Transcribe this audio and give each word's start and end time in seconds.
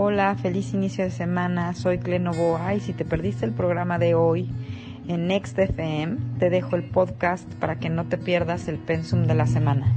Hola, 0.00 0.36
feliz 0.40 0.74
inicio 0.74 1.02
de 1.02 1.10
semana. 1.10 1.74
Soy 1.74 1.98
Clenovoa 1.98 2.72
y 2.72 2.78
si 2.78 2.92
te 2.92 3.04
perdiste 3.04 3.44
el 3.44 3.50
programa 3.50 3.98
de 3.98 4.14
hoy 4.14 4.48
en 5.08 5.26
Next 5.26 5.58
FM, 5.58 6.38
te 6.38 6.50
dejo 6.50 6.76
el 6.76 6.84
podcast 6.84 7.44
para 7.54 7.80
que 7.80 7.90
no 7.90 8.06
te 8.06 8.16
pierdas 8.16 8.68
el 8.68 8.78
pensum 8.78 9.26
de 9.26 9.34
la 9.34 9.48
semana. 9.48 9.92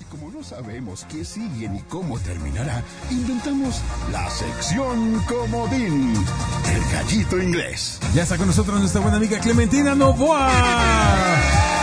Y 0.00 0.04
como 0.04 0.30
no 0.30 0.42
sabemos 0.42 1.04
qué 1.10 1.22
sigue 1.22 1.68
ni 1.68 1.82
cómo 1.82 2.18
terminará, 2.18 2.82
inventamos 3.10 3.82
la 4.10 4.30
sección 4.30 5.22
comodín, 5.28 6.14
el 6.14 6.92
gallito 6.94 7.42
inglés. 7.42 8.00
Ya 8.14 8.22
está 8.22 8.38
con 8.38 8.46
nosotros 8.46 8.80
nuestra 8.80 9.02
buena 9.02 9.18
amiga 9.18 9.38
Clementina 9.38 9.94
Novoa. 9.94 10.50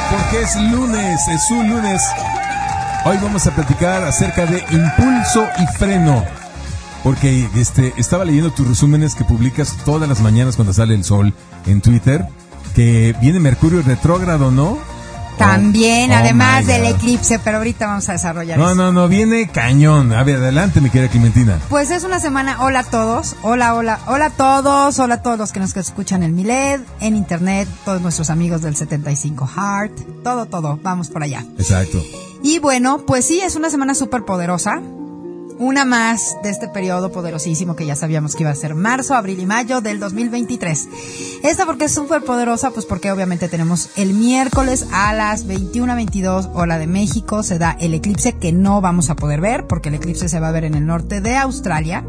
Porque 0.10 0.42
es 0.42 0.56
lunes, 0.72 1.28
es 1.28 1.52
un 1.52 1.70
lunes. 1.70 2.02
Hoy 3.06 3.18
vamos 3.22 3.46
a 3.46 3.52
platicar 3.52 4.04
acerca 4.04 4.46
de 4.46 4.64
impulso 4.72 5.46
y 5.60 5.78
freno. 5.78 6.24
Porque 7.04 7.48
este, 7.56 7.94
estaba 7.98 8.26
leyendo 8.26 8.52
tus 8.52 8.68
resúmenes 8.68 9.14
que 9.14 9.24
publicas 9.24 9.76
todas 9.86 10.10
las 10.10 10.22
mañanas 10.22 10.56
cuando 10.56 10.74
sale 10.74 10.96
el 10.96 11.04
sol 11.04 11.34
en 11.68 11.82
Twitter. 11.82 12.26
Que 12.74 13.16
viene 13.22 13.40
Mercurio 13.40 13.82
retrógrado, 13.84 14.50
¿no? 14.50 14.78
También, 15.38 16.12
Oh, 16.12 16.16
además 16.16 16.66
del 16.66 16.86
eclipse, 16.86 17.40
pero 17.40 17.58
ahorita 17.58 17.88
vamos 17.88 18.08
a 18.10 18.14
desarrollar 18.14 18.58
No, 18.58 18.68
eso. 18.68 18.76
no, 18.76 18.92
no, 18.94 19.08
viene 19.10 19.50
cañón. 19.50 20.14
A 20.14 20.24
ver, 20.24 20.38
adelante, 20.38 20.80
mi 20.82 20.90
querida 20.90 21.10
Clementina. 21.12 21.60
Pues 21.70 21.92
es 21.92 22.06
una 22.06 22.20
semana, 22.22 22.64
hola 22.64 22.80
a 22.80 22.84
todos, 22.84 23.36
hola, 23.44 23.76
hola, 23.76 24.00
hola 24.08 24.28
a 24.28 24.30
todos, 24.30 24.98
hola 24.98 25.16
a 25.16 25.22
todos 25.22 25.38
los 25.38 25.52
que 25.52 25.60
nos 25.60 25.76
escuchan 25.76 26.24
en 26.24 26.36
Miled, 26.36 26.80
en 27.02 27.16
internet, 27.18 27.68
todos 27.84 28.02
nuestros 28.02 28.30
amigos 28.30 28.62
del 28.62 28.78
75 28.78 29.46
Heart, 29.46 30.24
todo, 30.24 30.46
todo, 30.46 30.80
vamos 30.82 31.10
por 31.10 31.22
allá. 31.22 31.44
Exacto. 31.58 32.00
Y 32.44 32.60
bueno, 32.60 33.06
pues 33.06 33.26
sí, 33.26 33.42
es 33.42 33.56
una 33.56 33.70
semana 33.70 33.96
súper 33.96 34.24
poderosa. 34.24 34.82
Una 35.58 35.86
más 35.86 36.36
de 36.44 36.50
este 36.50 36.68
periodo 36.68 37.14
poderosísimo 37.14 37.78
que 37.78 37.86
ya 37.86 37.96
sabíamos 37.96 38.36
que 38.36 38.44
iba 38.44 38.50
a 38.50 38.56
ser 38.56 38.76
marzo, 38.76 39.16
abril 39.16 39.40
y 39.40 39.46
mayo 39.46 39.80
del 39.80 40.02
2023. 40.02 40.90
Esta 41.44 41.66
porque 41.66 41.86
es 41.86 41.94
súper 41.94 42.24
poderosa, 42.24 42.72
pues 42.72 42.86
porque 42.86 43.10
obviamente 43.10 43.48
tenemos 43.48 43.90
el 43.96 44.14
miércoles 44.14 44.86
a 44.92 45.14
las 45.14 45.48
21.22 45.48 46.52
hora 46.54 46.78
de 46.78 46.88
México 46.88 47.42
se 47.42 47.58
da 47.58 47.78
el 47.80 47.94
eclipse 47.94 48.34
que 48.34 48.52
no 48.52 48.82
vamos 48.82 49.10
a 49.10 49.16
poder 49.16 49.40
ver 49.40 49.66
porque 49.66 49.88
el 49.88 49.96
eclipse 49.96 50.28
se 50.28 50.42
va 50.42 50.50
a 50.50 50.52
ver 50.52 50.66
en 50.66 50.76
el 50.76 50.86
norte 50.86 51.22
de 51.22 51.38
Australia 51.38 52.04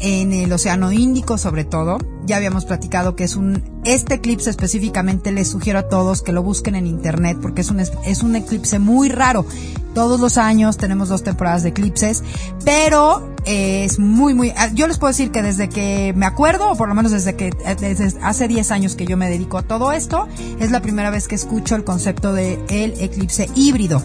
en 0.00 0.32
el 0.32 0.52
Océano 0.52 0.92
Índico 0.92 1.38
sobre 1.38 1.64
todo. 1.64 1.98
Ya 2.26 2.36
habíamos 2.36 2.64
platicado 2.66 3.16
que 3.16 3.24
es 3.24 3.36
un, 3.36 3.62
este 3.84 4.14
eclipse 4.16 4.50
específicamente 4.50 5.32
les 5.32 5.48
sugiero 5.48 5.78
a 5.78 5.88
todos 5.88 6.20
que 6.22 6.32
lo 6.32 6.42
busquen 6.42 6.74
en 6.74 6.86
internet 6.86 7.38
porque 7.40 7.62
es 7.62 7.70
un, 7.70 7.80
es- 7.80 8.22
un 8.22 8.36
eclipse 8.36 8.78
muy 8.78 9.08
raro. 9.08 9.46
Todos 9.94 10.20
los 10.20 10.36
años 10.36 10.76
tenemos 10.76 11.08
dos 11.08 11.24
temporadas 11.24 11.62
de 11.62 11.70
eclipses, 11.70 12.22
pero 12.64 13.34
eh, 13.46 13.84
es 13.84 13.98
muy, 13.98 14.34
muy, 14.34 14.52
ah, 14.56 14.68
yo 14.74 14.86
les 14.86 14.98
puedo 14.98 15.10
decir 15.10 15.30
que 15.32 15.42
desde 15.42 15.68
que 15.68 16.12
me 16.14 16.26
acuerdo, 16.26 16.70
o 16.70 16.76
por 16.76 16.88
lo 16.88 16.94
menos 16.94 17.10
desde 17.10 17.34
que, 17.34 17.48
eh, 17.48 17.76
desde 17.80 18.12
hace 18.22 18.46
10 18.46 18.70
años 18.70 18.94
que 18.94 19.06
yo 19.06 19.16
me 19.16 19.28
dedico 19.30 19.58
a 19.58 19.62
todo 19.62 19.90
esto, 19.92 20.28
es 20.60 20.70
la 20.70 20.80
primera 20.82 21.10
vez 21.10 21.26
que 21.26 21.34
escucho 21.34 21.74
el 21.74 21.82
concepto 21.84 22.32
de 22.32 22.60
el 22.68 22.94
eclipse 23.00 23.48
híbrido. 23.56 24.02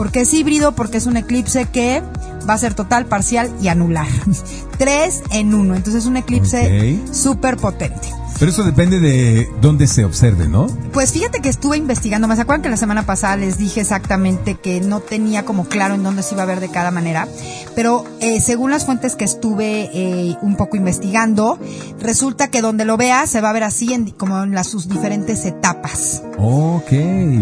¿Por 0.00 0.10
qué 0.12 0.22
es 0.22 0.32
híbrido? 0.32 0.72
Porque 0.72 0.96
es 0.96 1.04
un 1.04 1.18
eclipse 1.18 1.66
que 1.66 2.02
va 2.48 2.54
a 2.54 2.58
ser 2.58 2.72
total, 2.72 3.04
parcial 3.04 3.50
y 3.60 3.68
anular. 3.68 4.06
Tres 4.78 5.22
en 5.30 5.52
uno. 5.52 5.74
Entonces 5.74 6.04
es 6.04 6.06
un 6.08 6.16
eclipse 6.16 7.02
Ok. 7.04 7.14
súper 7.14 7.58
potente. 7.58 8.08
Pero 8.38 8.50
eso 8.50 8.64
depende 8.64 9.00
de 9.00 9.48
dónde 9.60 9.86
se 9.86 10.04
observe, 10.04 10.48
¿no? 10.48 10.66
Pues 10.92 11.12
fíjate 11.12 11.40
que 11.40 11.48
estuve 11.48 11.76
investigando, 11.76 12.26
¿me 12.26 12.34
acuerdan 12.34 12.62
que 12.62 12.70
la 12.70 12.76
semana 12.76 13.04
pasada 13.04 13.36
les 13.36 13.58
dije 13.58 13.80
exactamente 13.82 14.54
que 14.54 14.80
no 14.80 15.00
tenía 15.00 15.44
como 15.44 15.66
claro 15.66 15.94
en 15.94 16.02
dónde 16.02 16.22
se 16.22 16.34
iba 16.34 16.44
a 16.44 16.46
ver 16.46 16.60
de 16.60 16.70
cada 16.70 16.90
manera? 16.90 17.28
Pero 17.74 18.04
eh, 18.20 18.40
según 18.40 18.70
las 18.70 18.86
fuentes 18.86 19.14
que 19.14 19.24
estuve 19.24 19.90
eh, 19.92 20.36
un 20.42 20.56
poco 20.56 20.76
investigando, 20.76 21.58
resulta 22.00 22.48
que 22.48 22.62
donde 22.62 22.84
lo 22.84 22.96
veas 22.96 23.30
se 23.30 23.40
va 23.40 23.50
a 23.50 23.52
ver 23.52 23.64
así 23.64 23.92
en, 23.92 24.10
como 24.10 24.42
en 24.42 24.54
las, 24.54 24.68
sus 24.68 24.88
diferentes 24.88 25.44
etapas. 25.44 26.22
Ok. 26.38 26.90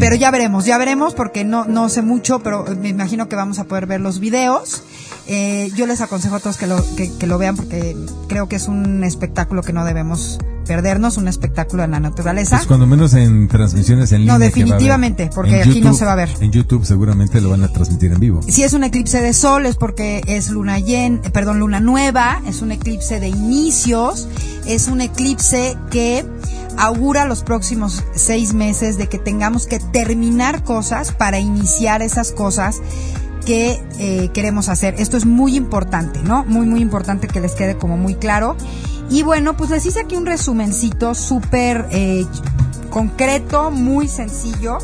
Pero 0.00 0.16
ya 0.16 0.30
veremos, 0.30 0.64
ya 0.64 0.78
veremos 0.78 1.14
porque 1.14 1.44
no, 1.44 1.64
no 1.64 1.88
sé 1.88 2.02
mucho, 2.02 2.40
pero 2.40 2.64
me 2.80 2.88
imagino 2.88 3.28
que 3.28 3.36
vamos 3.36 3.58
a 3.58 3.64
poder 3.64 3.86
ver 3.86 4.00
los 4.00 4.20
videos. 4.20 4.82
Eh, 5.28 5.70
yo 5.76 5.86
les 5.86 6.00
aconsejo 6.00 6.36
a 6.36 6.40
todos 6.40 6.56
que 6.56 6.66
lo, 6.66 6.82
que, 6.96 7.12
que 7.12 7.26
lo 7.26 7.36
vean 7.36 7.54
porque 7.54 7.94
creo 8.28 8.48
que 8.48 8.56
es 8.56 8.66
un 8.66 9.04
espectáculo 9.04 9.62
que 9.62 9.74
no 9.74 9.84
debemos 9.84 10.38
perdernos, 10.68 11.16
un 11.16 11.28
espectáculo 11.28 11.82
en 11.82 11.90
la 11.90 11.98
naturaleza. 12.00 12.56
Pues 12.56 12.66
cuando 12.66 12.86
menos 12.86 13.14
en 13.14 13.48
transmisiones 13.48 14.12
en 14.12 14.20
línea. 14.20 14.34
No, 14.34 14.38
definitivamente, 14.38 15.30
porque 15.34 15.62
aquí 15.62 15.80
no 15.80 15.94
se 15.94 16.04
va 16.04 16.12
a 16.12 16.16
ver. 16.16 16.28
En 16.40 16.52
YouTube 16.52 16.84
seguramente 16.84 17.40
lo 17.40 17.50
van 17.50 17.64
a 17.64 17.68
transmitir 17.68 18.12
en 18.12 18.20
vivo. 18.20 18.40
Si 18.46 18.62
es 18.62 18.74
un 18.74 18.84
eclipse 18.84 19.20
de 19.20 19.32
sol 19.32 19.66
es 19.66 19.76
porque 19.76 20.22
es 20.26 20.50
luna 20.50 20.78
llen, 20.78 21.20
eh, 21.24 21.30
perdón, 21.30 21.58
luna 21.60 21.80
nueva, 21.80 22.40
es 22.46 22.62
un 22.62 22.70
eclipse 22.70 23.18
de 23.18 23.28
inicios, 23.28 24.28
es 24.66 24.88
un 24.88 25.00
eclipse 25.00 25.76
que 25.90 26.24
augura 26.76 27.24
los 27.24 27.42
próximos 27.42 28.04
seis 28.14 28.52
meses 28.52 28.98
de 28.98 29.08
que 29.08 29.18
tengamos 29.18 29.66
que 29.66 29.80
terminar 29.80 30.62
cosas 30.62 31.12
para 31.12 31.40
iniciar 31.40 32.02
esas 32.02 32.30
cosas 32.30 32.80
que 33.48 33.82
eh, 33.98 34.28
queremos 34.34 34.68
hacer. 34.68 34.96
Esto 34.98 35.16
es 35.16 35.24
muy 35.24 35.56
importante, 35.56 36.20
¿no? 36.22 36.44
Muy, 36.44 36.66
muy 36.66 36.82
importante 36.82 37.28
que 37.28 37.40
les 37.40 37.54
quede 37.54 37.78
como 37.78 37.96
muy 37.96 38.14
claro. 38.14 38.56
Y 39.08 39.22
bueno, 39.22 39.56
pues 39.56 39.70
les 39.70 39.86
hice 39.86 40.00
aquí 40.00 40.16
un 40.16 40.26
resumencito 40.26 41.14
súper 41.14 41.86
eh, 41.90 42.26
concreto, 42.90 43.70
muy 43.70 44.06
sencillo, 44.06 44.76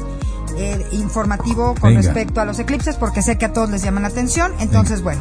eh, 0.57 0.83
informativo 0.93 1.75
con 1.79 1.91
Venga. 1.91 2.01
respecto 2.01 2.41
a 2.41 2.47
los 2.47 2.59
eclipses, 2.59 2.97
porque 2.97 3.21
sé 3.21 3.37
que 3.37 3.45
a 3.45 3.53
todos 3.53 3.69
les 3.69 3.83
llaman 3.83 4.05
la 4.05 4.09
atención. 4.09 4.51
Entonces, 4.59 5.03
bueno, 5.03 5.21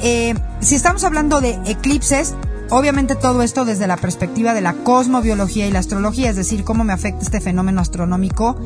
eh, 0.00 0.34
si 0.58 0.74
estamos 0.74 1.04
hablando 1.04 1.40
de 1.40 1.60
eclipses, 1.64 2.34
obviamente 2.70 3.14
todo 3.14 3.42
esto 3.42 3.64
desde 3.64 3.86
la 3.86 3.96
perspectiva 3.96 4.54
de 4.54 4.60
la 4.60 4.74
cosmobiología 4.74 5.66
y 5.66 5.70
la 5.70 5.78
astrología, 5.78 6.30
es 6.30 6.36
decir, 6.36 6.64
cómo 6.64 6.84
me 6.84 6.92
afecta 6.92 7.22
este 7.22 7.40
fenómeno 7.40 7.80
astronómico 7.80 8.56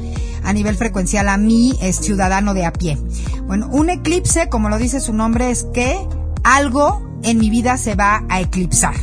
a 0.42 0.52
nivel 0.52 0.76
frecuencial 0.76 1.28
a 1.28 1.36
mí, 1.36 1.78
es 1.80 1.96
ciudadano 1.96 2.54
de 2.54 2.66
a 2.66 2.72
pie. 2.72 2.98
Bueno, 3.46 3.68
un 3.70 3.90
eclipse, 3.90 4.48
como 4.48 4.68
lo 4.68 4.78
dice 4.78 5.00
su 5.00 5.12
nombre, 5.12 5.50
es 5.50 5.64
que 5.72 5.98
algo 6.44 7.02
en 7.22 7.38
mi 7.38 7.50
vida 7.50 7.76
se 7.76 7.94
va 7.94 8.24
a 8.28 8.40
eclipsar 8.40 8.94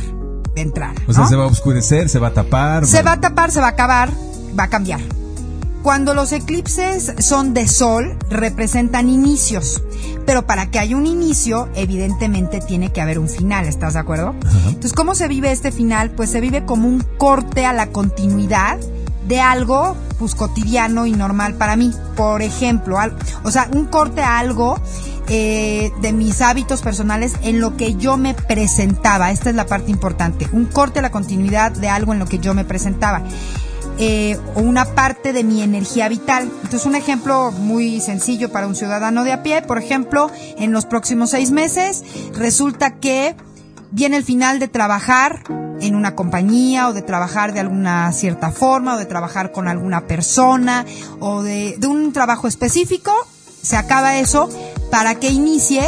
de 0.54 0.62
entrar. 0.62 0.94
O 1.06 1.12
sea, 1.12 1.26
se 1.26 1.36
va 1.36 1.44
a 1.44 1.46
oscurecer, 1.46 2.08
se 2.08 2.18
va 2.18 2.28
a 2.28 2.34
tapar. 2.34 2.86
Se 2.86 3.02
va 3.02 3.12
a 3.12 3.20
tapar, 3.20 3.50
se 3.50 3.60
va 3.60 3.66
a 3.66 3.70
acabar, 3.70 4.10
va 4.58 4.64
a 4.64 4.68
cambiar. 4.68 5.00
Cuando 5.82 6.12
los 6.14 6.32
eclipses 6.32 7.14
son 7.18 7.54
de 7.54 7.66
sol, 7.66 8.16
representan 8.28 9.08
inicios. 9.08 9.82
Pero 10.26 10.46
para 10.46 10.70
que 10.70 10.78
haya 10.78 10.96
un 10.96 11.06
inicio, 11.06 11.68
evidentemente 11.74 12.60
tiene 12.60 12.92
que 12.92 13.00
haber 13.00 13.18
un 13.18 13.28
final, 13.28 13.64
¿estás 13.66 13.94
de 13.94 14.00
acuerdo? 14.00 14.34
Entonces, 14.66 14.92
¿cómo 14.92 15.14
se 15.14 15.26
vive 15.28 15.50
este 15.52 15.72
final? 15.72 16.10
Pues 16.10 16.30
se 16.30 16.40
vive 16.40 16.64
como 16.66 16.86
un 16.86 17.00
corte 17.18 17.64
a 17.66 17.72
la 17.72 17.86
continuidad 17.88 18.78
de 19.26 19.40
algo 19.40 19.96
pues 20.18 20.34
cotidiano 20.34 21.06
y 21.06 21.12
normal 21.12 21.54
para 21.54 21.76
mí. 21.76 21.92
Por 22.14 22.42
ejemplo, 22.42 22.98
al- 22.98 23.16
o 23.44 23.50
sea, 23.50 23.68
un 23.72 23.86
corte 23.86 24.20
a 24.20 24.38
algo 24.38 24.78
eh, 25.28 25.92
de 26.02 26.12
mis 26.12 26.40
hábitos 26.42 26.82
personales 26.82 27.34
en 27.42 27.60
lo 27.60 27.76
que 27.76 27.94
yo 27.94 28.16
me 28.16 28.34
presentaba. 28.34 29.30
Esta 29.30 29.48
es 29.50 29.56
la 29.56 29.66
parte 29.66 29.90
importante. 29.90 30.46
Un 30.52 30.66
corte 30.66 30.98
a 30.98 31.02
la 31.02 31.10
continuidad 31.10 31.72
de 31.72 31.88
algo 31.88 32.12
en 32.12 32.18
lo 32.18 32.26
que 32.26 32.38
yo 32.40 32.52
me 32.52 32.64
presentaba. 32.64 33.22
Eh, 33.98 34.38
o 34.54 34.60
una 34.60 34.86
parte 34.94 35.34
de 35.34 35.44
mi 35.44 35.62
energía 35.62 36.08
vital. 36.08 36.44
Entonces, 36.44 36.86
un 36.86 36.94
ejemplo 36.94 37.52
muy 37.52 38.00
sencillo 38.00 38.50
para 38.50 38.66
un 38.66 38.74
ciudadano 38.74 39.24
de 39.24 39.32
a 39.32 39.42
pie, 39.42 39.60
por 39.60 39.76
ejemplo, 39.76 40.30
en 40.56 40.72
los 40.72 40.86
próximos 40.86 41.30
seis 41.30 41.50
meses, 41.50 42.02
resulta 42.32 42.98
que 42.98 43.36
viene 43.90 44.16
el 44.16 44.24
final 44.24 44.58
de 44.58 44.68
trabajar 44.68 45.42
en 45.80 45.94
una 45.94 46.14
compañía 46.14 46.88
o 46.88 46.94
de 46.94 47.02
trabajar 47.02 47.52
de 47.52 47.60
alguna 47.60 48.10
cierta 48.12 48.50
forma 48.52 48.94
o 48.94 48.98
de 48.98 49.06
trabajar 49.06 49.52
con 49.52 49.68
alguna 49.68 50.06
persona 50.06 50.86
o 51.18 51.42
de 51.42 51.78
un 51.86 52.12
trabajo 52.12 52.48
específico, 52.48 53.12
se 53.62 53.76
acaba 53.76 54.16
eso 54.16 54.48
para 54.90 55.16
que 55.16 55.28
inicie 55.28 55.82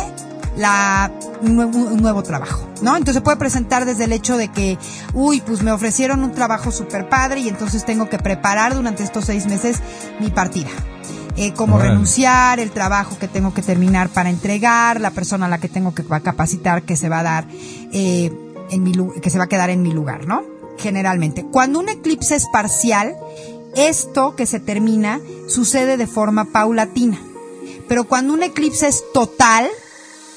la, 0.57 1.11
un, 1.41 1.57
nuevo, 1.57 1.79
un 1.79 2.03
nuevo 2.03 2.23
trabajo, 2.23 2.69
¿no? 2.83 2.97
Entonces 2.97 3.17
se 3.17 3.21
puede 3.21 3.37
presentar 3.37 3.85
desde 3.85 4.05
el 4.05 4.13
hecho 4.13 4.37
de 4.37 4.49
que, 4.49 4.79
uy, 5.15 5.41
pues 5.41 5.63
me 5.63 5.73
ofrecieron 5.73 6.23
un 6.23 6.33
trabajo 6.33 6.71
súper 6.71 7.09
padre 7.09 7.41
y 7.41 7.49
entonces 7.49 7.85
tengo 7.85 8.09
que 8.09 8.19
preparar 8.19 8.75
durante 8.75 9.03
estos 9.03 9.25
seis 9.25 9.47
meses 9.47 9.79
mi 10.21 10.31
partida. 10.31 10.71
Eh, 11.37 11.55
cómo 11.55 11.79
renunciar, 11.79 12.61
el 12.61 12.73
trabajo 12.73 13.19
que 13.19 13.27
tengo 13.27 13.55
que 13.55 13.63
terminar 13.63 14.11
para 14.11 14.29
entregar, 14.29 15.01
la 15.01 15.13
persona 15.13 15.47
a 15.47 15.49
la 15.49 15.59
que 15.59 15.69
tengo 15.69 15.95
que 15.95 16.05
capacitar 16.05 16.83
que 16.83 16.95
se 16.95 17.09
va 17.09 17.21
a 17.21 17.23
dar, 17.23 17.47
eh, 17.93 18.31
en 18.71 18.83
mi, 18.83 18.93
que 19.23 19.31
se 19.31 19.39
va 19.39 19.45
a 19.45 19.49
quedar 19.49 19.71
en 19.71 19.81
mi 19.81 19.93
lugar, 19.93 20.27
¿no? 20.27 20.43
Generalmente. 20.79 21.47
Cuando 21.51 21.79
un 21.79 21.89
eclipse 21.89 22.35
es 22.35 22.47
parcial, 22.53 23.17
esto 23.75 24.37
que 24.37 24.45
se 24.45 24.61
termina 24.61 25.21
sucede 25.49 25.97
de 25.97 26.07
forma 26.07 26.45
paulatina. 26.45 27.19
Pero 27.89 28.05
cuando 28.05 28.35
un 28.35 28.43
eclipse 28.43 28.89
es 28.89 29.03
total, 29.15 29.67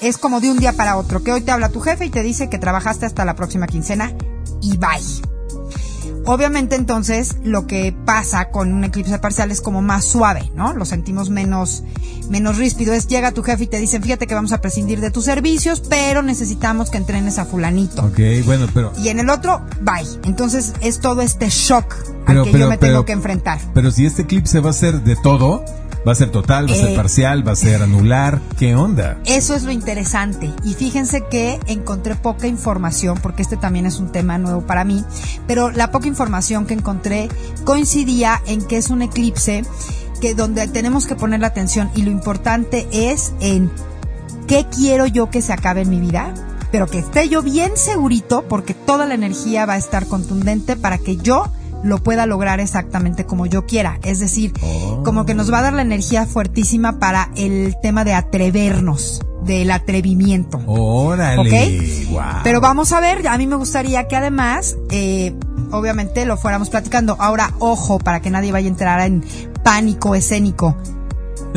es 0.01 0.17
como 0.17 0.39
de 0.39 0.51
un 0.51 0.59
día 0.59 0.73
para 0.73 0.97
otro, 0.97 1.23
que 1.23 1.31
hoy 1.31 1.41
te 1.41 1.51
habla 1.51 1.69
tu 1.69 1.79
jefe 1.79 2.05
y 2.05 2.09
te 2.09 2.23
dice 2.23 2.49
que 2.49 2.57
trabajaste 2.57 3.05
hasta 3.05 3.25
la 3.25 3.35
próxima 3.35 3.67
quincena 3.67 4.13
y 4.61 4.77
bye. 4.77 5.35
Obviamente 6.27 6.75
entonces 6.75 7.35
lo 7.43 7.67
que 7.67 7.95
pasa 8.05 8.49
con 8.49 8.73
un 8.73 8.83
eclipse 8.83 9.19
parcial 9.19 9.51
es 9.51 9.61
como 9.61 9.83
más 9.83 10.05
suave, 10.05 10.51
¿no? 10.55 10.73
Lo 10.73 10.85
sentimos 10.85 11.29
menos, 11.29 11.83
menos 12.29 12.57
ríspido. 12.57 12.93
Es 12.93 13.07
llega 13.07 13.31
tu 13.31 13.43
jefe 13.43 13.65
y 13.65 13.67
te 13.67 13.77
dicen, 13.77 14.01
fíjate 14.01 14.25
que 14.25 14.33
vamos 14.33 14.51
a 14.51 14.59
prescindir 14.59 15.01
de 15.01 15.11
tus 15.11 15.25
servicios, 15.25 15.83
pero 15.87 16.23
necesitamos 16.23 16.89
que 16.89 16.97
entrenes 16.97 17.37
a 17.37 17.45
fulanito. 17.45 18.03
Ok, 18.03 18.19
bueno, 18.43 18.67
pero... 18.73 18.91
Y 18.97 19.09
en 19.09 19.19
el 19.19 19.29
otro, 19.29 19.61
bye. 19.81 20.07
Entonces 20.23 20.73
es 20.81 20.99
todo 20.99 21.21
este 21.21 21.49
shock 21.49 21.93
al 22.25 22.43
que 22.43 22.57
yo 22.57 22.69
me 22.69 22.77
tengo 22.79 23.05
que 23.05 23.11
enfrentar. 23.11 23.59
Pero 23.75 23.91
si 23.91 24.07
este 24.07 24.23
eclipse 24.23 24.59
va 24.59 24.71
a 24.71 24.73
ser 24.73 25.03
de 25.03 25.15
todo, 25.17 25.63
¿Va 26.07 26.11
a 26.11 26.15
ser 26.15 26.29
total? 26.29 26.69
¿Va 26.69 26.73
a 26.73 26.77
ser 26.77 26.89
Eh, 26.91 26.95
parcial? 26.95 27.47
¿Va 27.47 27.53
a 27.53 27.55
ser 27.55 27.81
anular? 27.81 28.39
¿Qué 28.59 28.75
onda? 28.75 29.17
Eso 29.25 29.55
es 29.55 29.63
lo 29.63 29.71
interesante. 29.71 30.51
Y 30.63 30.75
fíjense 30.75 31.23
que 31.31 31.59
encontré 31.65 32.15
poca 32.15 32.45
información, 32.47 33.17
porque 33.21 33.41
este 33.41 33.57
también 33.57 33.87
es 33.87 33.99
un 33.99 34.11
tema 34.11 34.37
nuevo 34.37 34.61
para 34.61 34.83
mí, 34.83 35.03
pero 35.47 35.71
la 35.71 35.89
poca 35.91 36.07
información 36.07 36.67
que 36.67 36.75
encontré 36.75 37.27
coincidía 37.63 38.39
en 38.45 38.63
que 38.63 38.77
es 38.77 38.89
un 38.91 39.01
eclipse 39.01 39.63
que 40.21 40.35
donde 40.35 40.67
tenemos 40.67 41.07
que 41.07 41.15
poner 41.15 41.39
la 41.39 41.47
atención 41.47 41.89
y 41.95 42.03
lo 42.03 42.11
importante 42.11 42.87
es 42.91 43.33
en 43.39 43.71
qué 44.47 44.67
quiero 44.69 45.07
yo 45.07 45.29
que 45.31 45.41
se 45.41 45.53
acabe 45.53 45.81
en 45.81 45.89
mi 45.89 45.99
vida, 45.99 46.33
pero 46.71 46.85
que 46.87 46.99
esté 46.99 47.29
yo 47.29 47.41
bien 47.41 47.71
segurito 47.75 48.45
porque 48.47 48.75
toda 48.75 49.07
la 49.07 49.15
energía 49.15 49.65
va 49.65 49.73
a 49.73 49.77
estar 49.77 50.05
contundente 50.05 50.75
para 50.75 50.99
que 50.99 51.17
yo 51.17 51.51
lo 51.83 51.99
pueda 52.03 52.25
lograr 52.25 52.59
exactamente 52.59 53.25
como 53.25 53.45
yo 53.45 53.65
quiera. 53.65 53.99
Es 54.03 54.19
decir, 54.19 54.53
Oh. 54.61 55.03
como 55.03 55.25
que 55.25 55.33
nos 55.35 55.51
va 55.51 55.59
a 55.59 55.63
dar 55.63 55.73
la 55.73 55.81
energía 55.81 56.25
fuertísima 56.25 56.99
para 56.99 57.31
el 57.35 57.75
tema 57.81 58.03
de 58.03 58.13
atrevernos, 58.13 59.21
del 59.43 59.69
atrevimiento. 59.71 60.59
Órale. 60.65 61.41
¿Ok? 62.11 62.15
Pero 62.43 62.61
vamos 62.61 62.91
a 62.91 62.99
ver, 62.99 63.27
a 63.27 63.37
mí 63.37 63.45
me 63.45 63.55
gustaría 63.55 64.07
que 64.07 64.15
además, 64.15 64.75
eh, 64.89 65.35
obviamente 65.71 66.25
lo 66.25 66.37
fuéramos 66.37 66.69
platicando. 66.69 67.15
Ahora, 67.19 67.53
ojo, 67.59 67.99
para 67.99 68.21
que 68.21 68.31
nadie 68.31 68.51
vaya 68.51 68.67
a 68.67 68.71
entrar 68.71 69.01
en 69.01 69.23
pánico 69.63 70.15
escénico. 70.15 70.75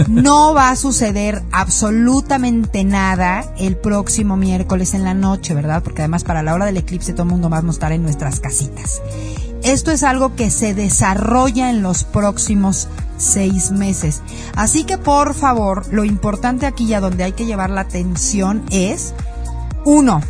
No 0.07 0.55
va 0.55 0.71
a 0.71 0.77
suceder 0.77 1.43
absolutamente 1.51 2.85
nada 2.85 3.53
el 3.59 3.77
próximo 3.77 4.37
miércoles 4.37 4.95
en 4.95 5.03
la 5.03 5.13
noche, 5.13 5.55
¿verdad? 5.55 5.83
Porque 5.83 6.03
además 6.03 6.23
para 6.23 6.45
la 6.45 6.55
hora 6.55 6.67
del 6.67 6.77
eclipse 6.77 7.13
todo 7.15 7.25
el 7.25 7.31
mundo 7.31 7.49
vamos 7.49 7.75
a 7.75 7.77
estar 7.79 7.91
en 7.93 8.03
nuestras 8.05 8.39
casitas. 8.39 9.03
Esto 9.63 9.91
es 9.91 10.03
algo 10.03 10.35
que 10.37 10.51
se 10.51 10.75
desarrolla 10.75 11.71
en 11.71 11.83
los 11.83 12.05
próximos 12.05 12.89
seis 13.17 13.71
meses. 13.71 14.23
Así 14.55 14.85
que 14.85 14.99
por 14.99 15.35
favor, 15.35 15.85
lo 15.93 16.05
importante 16.05 16.67
aquí 16.67 16.85
y 16.85 16.95
a 16.95 17.01
donde 17.01 17.25
hay 17.25 17.33
que 17.33 17.47
llevar 17.47 17.71
la 17.71 17.81
atención 17.83 18.63
es, 18.71 19.15
uno, 19.85 20.21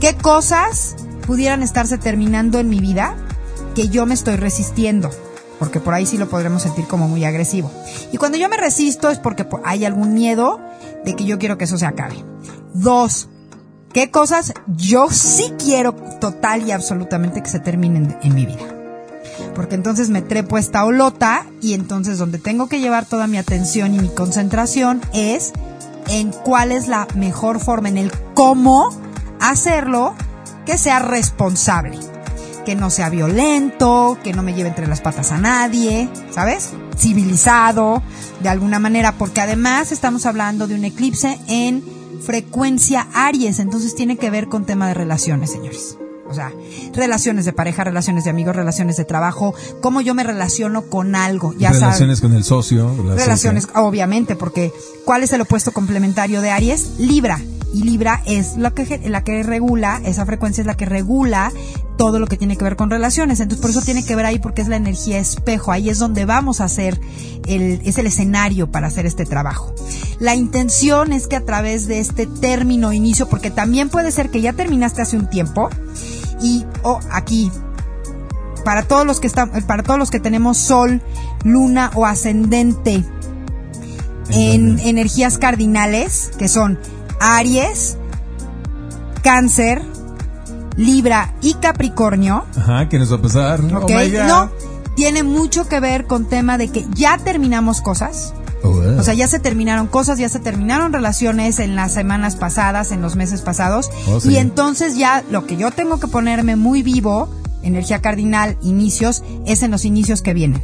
¿qué 0.00 0.14
cosas 0.16 0.94
pudieran 1.26 1.62
estarse 1.62 1.96
terminando 1.98 2.58
en 2.58 2.68
mi 2.68 2.80
vida 2.80 3.14
que 3.74 3.88
yo 3.88 4.04
me 4.06 4.14
estoy 4.14 4.36
resistiendo? 4.36 5.10
Porque 5.58 5.80
por 5.80 5.94
ahí 5.94 6.04
sí 6.06 6.18
lo 6.18 6.28
podremos 6.28 6.62
sentir 6.62 6.86
como 6.86 7.08
muy 7.08 7.24
agresivo. 7.24 7.70
Y 8.12 8.16
cuando 8.18 8.36
yo 8.36 8.48
me 8.48 8.56
resisto 8.56 9.10
es 9.10 9.18
porque 9.18 9.44
po- 9.44 9.60
hay 9.64 9.84
algún 9.84 10.12
miedo 10.12 10.60
de 11.04 11.14
que 11.14 11.24
yo 11.24 11.38
quiero 11.38 11.56
que 11.56 11.64
eso 11.64 11.78
se 11.78 11.86
acabe. 11.86 12.16
Dos, 12.74 13.28
¿qué 13.92 14.10
cosas 14.10 14.52
yo 14.66 15.08
sí 15.10 15.52
quiero 15.58 15.94
total 15.94 16.66
y 16.66 16.72
absolutamente 16.72 17.42
que 17.42 17.50
se 17.50 17.60
terminen 17.60 18.16
en 18.22 18.34
mi 18.34 18.46
vida? 18.46 18.62
Porque 19.54 19.74
entonces 19.74 20.08
me 20.08 20.22
trepo 20.22 20.58
esta 20.58 20.84
olota 20.84 21.46
y 21.60 21.74
entonces 21.74 22.18
donde 22.18 22.38
tengo 22.38 22.68
que 22.68 22.80
llevar 22.80 23.04
toda 23.04 23.26
mi 23.26 23.38
atención 23.38 23.94
y 23.94 23.98
mi 23.98 24.08
concentración 24.08 25.00
es 25.12 25.52
en 26.08 26.32
cuál 26.32 26.72
es 26.72 26.88
la 26.88 27.06
mejor 27.14 27.60
forma, 27.60 27.88
en 27.88 27.98
el 27.98 28.12
cómo 28.34 28.90
hacerlo 29.40 30.14
que 30.64 30.78
sea 30.78 30.98
responsable. 31.00 31.98
Que 32.64 32.76
no 32.76 32.90
sea 32.90 33.10
violento, 33.10 34.16
que 34.22 34.32
no 34.32 34.44
me 34.44 34.54
lleve 34.54 34.68
entre 34.68 34.86
las 34.86 35.00
patas 35.00 35.32
a 35.32 35.38
nadie, 35.38 36.08
¿sabes? 36.30 36.70
Civilizado, 36.96 38.02
de 38.40 38.48
alguna 38.48 38.78
manera, 38.78 39.12
porque 39.12 39.40
además 39.40 39.90
estamos 39.90 40.26
hablando 40.26 40.68
de 40.68 40.76
un 40.76 40.84
eclipse 40.84 41.40
en 41.48 41.82
frecuencia 42.24 43.06
Aries, 43.14 43.58
entonces 43.58 43.94
tiene 43.94 44.16
que 44.16 44.30
ver 44.30 44.48
con 44.48 44.64
tema 44.64 44.88
de 44.88 44.94
relaciones, 44.94 45.50
señores. 45.50 45.96
O 46.28 46.34
sea, 46.34 46.50
relaciones 46.94 47.44
de 47.44 47.52
pareja, 47.52 47.84
relaciones 47.84 48.24
de 48.24 48.30
amigos, 48.30 48.56
relaciones 48.56 48.96
de 48.96 49.04
trabajo, 49.04 49.54
cómo 49.82 50.00
yo 50.00 50.14
me 50.14 50.22
relaciono 50.24 50.82
con 50.82 51.14
algo, 51.14 51.52
ya 51.52 51.68
saben. 51.68 51.80
relaciones 51.82 52.20
con 52.22 52.32
el 52.32 52.44
socio. 52.44 52.90
la 53.04 53.16
Relaciones, 53.16 53.64
socia. 53.64 53.82
obviamente, 53.82 54.34
porque 54.34 54.72
¿cuál 55.04 55.22
es 55.24 55.32
el 55.34 55.42
opuesto 55.42 55.72
complementario 55.72 56.40
de 56.40 56.50
Aries? 56.50 56.92
Libra. 56.98 57.38
Y 57.74 57.82
Libra 57.84 58.22
es 58.26 58.56
la 58.56 58.70
que, 58.70 59.00
la 59.08 59.24
que 59.24 59.42
regula, 59.42 60.00
esa 60.04 60.24
frecuencia 60.24 60.60
es 60.62 60.66
la 60.66 60.76
que 60.76 60.86
regula 60.86 61.52
todo 62.02 62.18
lo 62.18 62.26
que 62.26 62.36
tiene 62.36 62.56
que 62.56 62.64
ver 62.64 62.74
con 62.74 62.90
relaciones. 62.90 63.38
Entonces, 63.38 63.62
por 63.62 63.70
eso 63.70 63.80
tiene 63.80 64.04
que 64.04 64.16
ver 64.16 64.26
ahí 64.26 64.40
porque 64.40 64.60
es 64.60 64.66
la 64.66 64.74
energía 64.74 65.20
espejo. 65.20 65.70
Ahí 65.70 65.88
es 65.88 66.00
donde 66.00 66.24
vamos 66.24 66.60
a 66.60 66.64
hacer 66.64 67.00
el, 67.46 67.80
es 67.84 67.96
el 67.96 68.08
escenario 68.08 68.72
para 68.72 68.88
hacer 68.88 69.06
este 69.06 69.24
trabajo. 69.24 69.72
La 70.18 70.34
intención 70.34 71.12
es 71.12 71.28
que 71.28 71.36
a 71.36 71.44
través 71.44 71.86
de 71.86 72.00
este 72.00 72.26
término 72.26 72.92
inicio, 72.92 73.28
porque 73.28 73.52
también 73.52 73.88
puede 73.88 74.10
ser 74.10 74.30
que 74.30 74.40
ya 74.40 74.52
terminaste 74.52 75.00
hace 75.00 75.16
un 75.16 75.30
tiempo 75.30 75.70
y, 76.42 76.66
oh, 76.82 76.98
aquí, 77.12 77.52
para 78.64 78.82
todos 78.82 79.06
los 79.06 79.20
que 79.20 79.28
están, 79.28 79.50
para 79.68 79.84
todos 79.84 80.00
los 80.00 80.10
que 80.10 80.18
tenemos 80.18 80.58
sol, 80.58 81.00
luna 81.44 81.92
o 81.94 82.04
ascendente 82.04 83.04
en 84.30 84.80
energías 84.80 85.38
cardinales, 85.38 86.32
que 86.36 86.48
son 86.48 86.80
Aries, 87.20 87.96
Cáncer, 89.22 89.82
Libra 90.76 91.34
y 91.42 91.54
Capricornio, 91.54 92.44
Ajá, 92.56 92.88
¿qué 92.88 92.98
nos 92.98 93.12
va 93.12 93.16
a 93.16 93.22
pasar? 93.22 93.60
¿ok? 93.60 93.72
Oh 93.84 93.86
my 93.88 94.10
God. 94.10 94.22
no, 94.26 94.50
tiene 94.94 95.22
mucho 95.22 95.68
que 95.68 95.80
ver 95.80 96.06
con 96.06 96.26
tema 96.26 96.58
de 96.58 96.68
que 96.68 96.86
ya 96.94 97.18
terminamos 97.18 97.80
cosas, 97.80 98.34
Oh, 98.64 98.80
o 98.98 99.02
sea, 99.02 99.12
ya 99.14 99.26
se 99.26 99.40
terminaron 99.40 99.88
cosas, 99.88 100.20
ya 100.20 100.28
se 100.28 100.38
terminaron 100.38 100.92
relaciones 100.92 101.58
en 101.58 101.74
las 101.74 101.92
semanas 101.92 102.36
pasadas, 102.36 102.92
en 102.92 103.02
los 103.02 103.16
meses 103.16 103.40
pasados. 103.42 103.90
Oh, 104.06 104.20
sí. 104.20 104.30
Y 104.30 104.36
entonces 104.36 104.96
ya 104.96 105.24
lo 105.32 105.46
que 105.46 105.56
yo 105.56 105.72
tengo 105.72 105.98
que 105.98 106.06
ponerme 106.06 106.54
muy 106.54 106.84
vivo, 106.84 107.28
energía 107.64 108.00
cardinal, 108.00 108.56
inicios, 108.62 109.24
es 109.46 109.64
en 109.64 109.72
los 109.72 109.84
inicios 109.84 110.22
que 110.22 110.32
vienen. 110.32 110.62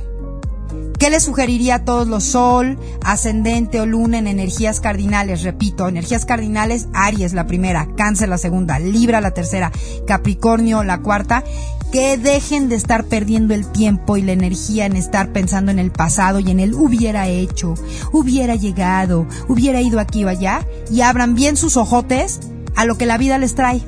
¿Qué 1.08 1.12
le 1.12 1.20
sugeriría 1.20 1.76
a 1.76 1.84
todos 1.86 2.06
los 2.06 2.22
sol, 2.22 2.78
ascendente 3.02 3.80
o 3.80 3.86
luna 3.86 4.18
en 4.18 4.26
energías 4.26 4.78
cardinales? 4.78 5.42
Repito, 5.42 5.88
energías 5.88 6.26
cardinales, 6.26 6.86
Aries 6.92 7.32
la 7.32 7.46
primera, 7.46 7.88
Cáncer 7.96 8.28
la 8.28 8.36
segunda, 8.36 8.78
Libra 8.78 9.22
la 9.22 9.30
tercera, 9.30 9.72
Capricornio 10.06 10.84
la 10.84 11.00
cuarta. 11.00 11.44
Que 11.90 12.18
dejen 12.18 12.68
de 12.68 12.76
estar 12.76 13.04
perdiendo 13.04 13.54
el 13.54 13.72
tiempo 13.72 14.18
y 14.18 14.22
la 14.22 14.32
energía 14.32 14.84
en 14.84 14.96
estar 14.96 15.32
pensando 15.32 15.70
en 15.70 15.78
el 15.78 15.92
pasado 15.92 16.40
y 16.40 16.50
en 16.50 16.60
el 16.60 16.74
hubiera 16.74 17.26
hecho, 17.26 17.72
hubiera 18.12 18.54
llegado, 18.54 19.26
hubiera 19.48 19.80
ido 19.80 20.00
aquí 20.00 20.24
o 20.24 20.28
allá 20.28 20.66
y 20.90 21.00
abran 21.00 21.34
bien 21.34 21.56
sus 21.56 21.78
ojotes 21.78 22.38
a 22.76 22.84
lo 22.84 22.98
que 22.98 23.06
la 23.06 23.16
vida 23.16 23.38
les 23.38 23.54
trae. 23.54 23.80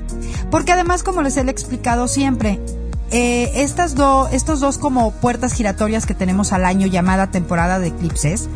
Porque 0.51 0.73
además, 0.73 1.03
como 1.03 1.21
les 1.21 1.37
he 1.37 1.43
explicado 1.43 2.09
siempre, 2.09 2.59
eh, 3.11 3.51
estas 3.63 3.95
do- 3.95 4.29
estos 4.33 4.61
dos 4.61 4.79
como 4.79 5.11
puertas 5.13 5.53
giratorias 5.53 6.07
que 6.07 6.15
tenemos 6.15 6.53
al 6.53 6.65
año 6.65 6.87
llamada 6.87 7.31
temporada 7.31 7.79
de 7.79 7.89
eclipses 7.89 8.49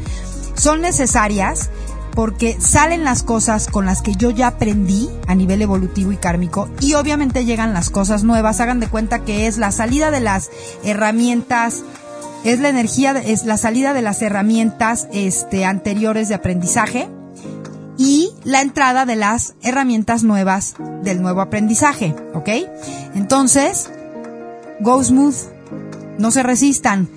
son 0.54 0.80
necesarias 0.80 1.70
porque 2.14 2.56
salen 2.60 3.02
las 3.02 3.24
cosas 3.24 3.66
con 3.66 3.86
las 3.86 4.00
que 4.00 4.14
yo 4.14 4.30
ya 4.30 4.46
aprendí 4.46 5.10
a 5.26 5.34
nivel 5.34 5.60
evolutivo 5.62 6.12
y 6.12 6.16
kármico 6.16 6.68
y 6.80 6.94
obviamente 6.94 7.44
llegan 7.44 7.72
las 7.74 7.90
cosas 7.90 8.22
nuevas. 8.22 8.60
Hagan 8.60 8.78
de 8.78 8.86
cuenta 8.86 9.24
que 9.24 9.48
es 9.48 9.58
la 9.58 9.72
salida 9.72 10.12
de 10.12 10.20
las 10.20 10.50
herramientas, 10.84 11.82
es 12.44 12.60
la 12.60 12.68
energía, 12.68 13.12
es 13.12 13.44
la 13.46 13.56
salida 13.56 13.92
de 13.94 14.02
las 14.02 14.22
herramientas 14.22 15.08
este, 15.12 15.64
anteriores 15.64 16.28
de 16.28 16.36
aprendizaje 16.36 17.08
y 17.98 18.30
la 18.44 18.60
entrada 18.60 19.06
de 19.06 19.16
las 19.16 19.54
herramientas 19.62 20.22
nuevas 20.22 20.74
del 21.02 21.20
nuevo 21.20 21.40
aprendizaje, 21.40 22.14
¿ok? 22.34 22.48
Entonces, 23.16 23.90
go 24.80 25.02
smooth, 25.02 25.36
no 26.18 26.30
se 26.30 26.42
resistan, 26.42 27.08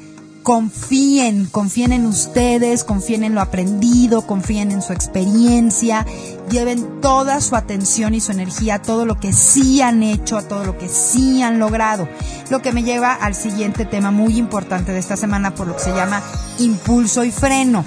confíen, 0.48 1.46
confíen 1.48 1.92
en 1.92 2.06
ustedes, 2.06 2.86
confíen 2.86 3.26
en 3.26 3.36
lo 3.36 3.42
aprendido, 3.42 4.26
confíen 4.26 4.72
en 4.72 4.82
su 4.82 4.94
experiencia, 4.94 6.06
lleven 6.50 7.02
toda 7.02 7.42
su 7.42 7.58
atención 7.58 8.14
y 8.14 8.22
su 8.22 8.32
energía 8.32 8.76
a 8.76 8.82
todo 8.82 9.06
lo 9.06 9.20
que 9.20 9.34
sí 9.34 9.82
han 9.82 10.04
hecho, 10.04 10.38
a 10.38 10.44
todo 10.44 10.64
lo 10.64 10.78
que 10.78 10.88
sí 10.88 11.42
han 11.42 11.60
logrado. 11.60 12.08
Lo 12.50 12.62
que 12.62 12.72
me 12.72 12.84
lleva 12.84 13.14
al 13.14 13.36
siguiente 13.36 13.84
tema 13.84 14.10
muy 14.12 14.38
importante 14.38 14.94
de 14.94 15.00
esta 15.00 15.18
semana 15.18 15.54
por 15.54 15.68
lo 15.68 15.76
que 15.76 15.84
se 15.84 15.94
llama 15.94 16.24
impulso 16.60 17.26
y 17.26 17.32
freno. 17.32 17.84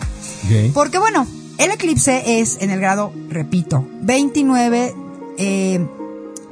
Porque 0.74 0.98
bueno, 0.98 1.26
el 1.56 1.70
eclipse 1.70 2.40
es 2.40 2.58
en 2.60 2.68
el 2.68 2.80
grado, 2.80 3.10
repito, 3.30 3.88
29 4.02 4.94
eh, 5.38 5.86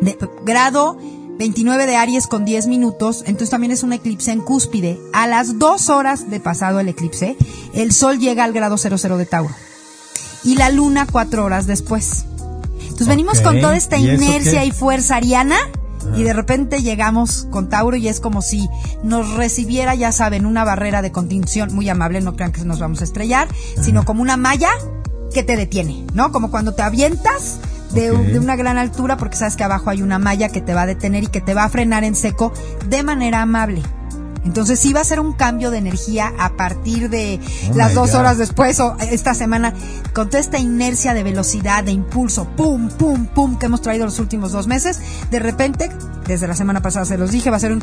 de, 0.01 0.19
grado 0.45 0.97
29 1.39 1.87
de 1.87 1.97
Aries 1.97 2.27
con 2.27 2.45
10 2.45 2.67
minutos, 2.67 3.21
entonces 3.21 3.51
también 3.51 3.71
es 3.71 3.85
un 3.85 3.93
eclipse 3.93 4.33
en 4.33 4.41
cúspide. 4.41 4.99
A 5.13 5.29
las 5.29 5.59
dos 5.59 5.89
horas 5.89 6.31
de 6.31 6.41
pasado 6.41 6.81
el 6.81 6.89
eclipse, 6.89 7.37
el 7.75 7.93
sol 7.93 8.19
llega 8.19 8.43
al 8.43 8.53
grado 8.53 8.77
00 8.77 9.17
de 9.17 9.27
Tauro 9.27 9.55
y 10.43 10.57
la 10.57 10.71
luna 10.71 11.07
cuatro 11.11 11.45
horas 11.45 11.67
después. 11.67 12.25
Entonces 12.81 13.07
venimos 13.07 13.41
con 13.41 13.61
toda 13.61 13.77
esta 13.77 13.99
¿y 13.99 14.09
eso 14.09 14.23
inercia 14.23 14.65
y 14.65 14.73
fuerza 14.73 15.17
ariana 15.17 15.57
Y 16.17 16.25
de 16.25 16.33
repente 16.33 16.83
llegamos 16.83 17.47
con 17.51 17.69
Tauro 17.69 17.97
y 17.97 18.09
es 18.09 18.19
como 18.19 18.43
si 18.43 18.69
nos 19.05 19.35
recibiera, 19.35 19.95
ya 19.95 20.11
saben, 20.11 20.47
una 20.47 20.65
barrera 20.65 21.03
de 21.03 21.13
contención 21.13 21.73
muy 21.73 21.89
amable, 21.89 22.21
no 22.21 22.35
crean 22.35 22.51
que 22.51 22.65
nos 22.65 22.81
vamos 22.81 23.01
a 23.01 23.05
estrellar, 23.05 23.47
sino 23.81 24.05
como 24.05 24.23
una 24.23 24.37
malla 24.37 24.71
que 25.33 25.45
te 25.45 25.57
detiene, 25.57 26.05
¿no? 26.15 26.33
Como 26.33 26.51
cuando 26.51 26.75
te 26.75 26.83
avientas 26.83 27.59
de, 27.93 28.39
una 28.39 28.57
gran 28.57 28.79
altura 28.79 29.17
porque 29.17 29.37
sabes 29.37 29.57
que 29.57 29.65
abajo 29.65 29.91
hay 29.91 30.03
una 30.03 30.19
malla 30.19 30.49
que 30.49 30.61
te 30.61 30.75
va 30.75 30.83
a 30.83 30.87
detener 30.87 31.25
y 31.25 31.27
que 31.29 31.41
te 31.41 31.55
va 31.55 31.65
a 31.65 31.69
frenar 31.69 32.05
en 32.05 32.15
seco 32.15 32.53
de 32.89 33.03
manera 33.03 33.43
amable. 33.43 33.83
Entonces 34.45 34.81
sí 34.81 34.93
va 34.93 35.01
a 35.01 35.05
ser 35.05 35.21
un 35.21 35.33
cambio 35.33 35.71
de 35.71 35.79
energía 35.79 36.33
a 36.39 36.57
partir 36.57 37.11
de 37.11 37.39
Oh 37.71 37.75
las 37.75 37.95
dos 37.95 38.13
God. 38.13 38.21
horas 38.21 38.39
después 38.39 38.81
o 38.81 38.97
esta 38.99 39.35
semana, 39.35 39.75
con 40.15 40.31
toda 40.31 40.41
esta 40.41 40.59
inercia 40.59 41.13
de 41.13 41.23
velocidad, 41.23 41.85
de 41.85 41.93
impulso, 41.93 42.47
pum, 42.57 42.89
pum, 42.89 43.27
pum, 43.27 43.59
que 43.59 43.67
hemos 43.67 43.83
traído 43.83 44.07
los 44.07 44.19
últimos 44.19 44.53
dos 44.53 44.67
meses, 44.67 45.01
de 45.31 45.39
repente, 45.39 45.91
desde 46.27 46.47
la 46.47 46.55
semana 46.55 46.81
pasada 46.81 47.05
se 47.05 47.19
los 47.19 47.31
dije, 47.31 47.51
va 47.51 47.57
a 47.57 47.61
ser 47.61 47.73
un... 47.73 47.83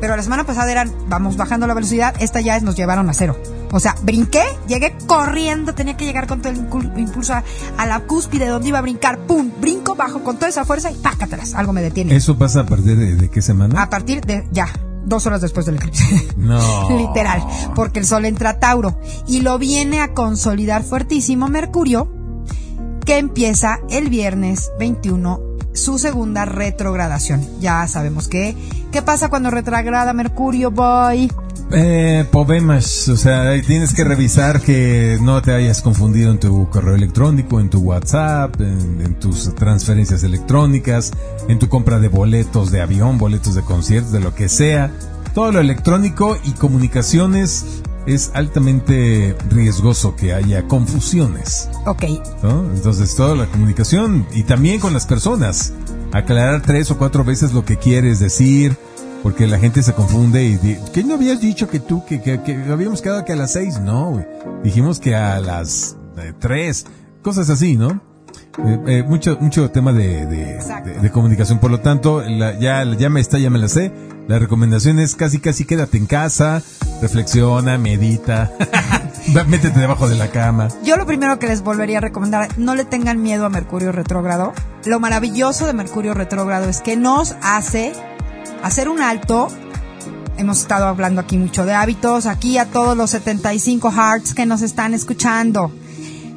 Pero 0.00 0.16
la 0.16 0.22
semana 0.22 0.44
pasada 0.44 0.72
eran, 0.72 0.90
vamos 1.08 1.36
bajando 1.36 1.66
la 1.66 1.74
velocidad, 1.74 2.14
esta 2.20 2.40
ya 2.40 2.56
es, 2.56 2.62
nos 2.62 2.76
llevaron 2.76 3.10
a 3.10 3.12
cero. 3.12 3.36
O 3.72 3.80
sea, 3.80 3.94
brinqué, 4.02 4.42
llegué 4.66 4.96
corriendo, 5.06 5.74
tenía 5.74 5.96
que 5.96 6.04
llegar 6.04 6.26
con 6.26 6.40
todo 6.40 6.52
el 6.52 6.58
impulso 6.98 7.34
a, 7.34 7.44
a 7.76 7.86
la 7.86 8.00
cúspide 8.00 8.48
donde 8.48 8.68
iba 8.68 8.78
a 8.78 8.82
brincar, 8.82 9.18
pum, 9.26 9.50
brinco, 9.60 9.94
bajo 9.94 10.24
con 10.24 10.36
toda 10.36 10.48
esa 10.48 10.64
fuerza 10.64 10.90
y 10.90 10.94
pácatelas, 10.96 11.54
algo 11.54 11.72
me 11.72 11.82
detiene. 11.82 12.14
¿Eso 12.16 12.36
pasa 12.36 12.60
a 12.60 12.66
partir 12.66 12.96
de, 12.96 13.14
de 13.14 13.30
qué 13.30 13.42
semana? 13.42 13.80
A 13.80 13.88
partir 13.88 14.22
de, 14.22 14.46
ya, 14.50 14.68
dos 15.04 15.26
horas 15.26 15.40
después 15.40 15.66
del 15.66 15.76
eclipse. 15.76 16.04
No. 16.36 16.88
Literal, 16.98 17.42
porque 17.74 18.00
el 18.00 18.06
Sol 18.06 18.24
entra 18.24 18.50
a 18.50 18.58
Tauro 18.58 18.98
y 19.26 19.40
lo 19.40 19.58
viene 19.58 20.00
a 20.00 20.14
consolidar 20.14 20.82
fuertísimo 20.82 21.48
Mercurio, 21.48 22.10
que 23.04 23.18
empieza 23.18 23.80
el 23.90 24.08
viernes 24.08 24.70
21 24.78 25.50
su 25.72 25.98
segunda 25.98 26.44
retrogradación. 26.44 27.46
Ya 27.60 27.86
sabemos 27.86 28.28
que 28.28 28.56
qué 28.90 29.02
pasa 29.02 29.28
cuando 29.28 29.50
retrograda 29.50 30.12
Mercurio, 30.12 30.70
boy. 30.70 31.30
Eh, 31.72 32.24
problemas, 32.30 33.08
o 33.08 33.16
sea, 33.16 33.60
tienes 33.62 33.94
que 33.94 34.04
revisar 34.04 34.60
que 34.60 35.18
no 35.22 35.40
te 35.40 35.52
hayas 35.52 35.82
confundido 35.82 36.30
en 36.32 36.40
tu 36.40 36.68
correo 36.68 36.94
electrónico, 36.94 37.60
en 37.60 37.70
tu 37.70 37.78
WhatsApp, 37.78 38.60
en, 38.60 39.00
en 39.04 39.14
tus 39.20 39.54
transferencias 39.54 40.24
electrónicas, 40.24 41.12
en 41.48 41.58
tu 41.58 41.68
compra 41.68 42.00
de 42.00 42.08
boletos 42.08 42.70
de 42.70 42.80
avión, 42.80 43.18
boletos 43.18 43.54
de 43.54 43.62
conciertos, 43.62 44.12
de 44.12 44.20
lo 44.20 44.34
que 44.34 44.48
sea. 44.48 44.92
Todo 45.34 45.52
lo 45.52 45.60
electrónico 45.60 46.36
y 46.44 46.52
comunicaciones 46.52 47.82
es 48.06 48.30
altamente 48.34 49.36
riesgoso 49.48 50.16
que 50.16 50.32
haya 50.32 50.66
confusiones. 50.66 51.68
Ok, 51.86 52.04
¿no? 52.42 52.64
Entonces, 52.74 53.14
toda 53.14 53.36
la 53.36 53.46
comunicación 53.46 54.26
y 54.32 54.42
también 54.42 54.80
con 54.80 54.92
las 54.92 55.06
personas. 55.06 55.72
Aclarar 56.12 56.62
tres 56.62 56.90
o 56.90 56.98
cuatro 56.98 57.22
veces 57.22 57.52
lo 57.52 57.64
que 57.64 57.76
quieres 57.76 58.18
decir, 58.18 58.76
porque 59.22 59.46
la 59.46 59.58
gente 59.58 59.82
se 59.82 59.92
confunde 59.92 60.44
y 60.44 60.56
di- 60.56 60.78
¿qué 60.92 61.04
no 61.04 61.14
habías 61.14 61.40
dicho 61.40 61.68
que 61.68 61.80
tú, 61.80 62.04
que, 62.04 62.20
que, 62.22 62.42
que 62.42 62.54
habíamos 62.70 63.02
quedado 63.02 63.24
que 63.24 63.32
a 63.32 63.36
las 63.36 63.52
seis? 63.52 63.78
No, 63.80 64.10
güey. 64.12 64.26
Dijimos 64.64 64.98
que 65.00 65.14
a 65.14 65.40
las 65.40 65.96
eh, 66.18 66.32
tres, 66.38 66.86
cosas 67.22 67.50
así, 67.50 67.76
¿no? 67.76 68.00
Eh, 68.58 68.78
eh, 68.86 69.04
mucho, 69.06 69.38
mucho 69.40 69.70
tema 69.70 69.92
de, 69.92 70.26
de, 70.26 70.54
Exacto. 70.56 70.90
de- 70.90 70.98
de 71.00 71.10
comunicación. 71.10 71.58
Por 71.58 71.70
lo 71.70 71.80
tanto, 71.80 72.22
la- 72.22 72.58
ya, 72.58 72.84
ya 72.96 73.08
me 73.10 73.20
está, 73.20 73.38
ya 73.38 73.50
me 73.50 73.58
la 73.58 73.68
sé. 73.68 73.92
La 74.28 74.38
recomendación 74.38 74.98
es 75.00 75.16
casi, 75.16 75.40
casi 75.40 75.64
quédate 75.64 75.96
en 75.98 76.06
casa, 76.06 76.62
reflexiona, 77.02 77.78
medita, 77.78 78.52
métete 79.48 79.80
debajo 79.80 80.08
de 80.08 80.14
la 80.16 80.28
cama. 80.30 80.68
yo 80.84 80.96
lo 80.96 81.04
primero 81.06 81.38
que 81.40 81.48
les 81.48 81.62
volvería 81.62 81.98
a 81.98 82.00
recomendar, 82.00 82.48
no 82.56 82.74
le 82.76 82.84
tengan 82.84 83.20
miedo 83.22 83.44
a 83.44 83.48
Mercurio 83.48 83.90
retrógrado. 83.90 84.52
Lo 84.84 85.00
maravilloso 85.00 85.66
de 85.66 85.72
Mercurio 85.72 86.14
retrógrado 86.14 86.68
es 86.68 86.80
que 86.80 86.96
nos 86.96 87.34
hace 87.42 87.92
hacer 88.62 88.88
un 88.88 89.00
alto 89.00 89.48
Hemos 90.40 90.62
estado 90.62 90.86
hablando 90.86 91.20
aquí 91.20 91.36
mucho 91.36 91.66
de 91.66 91.74
hábitos. 91.74 92.24
Aquí 92.24 92.56
a 92.56 92.64
todos 92.64 92.96
los 92.96 93.10
75 93.10 93.90
hearts 93.92 94.32
que 94.32 94.46
nos 94.46 94.62
están 94.62 94.94
escuchando. 94.94 95.70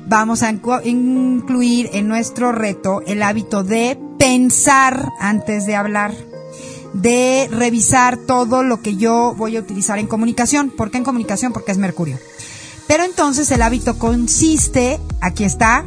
Vamos 0.08 0.44
a 0.44 0.52
incluir 0.52 1.90
en 1.94 2.10
nuestro 2.10 2.52
reto 2.52 3.02
el 3.08 3.24
hábito 3.24 3.64
de 3.64 3.98
pensar 4.20 5.10
antes 5.22 5.66
de 5.66 5.78
hablar. 5.78 6.14
De 6.92 7.48
revisar 7.50 8.18
todo 8.18 8.62
lo 8.62 8.82
que 8.82 8.98
yo 8.98 9.36
voy 9.38 9.56
a 9.56 9.62
utilizar 9.62 9.98
en 10.00 10.08
comunicación. 10.08 10.70
¿Por 10.70 10.92
qué 10.92 10.98
en 10.98 11.06
comunicación? 11.06 11.54
Porque 11.54 11.72
es 11.72 11.78
Mercurio. 11.78 12.20
Pero 12.88 13.06
entonces 13.06 13.50
el 13.52 13.62
hábito 13.62 13.98
consiste, 13.98 15.00
aquí 15.22 15.46
está, 15.46 15.86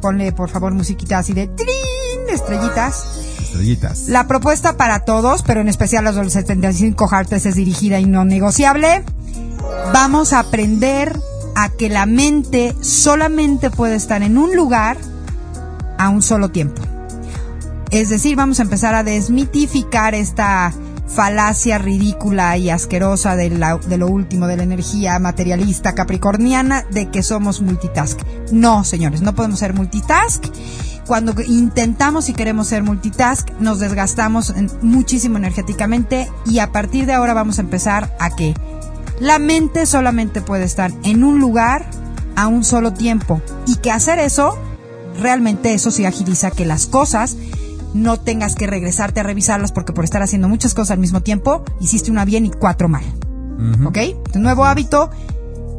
ponle 0.00 0.30
por 0.30 0.50
favor 0.50 0.72
musiquita 0.72 1.18
así 1.18 1.32
de 1.32 1.48
trin, 1.48 2.32
estrellitas. 2.32 3.25
La 4.08 4.26
propuesta 4.26 4.76
para 4.76 5.00
todos, 5.00 5.42
pero 5.42 5.60
en 5.60 5.68
especial 5.68 6.04
los 6.04 6.16
del 6.16 6.30
75 6.30 7.08
Hearts 7.08 7.46
es 7.46 7.54
dirigida 7.54 7.98
y 8.00 8.06
no 8.06 8.24
negociable. 8.24 9.04
Vamos 9.92 10.32
a 10.32 10.40
aprender 10.40 11.18
a 11.54 11.70
que 11.70 11.88
la 11.88 12.06
mente 12.06 12.74
solamente 12.80 13.70
puede 13.70 13.96
estar 13.96 14.22
en 14.22 14.36
un 14.38 14.54
lugar 14.54 14.96
a 15.98 16.08
un 16.10 16.22
solo 16.22 16.50
tiempo. 16.50 16.82
Es 17.90 18.08
decir, 18.10 18.36
vamos 18.36 18.58
a 18.58 18.62
empezar 18.62 18.94
a 18.94 19.02
desmitificar 19.04 20.14
esta 20.14 20.72
falacia 21.06 21.78
ridícula 21.78 22.56
y 22.58 22.68
asquerosa 22.68 23.36
de, 23.36 23.48
la- 23.50 23.76
de 23.78 23.96
lo 23.96 24.08
último 24.08 24.48
de 24.48 24.56
la 24.56 24.64
energía 24.64 25.18
materialista 25.20 25.94
capricorniana 25.94 26.84
de 26.90 27.10
que 27.10 27.22
somos 27.22 27.62
multitask. 27.62 28.18
No, 28.50 28.82
señores, 28.84 29.22
no 29.22 29.34
podemos 29.34 29.60
ser 29.60 29.72
multitask. 29.72 30.44
Cuando 31.06 31.34
intentamos 31.46 32.28
y 32.28 32.34
queremos 32.34 32.66
ser 32.66 32.82
multitask, 32.82 33.48
nos 33.60 33.78
desgastamos 33.78 34.52
muchísimo 34.82 35.38
energéticamente 35.38 36.28
y 36.44 36.58
a 36.58 36.72
partir 36.72 37.06
de 37.06 37.12
ahora 37.12 37.32
vamos 37.32 37.58
a 37.58 37.62
empezar 37.62 38.16
a 38.18 38.34
que 38.34 38.54
la 39.20 39.38
mente 39.38 39.86
solamente 39.86 40.42
puede 40.42 40.64
estar 40.64 40.90
en 41.04 41.22
un 41.22 41.38
lugar 41.38 41.88
a 42.34 42.48
un 42.48 42.64
solo 42.64 42.92
tiempo 42.92 43.40
y 43.66 43.76
que 43.76 43.92
hacer 43.92 44.18
eso, 44.18 44.58
realmente 45.20 45.74
eso 45.74 45.90
sí 45.90 46.04
agiliza 46.04 46.50
que 46.50 46.66
las 46.66 46.86
cosas 46.86 47.36
no 47.94 48.18
tengas 48.18 48.56
que 48.56 48.66
regresarte 48.66 49.20
a 49.20 49.22
revisarlas 49.22 49.72
porque 49.72 49.92
por 49.92 50.04
estar 50.04 50.22
haciendo 50.22 50.48
muchas 50.48 50.74
cosas 50.74 50.92
al 50.92 50.98
mismo 50.98 51.22
tiempo, 51.22 51.64
hiciste 51.80 52.10
una 52.10 52.24
bien 52.24 52.46
y 52.46 52.50
cuatro 52.50 52.88
mal. 52.88 53.04
¿Ok? 53.86 53.98
Tu 54.32 54.38
nuevo 54.38 54.66
hábito, 54.66 55.10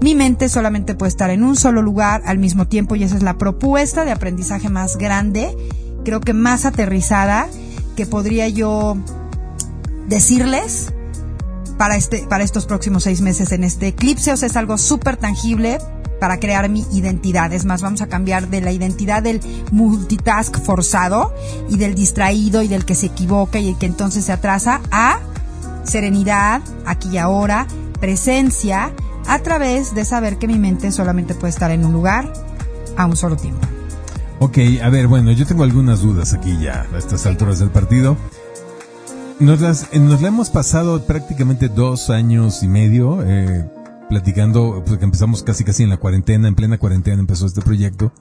mi 0.01 0.15
mente 0.15 0.49
solamente 0.49 0.95
puede 0.95 1.09
estar 1.09 1.29
en 1.29 1.43
un 1.43 1.55
solo 1.55 1.81
lugar 1.81 2.21
al 2.25 2.37
mismo 2.37 2.67
tiempo 2.67 2.95
y 2.95 3.03
esa 3.03 3.15
es 3.15 3.23
la 3.23 3.37
propuesta 3.37 4.05
de 4.05 4.11
aprendizaje 4.11 4.69
más 4.69 4.97
grande, 4.97 5.55
creo 6.05 6.21
que 6.21 6.33
más 6.33 6.65
aterrizada 6.65 7.47
que 7.95 8.05
podría 8.05 8.47
yo 8.47 8.97
decirles 10.07 10.93
para 11.77 11.95
este 11.95 12.25
para 12.27 12.43
estos 12.43 12.65
próximos 12.65 13.03
seis 13.03 13.21
meses 13.21 13.51
en 13.51 13.63
este 13.63 13.87
eclipse. 13.87 14.31
O 14.31 14.37
sea, 14.37 14.47
es 14.47 14.55
algo 14.55 14.77
súper 14.77 15.17
tangible 15.17 15.79
para 16.19 16.39
crear 16.39 16.69
mi 16.69 16.85
identidad. 16.91 17.53
Es 17.53 17.65
más, 17.65 17.81
vamos 17.81 18.01
a 18.01 18.07
cambiar 18.07 18.47
de 18.47 18.61
la 18.61 18.71
identidad 18.71 19.21
del 19.21 19.41
multitask 19.71 20.59
forzado 20.59 21.33
y 21.69 21.77
del 21.77 21.95
distraído 21.95 22.61
y 22.63 22.67
del 22.67 22.85
que 22.85 22.95
se 22.95 23.07
equivoca 23.07 23.59
y 23.59 23.69
el 23.69 23.77
que 23.77 23.85
entonces 23.85 24.25
se 24.25 24.31
atrasa 24.31 24.81
a 24.91 25.19
serenidad, 25.83 26.61
aquí 26.85 27.09
y 27.09 27.17
ahora, 27.17 27.67
presencia, 27.99 28.91
a 29.27 29.39
través 29.39 29.93
de 29.93 30.05
saber 30.05 30.37
que 30.37 30.47
mi 30.47 30.57
mente 30.57 30.91
solamente 30.91 31.35
puede 31.35 31.51
estar 31.51 31.71
en 31.71 31.85
un 31.85 31.93
lugar 31.93 32.31
a 32.95 33.05
un 33.05 33.15
solo 33.15 33.35
tiempo. 33.35 33.67
Ok, 34.39 34.57
a 34.83 34.89
ver, 34.89 35.07
bueno, 35.07 35.31
yo 35.31 35.45
tengo 35.45 35.63
algunas 35.63 36.01
dudas 36.01 36.33
aquí 36.33 36.57
ya 36.61 36.85
a 36.93 36.97
estas 36.97 37.25
alturas 37.25 37.59
del 37.59 37.69
partido. 37.69 38.17
Nos, 39.39 39.61
las, 39.61 39.87
eh, 39.91 39.99
nos 39.99 40.21
la 40.21 40.29
hemos 40.29 40.49
pasado 40.49 41.05
prácticamente 41.05 41.69
dos 41.69 42.09
años 42.09 42.63
y 42.63 42.67
medio 42.67 43.23
eh, 43.23 43.69
platicando, 44.09 44.83
porque 44.85 45.05
empezamos 45.05 45.43
casi 45.43 45.63
casi 45.63 45.83
en 45.83 45.89
la 45.89 45.97
cuarentena, 45.97 46.47
en 46.47 46.55
plena 46.55 46.77
cuarentena 46.77 47.19
empezó 47.19 47.45
este 47.45 47.61
proyecto. 47.61 48.11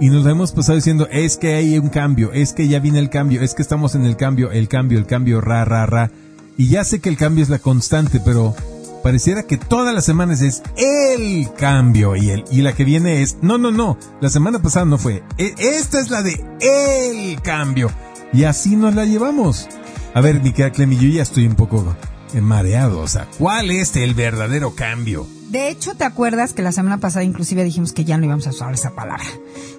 Y 0.00 0.10
nos 0.10 0.24
la 0.24 0.30
hemos 0.30 0.52
pasado 0.52 0.76
diciendo, 0.76 1.08
es 1.10 1.36
que 1.36 1.54
hay 1.54 1.78
un 1.78 1.88
cambio, 1.88 2.32
es 2.32 2.52
que 2.52 2.68
ya 2.68 2.80
viene 2.80 2.98
el 2.98 3.10
cambio, 3.10 3.42
es 3.42 3.54
que 3.54 3.62
estamos 3.62 3.94
en 3.94 4.04
el 4.04 4.16
cambio, 4.16 4.50
el 4.50 4.68
cambio, 4.68 4.98
el 4.98 5.06
cambio, 5.06 5.40
ra, 5.40 5.64
ra, 5.64 5.86
ra. 5.86 6.10
Y 6.56 6.68
ya 6.68 6.84
sé 6.84 7.00
que 7.00 7.08
el 7.08 7.16
cambio 7.16 7.42
es 7.42 7.50
la 7.50 7.58
constante, 7.58 8.20
pero 8.24 8.54
pareciera 9.02 9.42
que 9.44 9.56
todas 9.56 9.94
las 9.94 10.04
semanas 10.04 10.40
es 10.42 10.62
el 10.76 11.52
cambio 11.54 12.16
y 12.16 12.30
el 12.30 12.44
y 12.50 12.62
la 12.62 12.72
que 12.74 12.84
viene 12.84 13.22
es 13.22 13.38
no 13.42 13.58
no 13.58 13.70
no 13.70 13.98
la 14.20 14.28
semana 14.30 14.60
pasada 14.60 14.84
no 14.86 14.98
fue 14.98 15.22
E- 15.38 15.54
esta 15.58 15.98
es 16.00 16.10
la 16.10 16.22
de 16.22 16.44
el 16.60 17.40
cambio 17.42 17.90
y 18.32 18.44
así 18.44 18.76
nos 18.76 18.94
la 18.94 19.04
llevamos 19.04 19.68
a 20.14 20.20
ver 20.20 20.40
mi 20.40 20.52
querida 20.52 20.70
Clemi 20.72 20.96
yo 20.96 21.08
ya 21.08 21.22
estoy 21.22 21.46
un 21.46 21.54
poco 21.56 21.94
mareado 22.40 23.00
o 23.00 23.08
sea 23.08 23.28
cuál 23.38 23.70
es 23.70 23.96
el 23.96 24.14
verdadero 24.14 24.74
cambio 24.74 25.26
De 25.50 25.68
hecho, 25.68 25.94
¿te 25.94 26.04
acuerdas 26.04 26.54
que 26.54 26.62
la 26.62 26.72
semana 26.72 26.96
pasada 26.98 27.24
inclusive 27.24 27.62
dijimos 27.62 27.92
que 27.92 28.04
ya 28.04 28.16
no 28.16 28.24
íbamos 28.24 28.46
a 28.46 28.50
usar 28.50 28.72
esa 28.72 28.92
palabra? 28.94 29.26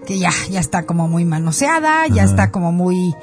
Que 0.05 0.19
ya, 0.19 0.29
ya 0.51 0.59
está 0.59 0.83
como 0.85 1.07
muy 1.07 1.25
manoseada, 1.25 2.05
ya 2.09 2.23
Ajá. 2.23 2.31
está 2.31 2.51
como 2.51 2.71
muy 2.71 3.15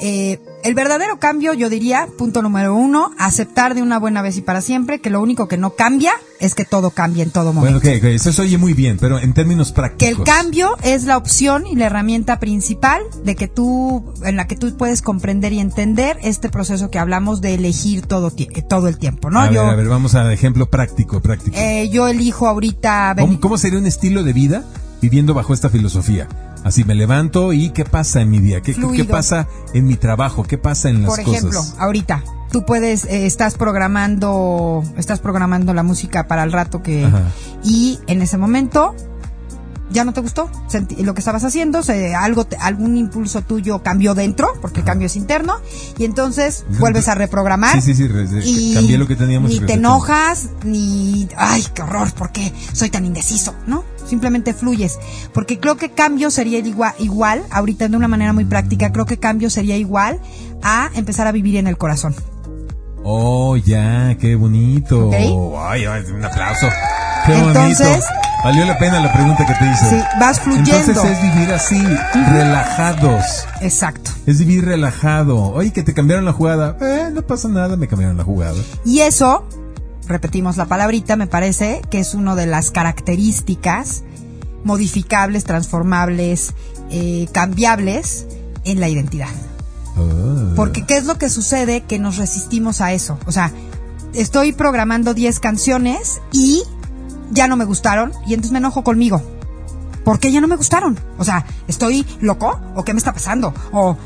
Eh, 0.00 0.40
el 0.64 0.74
verdadero 0.74 1.18
cambio, 1.18 1.54
yo 1.54 1.68
diría, 1.68 2.08
punto 2.18 2.42
número 2.42 2.74
uno, 2.74 3.12
aceptar 3.18 3.74
de 3.74 3.82
una 3.82 3.98
buena 3.98 4.22
vez 4.22 4.36
y 4.36 4.40
para 4.40 4.60
siempre 4.60 5.00
que 5.00 5.10
lo 5.10 5.20
único 5.20 5.46
que 5.46 5.56
no 5.56 5.70
cambia 5.70 6.12
es 6.40 6.54
que 6.54 6.64
todo 6.64 6.90
cambia 6.90 7.22
en 7.22 7.30
todo 7.30 7.52
momento. 7.52 7.80
Bueno, 7.80 7.96
ok, 7.98 8.02
ok, 8.02 8.10
eso 8.10 8.32
se 8.32 8.42
oye 8.42 8.58
muy 8.58 8.72
bien, 8.72 8.96
pero 8.98 9.18
en 9.18 9.34
términos 9.34 9.72
prácticos. 9.72 9.98
Que 9.98 10.08
el 10.20 10.24
cambio 10.24 10.76
es 10.82 11.04
la 11.04 11.16
opción 11.16 11.66
y 11.66 11.76
la 11.76 11.86
herramienta 11.86 12.38
principal 12.40 13.02
de 13.24 13.36
que 13.36 13.46
tú, 13.46 14.04
en 14.24 14.36
la 14.36 14.46
que 14.46 14.56
tú 14.56 14.76
puedes 14.76 15.02
comprender 15.02 15.52
y 15.52 15.60
entender 15.60 16.18
este 16.22 16.48
proceso 16.48 16.90
que 16.90 16.98
hablamos 16.98 17.40
de 17.40 17.54
elegir 17.54 18.06
todo, 18.06 18.32
eh, 18.36 18.62
todo 18.62 18.88
el 18.88 18.98
tiempo, 18.98 19.30
¿no? 19.30 19.40
A 19.40 19.50
yo, 19.50 19.62
ver, 19.62 19.72
a 19.72 19.76
ver, 19.76 19.88
vamos 19.88 20.14
a 20.14 20.32
ejemplo 20.32 20.66
práctico, 20.66 21.20
práctico. 21.20 21.56
eh, 21.56 21.88
yo 21.90 22.08
elijo 22.08 22.46
ahorita 22.46 23.14
¿Cómo, 23.18 23.38
cómo 23.40 23.58
sería 23.58 23.78
un 23.78 23.86
estilo 23.86 24.22
de 24.22 24.32
vida 24.32 24.64
viviendo 25.00 25.34
bajo 25.34 25.52
esta 25.54 25.68
filosofía? 25.68 26.28
Así 26.64 26.82
me 26.84 26.94
levanto 26.94 27.52
y 27.52 27.70
¿qué 27.70 27.84
pasa 27.84 28.22
en 28.22 28.30
mi 28.30 28.38
día? 28.40 28.62
¿Qué, 28.62 28.74
pasa 29.04 29.46
en 29.74 29.86
mi 29.86 29.96
trabajo? 29.96 30.42
¿Qué 30.44 30.56
pasa 30.58 30.88
en 30.88 31.02
las 31.02 31.10
Por 31.10 31.20
ejemplo, 31.20 31.60
cosas? 31.60 31.76
ahorita 31.78 32.24
tú 32.50 32.64
puedes, 32.64 33.04
eh, 33.04 33.26
estás 33.26 33.54
programando, 33.54 34.82
estás 34.96 35.20
programando 35.20 35.74
la 35.74 35.82
música 35.82 36.26
para 36.26 36.42
el 36.42 36.52
rato 36.52 36.82
que 36.82 37.04
Ajá. 37.04 37.22
y 37.64 37.98
en 38.06 38.22
ese 38.22 38.38
momento 38.38 38.94
ya 39.90 40.04
no 40.04 40.12
te 40.12 40.20
gustó 40.20 40.50
Senti- 40.68 40.96
lo 41.02 41.14
que 41.14 41.20
estabas 41.20 41.44
haciendo, 41.44 41.82
se, 41.82 42.14
algo, 42.14 42.46
te- 42.46 42.56
algún 42.56 42.96
impulso 42.96 43.42
tuyo 43.42 43.82
cambió 43.82 44.14
dentro, 44.14 44.48
porque 44.60 44.80
el 44.80 44.86
cambio 44.86 45.06
es 45.06 45.16
interno 45.16 45.54
y 45.98 46.04
entonces 46.04 46.64
vuelves 46.80 47.08
a 47.08 47.14
reprogramar. 47.14 47.80
Sí, 47.82 47.94
sí, 47.94 48.06
sí, 48.08 48.38
y 48.44 48.74
cambié 48.74 48.98
lo 48.98 49.06
que 49.06 49.16
teníamos 49.16 49.50
Ni 49.50 49.60
te 49.60 49.74
enojas, 49.74 50.48
ni, 50.64 51.28
ay, 51.36 51.64
qué 51.74 51.82
horror, 51.82 52.12
¿por 52.14 52.32
qué 52.32 52.52
soy 52.72 52.88
tan 52.90 53.04
indeciso? 53.04 53.54
¿No? 53.66 53.84
Simplemente 54.06 54.54
fluyes. 54.54 54.98
Porque 55.32 55.58
creo 55.58 55.76
que 55.76 55.90
cambio 55.90 56.30
sería 56.30 56.58
igual, 56.58 56.94
igual, 56.98 57.42
ahorita 57.50 57.88
de 57.88 57.96
una 57.96 58.08
manera 58.08 58.32
muy 58.32 58.44
práctica, 58.44 58.92
creo 58.92 59.06
que 59.06 59.18
cambio 59.18 59.50
sería 59.50 59.76
igual 59.76 60.20
a 60.62 60.90
empezar 60.94 61.26
a 61.26 61.32
vivir 61.32 61.56
en 61.56 61.66
el 61.66 61.76
corazón. 61.76 62.14
Oh, 63.02 63.56
ya, 63.56 64.16
qué 64.18 64.34
bonito. 64.34 65.10
Ay, 65.12 65.86
un 65.86 66.24
aplauso. 66.24 66.66
Qué 67.26 67.34
Entonces- 67.36 67.88
bonito. 67.88 68.06
Valió 68.44 68.66
la 68.66 68.78
pena 68.78 69.00
la 69.00 69.10
pregunta 69.10 69.46
que 69.46 69.54
te 69.54 69.64
hice. 69.70 69.88
Sí, 69.88 69.96
vas 70.20 70.38
fluyendo. 70.38 70.76
Entonces 70.76 71.12
es 71.12 71.22
vivir 71.22 71.50
así, 71.50 71.82
relajados. 72.12 73.46
Exacto. 73.62 74.10
Es 74.26 74.38
vivir 74.38 74.66
relajado. 74.66 75.38
Oye, 75.52 75.72
que 75.72 75.82
te 75.82 75.94
cambiaron 75.94 76.26
la 76.26 76.32
jugada. 76.34 76.76
Eh, 76.80 77.08
no 77.10 77.22
pasa 77.22 77.48
nada, 77.48 77.76
me 77.78 77.88
cambiaron 77.88 78.18
la 78.18 78.24
jugada. 78.24 78.60
Y 78.84 79.00
eso, 79.00 79.46
repetimos 80.06 80.56
la 80.56 80.66
palabrita, 80.66 81.16
me 81.16 81.26
parece 81.26 81.82
que 81.90 81.98
es 81.98 82.14
una 82.14 82.34
de 82.34 82.46
las 82.46 82.70
características 82.70 84.02
modificables, 84.64 85.44
transformables, 85.44 86.54
eh, 86.90 87.28
cambiables 87.32 88.26
en 88.64 88.80
la 88.80 88.88
identidad. 88.88 89.28
Oh. 89.96 90.54
Porque 90.56 90.84
¿qué 90.84 90.96
es 90.96 91.04
lo 91.04 91.18
que 91.18 91.28
sucede? 91.28 91.82
Que 91.82 91.98
nos 91.98 92.16
resistimos 92.16 92.80
a 92.80 92.92
eso. 92.92 93.18
O 93.26 93.32
sea, 93.32 93.52
estoy 94.14 94.52
programando 94.52 95.14
10 95.14 95.40
canciones 95.40 96.20
y 96.32 96.62
ya 97.30 97.46
no 97.46 97.56
me 97.56 97.64
gustaron 97.64 98.12
y 98.26 98.34
entonces 98.34 98.52
me 98.52 98.58
enojo 98.58 98.82
conmigo. 98.82 99.22
¿Por 100.04 100.18
qué 100.18 100.30
ya 100.30 100.40
no 100.40 100.48
me 100.48 100.56
gustaron? 100.56 100.98
O 101.18 101.24
sea, 101.24 101.46
¿estoy 101.66 102.06
loco? 102.20 102.60
¿O 102.74 102.84
qué 102.84 102.92
me 102.92 102.98
está 102.98 103.12
pasando? 103.12 103.54
O, 103.72 103.96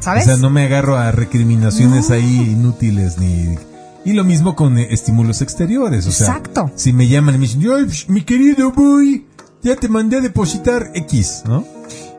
¿sabes? 0.00 0.24
O 0.24 0.26
sea, 0.26 0.36
no 0.36 0.50
me 0.50 0.64
agarro 0.64 0.96
a 0.96 1.12
recriminaciones 1.12 2.10
ahí 2.10 2.52
inútiles 2.52 3.18
ni... 3.18 3.56
Y 4.04 4.14
lo 4.14 4.24
mismo 4.24 4.56
con 4.56 4.78
eh, 4.78 4.88
estímulos 4.90 5.42
exteriores, 5.42 6.06
o 6.06 6.10
sea, 6.12 6.26
Exacto. 6.28 6.70
si 6.74 6.92
me 6.92 7.06
llaman 7.08 7.36
y 7.36 7.38
me 7.38 7.46
dicen, 7.46 7.62
"Ay, 7.72 7.84
psh, 7.84 8.08
mi 8.08 8.22
querido 8.22 8.72
boy, 8.72 9.26
ya 9.62 9.76
te 9.76 9.88
mandé 9.88 10.16
a 10.16 10.20
depositar 10.20 10.90
X, 10.94 11.42
¿no? 11.46 11.64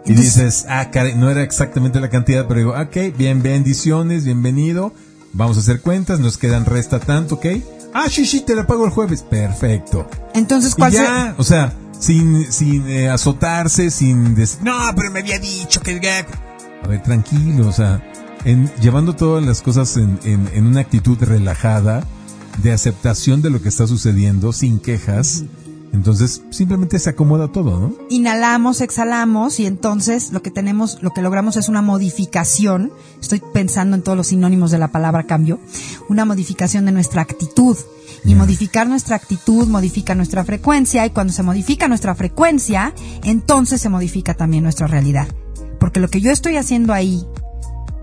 Y 0.05 0.11
Entonces- 0.11 0.35
dices, 0.35 0.65
ah, 0.69 0.89
caray, 0.91 1.15
no 1.15 1.29
era 1.29 1.43
exactamente 1.43 1.99
la 1.99 2.09
cantidad, 2.09 2.45
pero 2.47 2.59
digo, 2.59 2.71
ok, 2.71 3.17
bien, 3.17 3.41
bendiciones, 3.43 4.23
bienvenido, 4.25 4.93
vamos 5.33 5.57
a 5.57 5.59
hacer 5.61 5.81
cuentas, 5.81 6.19
nos 6.19 6.37
quedan 6.37 6.65
resta 6.65 6.99
tanto, 6.99 7.35
ok. 7.35 7.45
Ah, 7.93 8.05
sí, 8.09 8.25
sí, 8.25 8.41
te 8.41 8.55
la 8.55 8.65
pago 8.65 8.85
el 8.85 8.91
jueves, 8.91 9.21
perfecto. 9.21 10.07
Entonces, 10.33 10.71
Y 10.71 10.75
¿cuál 10.75 10.91
se- 10.91 10.97
ya, 10.97 11.35
o 11.37 11.43
sea, 11.43 11.73
sin, 11.99 12.51
sin 12.51 12.87
eh, 12.87 13.09
azotarse, 13.09 13.91
sin 13.91 14.35
decir, 14.35 14.59
no, 14.63 14.77
pero 14.95 15.11
me 15.11 15.19
había 15.19 15.37
dicho 15.39 15.79
que... 15.81 15.99
A 16.83 16.87
ver, 16.87 17.01
tranquilo, 17.03 17.67
o 17.67 17.71
sea, 17.71 18.01
en, 18.45 18.71
llevando 18.81 19.15
todas 19.15 19.45
las 19.45 19.61
cosas 19.61 19.97
en, 19.97 20.19
en, 20.23 20.49
en 20.53 20.67
una 20.67 20.81
actitud 20.81 21.17
relajada, 21.19 22.05
de 22.61 22.71
aceptación 22.71 23.41
de 23.41 23.49
lo 23.49 23.61
que 23.61 23.69
está 23.69 23.87
sucediendo, 23.87 24.53
sin 24.53 24.79
quejas, 24.79 25.43
entonces 25.93 26.41
simplemente 26.49 26.97
se 26.97 27.11
acomoda 27.11 27.51
todo, 27.51 27.79
¿no? 27.79 27.93
inhalamos, 28.09 28.81
exhalamos 28.81 29.59
y 29.59 29.67
entonces 29.67 30.31
lo 30.31 30.41
que 30.41 30.49
tenemos, 30.49 30.97
lo 31.03 31.11
que 31.11 31.21
logramos 31.21 31.55
es 31.55 31.69
una 31.69 31.83
modificación. 31.83 32.91
Estoy 33.21 33.43
pensando 33.53 33.95
en 33.95 34.01
todos 34.01 34.17
los 34.17 34.27
sinónimos 34.27 34.71
de 34.71 34.79
la 34.79 34.87
palabra 34.87 35.23
cambio, 35.27 35.59
una 36.09 36.25
modificación 36.25 36.85
de 36.85 36.91
nuestra 36.91 37.21
actitud. 37.21 37.77
Y 38.25 38.35
modificar 38.35 38.87
nuestra 38.87 39.17
actitud 39.17 39.67
modifica 39.67 40.15
nuestra 40.15 40.45
frecuencia 40.45 41.05
y 41.05 41.09
cuando 41.09 41.33
se 41.33 41.43
modifica 41.43 41.87
nuestra 41.87 42.15
frecuencia, 42.15 42.93
entonces 43.23 43.81
se 43.81 43.89
modifica 43.89 44.33
también 44.33 44.63
nuestra 44.63 44.87
realidad. 44.87 45.27
Porque 45.77 45.99
lo 45.99 46.07
que 46.07 46.21
yo 46.21 46.31
estoy 46.31 46.55
haciendo 46.55 46.93
ahí 46.93 47.25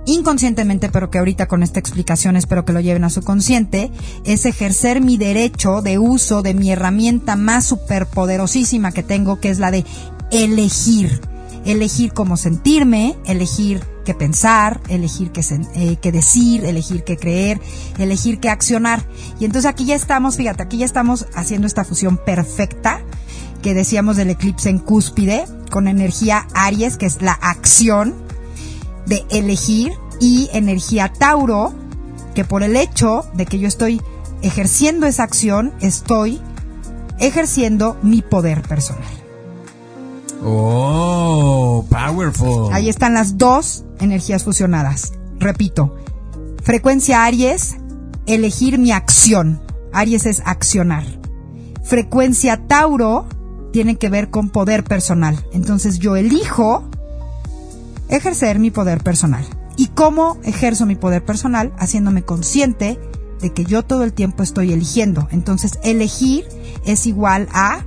inconscientemente, 0.06 0.88
pero 0.88 1.10
que 1.10 1.18
ahorita 1.18 1.46
con 1.46 1.62
esta 1.62 1.80
explicación 1.80 2.36
espero 2.36 2.64
que 2.64 2.72
lo 2.72 2.80
lleven 2.80 3.04
a 3.04 3.10
su 3.10 3.22
consciente, 3.22 3.90
es 4.24 4.46
ejercer 4.46 5.00
mi 5.00 5.16
derecho 5.16 5.82
de 5.82 5.98
uso 5.98 6.42
de 6.42 6.54
mi 6.54 6.70
herramienta 6.70 7.36
más 7.36 7.66
superpoderosísima 7.66 8.92
que 8.92 9.02
tengo, 9.02 9.40
que 9.40 9.50
es 9.50 9.58
la 9.58 9.70
de 9.70 9.84
elegir. 10.30 11.20
Elegir 11.66 12.14
cómo 12.14 12.38
sentirme, 12.38 13.18
elegir 13.26 13.82
qué 14.06 14.14
pensar, 14.14 14.80
elegir 14.88 15.30
qué, 15.30 15.42
eh, 15.74 15.98
qué 16.00 16.10
decir, 16.10 16.64
elegir 16.64 17.04
qué 17.04 17.18
creer, 17.18 17.60
elegir 17.98 18.40
qué 18.40 18.48
accionar. 18.48 19.04
Y 19.38 19.44
entonces 19.44 19.68
aquí 19.68 19.84
ya 19.84 19.94
estamos, 19.94 20.36
fíjate, 20.36 20.62
aquí 20.62 20.78
ya 20.78 20.86
estamos 20.86 21.26
haciendo 21.34 21.66
esta 21.66 21.84
fusión 21.84 22.16
perfecta 22.16 23.02
que 23.62 23.74
decíamos 23.74 24.16
del 24.16 24.30
eclipse 24.30 24.70
en 24.70 24.78
cúspide, 24.78 25.44
con 25.70 25.86
energía 25.86 26.46
Aries, 26.54 26.96
que 26.96 27.06
es 27.06 27.20
la 27.20 27.32
acción, 27.32 28.14
de 29.11 29.27
elegir 29.29 29.92
y 30.20 30.49
energía 30.53 31.12
Tauro, 31.12 31.75
que 32.35 32.44
por 32.44 32.62
el 32.62 32.77
hecho 32.77 33.25
de 33.35 33.44
que 33.44 33.59
yo 33.59 33.66
estoy 33.66 34.01
ejerciendo 34.40 35.07
esa 35.07 35.25
acción, 35.25 35.75
estoy 35.81 36.40
ejerciendo 37.18 37.99
mi 38.03 38.23
poder 38.23 38.62
personal. 38.62 39.05
Oh, 40.44 41.85
powerful. 41.90 42.73
Ahí 42.73 42.88
están 42.88 43.14
las 43.14 43.37
dos 43.37 43.85
energías 43.99 44.44
fusionadas. 44.44 45.12
Repito, 45.40 45.96
frecuencia 46.62 47.25
Aries, 47.25 47.77
elegir 48.27 48.79
mi 48.79 48.92
acción. 48.92 49.61
Aries 49.92 50.25
es 50.25 50.40
accionar. 50.46 51.05
Frecuencia 51.83 52.68
Tauro 52.68 53.27
tiene 53.73 53.96
que 53.96 54.09
ver 54.09 54.31
con 54.31 54.51
poder 54.51 54.85
personal. 54.85 55.44
Entonces 55.53 55.99
yo 55.99 56.14
elijo 56.14 56.89
ejercer 58.11 58.59
mi 58.59 58.70
poder 58.70 59.03
personal. 59.03 59.44
¿Y 59.77 59.87
cómo 59.88 60.38
ejerzo 60.42 60.85
mi 60.85 60.96
poder 60.96 61.25
personal? 61.25 61.73
Haciéndome 61.79 62.23
consciente 62.23 62.99
de 63.40 63.53
que 63.53 63.64
yo 63.64 63.83
todo 63.83 64.05
el 64.05 64.12
tiempo 64.12 64.42
estoy 64.42 64.73
eligiendo. 64.73 65.29
Entonces 65.31 65.79
elegir 65.83 66.44
es 66.85 67.07
igual 67.07 67.49
a 67.53 67.85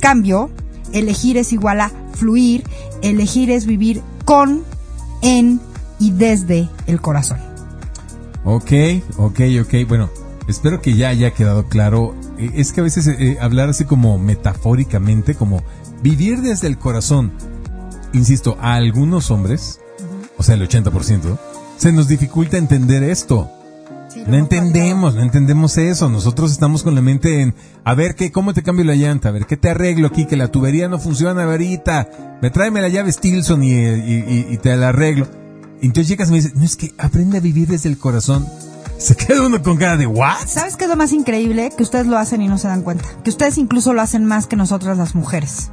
cambio, 0.00 0.50
elegir 0.92 1.36
es 1.36 1.52
igual 1.52 1.80
a 1.80 1.90
fluir, 2.14 2.64
elegir 3.02 3.50
es 3.50 3.66
vivir 3.66 4.02
con, 4.24 4.64
en 5.22 5.60
y 5.98 6.10
desde 6.12 6.68
el 6.86 7.00
corazón. 7.00 7.38
Ok, 8.44 8.72
ok, 9.16 9.40
ok. 9.62 9.74
Bueno, 9.88 10.10
espero 10.48 10.80
que 10.80 10.94
ya 10.94 11.08
haya 11.08 11.32
quedado 11.32 11.66
claro. 11.68 12.14
Eh, 12.38 12.50
Es 12.54 12.72
que 12.72 12.80
a 12.80 12.84
veces 12.84 13.06
eh, 13.06 13.38
hablar 13.40 13.68
así 13.68 13.84
como 13.84 14.18
metafóricamente, 14.18 15.34
como 15.34 15.62
vivir 16.02 16.40
desde 16.42 16.66
el 16.66 16.78
corazón, 16.78 17.32
insisto, 18.14 18.56
a 18.60 18.74
algunos 18.74 19.30
hombres, 19.30 19.80
o 20.38 20.42
sea, 20.42 20.54
el 20.54 20.66
80%, 20.68 21.38
se 21.76 21.92
nos 21.92 22.08
dificulta 22.08 22.56
entender 22.56 23.02
esto. 23.02 23.50
No 24.26 24.36
entendemos, 24.36 25.14
no 25.16 25.22
entendemos 25.22 25.76
eso. 25.76 26.08
Nosotros 26.08 26.52
estamos 26.52 26.82
con 26.84 26.94
la 26.94 27.00
mente 27.02 27.42
en, 27.42 27.54
a 27.84 27.94
ver 27.94 28.14
qué, 28.14 28.30
cómo 28.30 28.54
te 28.54 28.62
cambio 28.62 28.84
la 28.84 28.94
llanta, 28.94 29.28
a 29.28 29.32
ver 29.32 29.44
qué 29.44 29.56
te 29.56 29.68
arreglo 29.70 30.06
aquí, 30.06 30.24
que 30.26 30.36
la 30.36 30.48
tubería 30.48 30.88
no 30.88 30.98
funciona 31.00 31.42
ahorita. 31.44 32.38
Me 32.40 32.50
tráeme 32.50 32.80
la 32.80 32.88
llave 32.88 33.10
Stilson 33.12 33.62
y, 33.64 33.72
y, 33.72 33.74
y- 33.74 34.46
y 34.50 34.58
te 34.58 34.76
la 34.76 34.88
arreglo. 34.90 35.26
Y 35.82 35.86
entonces 35.86 36.08
llegas 36.08 36.28
y 36.28 36.30
me 36.30 36.36
dices, 36.38 36.54
no 36.54 36.64
es 36.64 36.76
que 36.76 36.94
aprende 36.96 37.38
a 37.38 37.40
vivir 37.40 37.66
desde 37.68 37.88
el 37.88 37.98
corazón. 37.98 38.46
Se 38.98 39.16
queda 39.16 39.44
uno 39.46 39.60
con 39.62 39.76
cara 39.76 39.96
de, 39.96 40.06
¿what? 40.06 40.46
¿Sabes 40.46 40.76
qué 40.76 40.84
es 40.84 40.90
lo 40.90 40.96
más 40.96 41.12
increíble? 41.12 41.70
Que 41.76 41.82
ustedes 41.82 42.06
lo 42.06 42.16
hacen 42.16 42.40
y 42.40 42.46
no 42.48 42.56
se 42.56 42.68
dan 42.68 42.82
cuenta. 42.82 43.04
Que 43.24 43.30
ustedes 43.30 43.58
incluso 43.58 43.92
lo 43.92 44.00
hacen 44.00 44.24
más 44.24 44.46
que 44.46 44.54
nosotras 44.56 44.96
las 44.96 45.14
mujeres. 45.16 45.70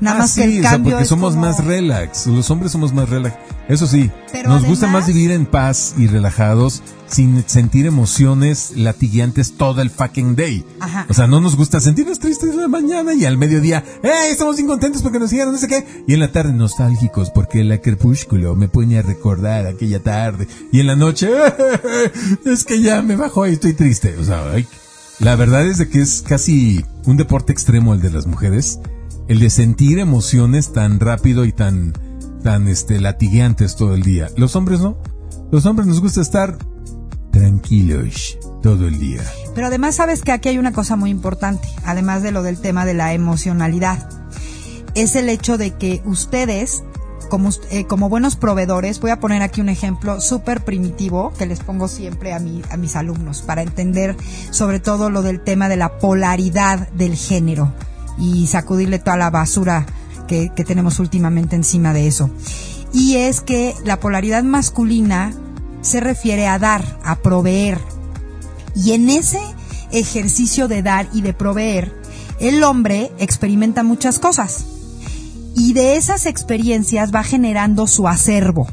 Nada 0.00 0.16
Ah, 0.16 0.18
más 0.20 0.34
que 0.34 0.44
sí, 0.44 0.58
o 0.60 0.62
sea, 0.62 0.78
porque 0.82 1.04
somos 1.04 1.34
como- 1.34 1.46
más 1.46 1.64
relax. 1.64 2.26
Los 2.26 2.50
hombres 2.50 2.72
somos 2.72 2.92
más 2.92 3.08
relax. 3.08 3.36
Eso 3.68 3.86
sí, 3.86 4.10
Pero 4.32 4.48
nos 4.50 4.64
gusta 4.64 4.86
más 4.88 5.06
vivir 5.06 5.30
en 5.30 5.46
paz 5.46 5.94
y 5.96 6.06
relajados 6.08 6.82
sin 7.06 7.44
sentir 7.46 7.86
emociones 7.86 8.72
latigueantes 8.76 9.56
todo 9.56 9.82
el 9.82 9.90
fucking 9.90 10.34
day. 10.34 10.64
Ajá. 10.80 11.06
O 11.08 11.14
sea, 11.14 11.26
no 11.26 11.40
nos 11.40 11.56
gusta 11.56 11.78
sentirnos 11.80 12.18
tristes 12.18 12.50
en 12.50 12.60
la 12.60 12.68
mañana 12.68 13.14
y 13.14 13.24
al 13.24 13.38
mediodía, 13.38 13.84
¡eh! 14.02 14.30
Estamos 14.30 14.56
bien 14.56 14.66
contentos 14.66 15.02
porque 15.02 15.18
nos 15.18 15.30
hicieron 15.32 15.52
no 15.52 15.58
sé 15.60 15.68
qué. 15.68 16.04
Y 16.08 16.14
en 16.14 16.20
la 16.20 16.32
tarde 16.32 16.52
nostálgicos 16.52 17.30
porque 17.30 17.60
el 17.60 17.80
crepúsculo 17.80 18.56
me 18.56 18.68
pone 18.68 18.98
a 18.98 19.02
recordar 19.02 19.66
aquella 19.66 20.02
tarde. 20.02 20.48
Y 20.72 20.80
en 20.80 20.86
la 20.88 20.96
noche, 20.96 21.30
es 22.44 22.64
que 22.64 22.80
ya 22.80 23.02
me 23.02 23.16
bajó 23.16 23.46
y 23.46 23.52
estoy 23.52 23.74
triste. 23.74 24.16
O 24.18 24.24
sea, 24.24 24.42
ay, 24.52 24.66
la 25.20 25.36
verdad 25.36 25.64
es 25.66 25.78
de 25.78 25.88
que 25.88 26.00
es 26.00 26.22
casi 26.26 26.84
un 27.06 27.16
deporte 27.16 27.52
extremo 27.52 27.94
el 27.94 28.00
de 28.00 28.10
las 28.10 28.26
mujeres. 28.26 28.80
El 29.32 29.40
de 29.40 29.48
sentir 29.48 29.98
emociones 29.98 30.74
tan 30.74 31.00
rápido 31.00 31.46
y 31.46 31.52
tan, 31.52 31.94
tan, 32.42 32.68
este, 32.68 33.00
latigueantes 33.00 33.76
todo 33.76 33.94
el 33.94 34.02
día. 34.02 34.28
Los 34.36 34.56
hombres 34.56 34.80
no. 34.80 34.98
Los 35.50 35.64
hombres 35.64 35.88
nos 35.88 36.02
gusta 36.02 36.20
estar 36.20 36.58
tranquilos 37.30 38.36
todo 38.62 38.86
el 38.86 39.00
día. 39.00 39.22
Pero 39.54 39.68
además 39.68 39.94
sabes 39.94 40.20
que 40.20 40.32
aquí 40.32 40.50
hay 40.50 40.58
una 40.58 40.72
cosa 40.72 40.96
muy 40.96 41.08
importante, 41.08 41.66
además 41.86 42.22
de 42.22 42.30
lo 42.30 42.42
del 42.42 42.60
tema 42.60 42.84
de 42.84 42.92
la 42.92 43.14
emocionalidad. 43.14 44.06
Es 44.94 45.16
el 45.16 45.30
hecho 45.30 45.56
de 45.56 45.70
que 45.70 46.02
ustedes, 46.04 46.84
como, 47.30 47.48
eh, 47.70 47.86
como 47.86 48.10
buenos 48.10 48.36
proveedores, 48.36 49.00
voy 49.00 49.12
a 49.12 49.18
poner 49.18 49.40
aquí 49.40 49.62
un 49.62 49.70
ejemplo 49.70 50.20
súper 50.20 50.62
primitivo 50.62 51.32
que 51.38 51.46
les 51.46 51.60
pongo 51.60 51.88
siempre 51.88 52.34
a, 52.34 52.38
mi, 52.38 52.60
a 52.68 52.76
mis 52.76 52.96
alumnos 52.96 53.40
para 53.40 53.62
entender 53.62 54.14
sobre 54.50 54.78
todo 54.78 55.08
lo 55.08 55.22
del 55.22 55.40
tema 55.40 55.70
de 55.70 55.78
la 55.78 55.96
polaridad 55.96 56.90
del 56.90 57.16
género 57.16 57.72
y 58.22 58.46
sacudirle 58.46 59.00
toda 59.00 59.16
la 59.16 59.30
basura 59.30 59.84
que, 60.28 60.48
tenemos 60.64 61.00
últimamente 61.00 61.56
encima 61.56 61.92
de 61.92 62.06
eso. 62.06 62.30
Y 62.94 63.16
es 63.16 63.40
que 63.40 63.74
la 63.84 63.98
polaridad 63.98 64.44
masculina 64.44 65.34
se 65.80 66.00
refiere 66.00 66.46
a 66.46 66.58
dar, 66.58 67.00
a 67.04 67.16
proveer, 67.16 67.78
y 68.74 68.92
en 68.92 69.10
ese 69.10 69.40
ejercicio 69.90 70.68
de 70.68 70.82
dar 70.82 71.08
y 71.12 71.20
de 71.20 71.34
proveer, 71.34 71.92
el 72.38 72.62
hombre 72.64 73.10
experimenta 73.18 73.82
muchas 73.82 74.18
cosas. 74.18 74.64
Y 75.54 75.74
de 75.74 75.96
esas 75.96 76.24
experiencias 76.24 77.14
va 77.14 77.22
generando 77.24 77.86
su 77.86 78.08
acervo. 78.08 78.66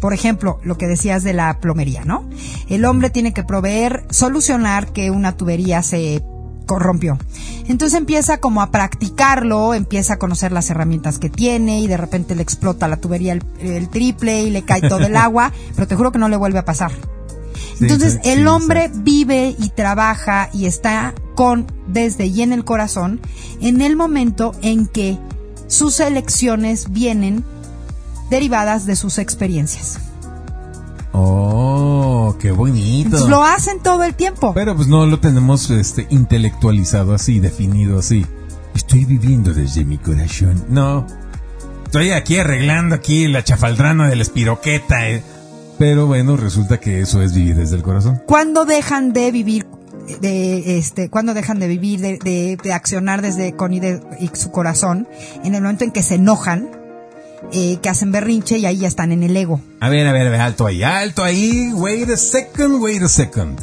Por 0.00 0.12
ejemplo, 0.12 0.60
lo 0.62 0.76
que 0.76 0.86
decías 0.86 1.22
de 1.22 1.32
la 1.32 1.58
plomería, 1.60 2.04
¿no? 2.04 2.28
El 2.68 2.84
hombre 2.84 3.10
tiene 3.10 3.32
que 3.32 3.44
proveer, 3.44 4.06
solucionar 4.10 4.92
que 4.92 5.10
una 5.10 5.36
tubería 5.36 5.82
se 5.82 6.22
corrompió. 6.68 7.18
Entonces 7.66 7.98
empieza 7.98 8.38
como 8.38 8.62
a 8.62 8.70
practicarlo, 8.70 9.74
empieza 9.74 10.14
a 10.14 10.18
conocer 10.18 10.52
las 10.52 10.70
herramientas 10.70 11.18
que 11.18 11.30
tiene 11.30 11.80
y 11.80 11.88
de 11.88 11.96
repente 11.96 12.36
le 12.36 12.42
explota 12.42 12.86
la 12.86 12.98
tubería 12.98 13.32
el, 13.32 13.42
el 13.58 13.88
triple 13.88 14.42
y 14.42 14.50
le 14.50 14.62
cae 14.62 14.82
todo 14.82 15.06
el 15.06 15.16
agua, 15.16 15.52
pero 15.74 15.88
te 15.88 15.96
juro 15.96 16.12
que 16.12 16.18
no 16.18 16.28
le 16.28 16.36
vuelve 16.36 16.60
a 16.60 16.64
pasar. 16.64 16.92
Entonces 17.80 18.18
sí, 18.22 18.30
el 18.30 18.46
hombre 18.46 18.90
vive 18.92 19.56
y 19.58 19.70
trabaja 19.70 20.50
y 20.52 20.66
está 20.66 21.14
con 21.34 21.66
desde 21.86 22.26
y 22.26 22.42
en 22.42 22.52
el 22.52 22.64
corazón 22.64 23.20
en 23.60 23.80
el 23.80 23.96
momento 23.96 24.52
en 24.62 24.86
que 24.86 25.18
sus 25.68 26.00
elecciones 26.00 26.92
vienen 26.92 27.44
derivadas 28.30 28.86
de 28.86 28.96
sus 28.96 29.18
experiencias. 29.18 30.00
Oh, 31.12 32.36
qué 32.40 32.50
bonito. 32.50 33.06
Entonces, 33.08 33.28
lo 33.28 33.42
hacen 33.42 33.80
todo 33.82 34.04
el 34.04 34.14
tiempo. 34.14 34.52
Pero 34.54 34.74
pues 34.76 34.88
no 34.88 35.06
lo 35.06 35.18
tenemos 35.20 35.70
este 35.70 36.06
intelectualizado 36.10 37.14
así, 37.14 37.40
definido 37.40 37.98
así. 37.98 38.24
Estoy 38.74 39.04
viviendo 39.04 39.52
desde 39.52 39.84
mi 39.84 39.98
corazón. 39.98 40.64
No. 40.68 41.06
Estoy 41.84 42.10
aquí 42.12 42.36
arreglando 42.38 42.94
aquí 42.94 43.26
la 43.28 43.42
chafaldrana 43.42 44.08
de 44.08 44.16
la 44.16 44.22
espiroqueta. 44.22 45.08
eh. 45.10 45.22
Pero 45.78 46.06
bueno, 46.06 46.36
resulta 46.36 46.78
que 46.78 47.00
eso 47.00 47.22
es 47.22 47.32
vivir 47.34 47.56
desde 47.56 47.76
el 47.76 47.82
corazón. 47.82 48.20
¿Cuándo 48.26 48.64
dejan 48.64 49.12
de 49.12 49.30
vivir 49.32 49.66
de 50.20 50.78
este 50.78 51.10
cuando 51.10 51.34
dejan 51.34 51.58
de 51.60 51.68
vivir 51.68 52.00
de, 52.00 52.18
de- 52.18 52.56
de 52.62 52.72
accionar 52.72 53.20
desde 53.20 53.52
con 53.54 53.74
y, 53.74 53.80
de- 53.80 54.00
y 54.20 54.30
su 54.32 54.50
corazón 54.50 55.06
en 55.44 55.54
el 55.54 55.60
momento 55.62 55.84
en 55.84 55.90
que 55.92 56.02
se 56.02 56.14
enojan 56.14 56.68
que 57.52 57.88
hacen 57.88 58.12
berrinche 58.12 58.58
y 58.58 58.66
ahí 58.66 58.78
ya 58.78 58.88
están 58.88 59.12
en 59.12 59.22
el 59.22 59.36
ego 59.36 59.60
A 59.80 59.88
ver, 59.88 60.06
a 60.06 60.12
ver, 60.12 60.26
a 60.26 60.30
ver, 60.30 60.40
alto 60.40 60.66
ahí, 60.66 60.82
alto 60.82 61.22
ahí. 61.22 61.72
Wait 61.72 62.10
a 62.10 62.16
second, 62.16 62.82
wait 62.82 63.02
a 63.02 63.08
second. 63.08 63.58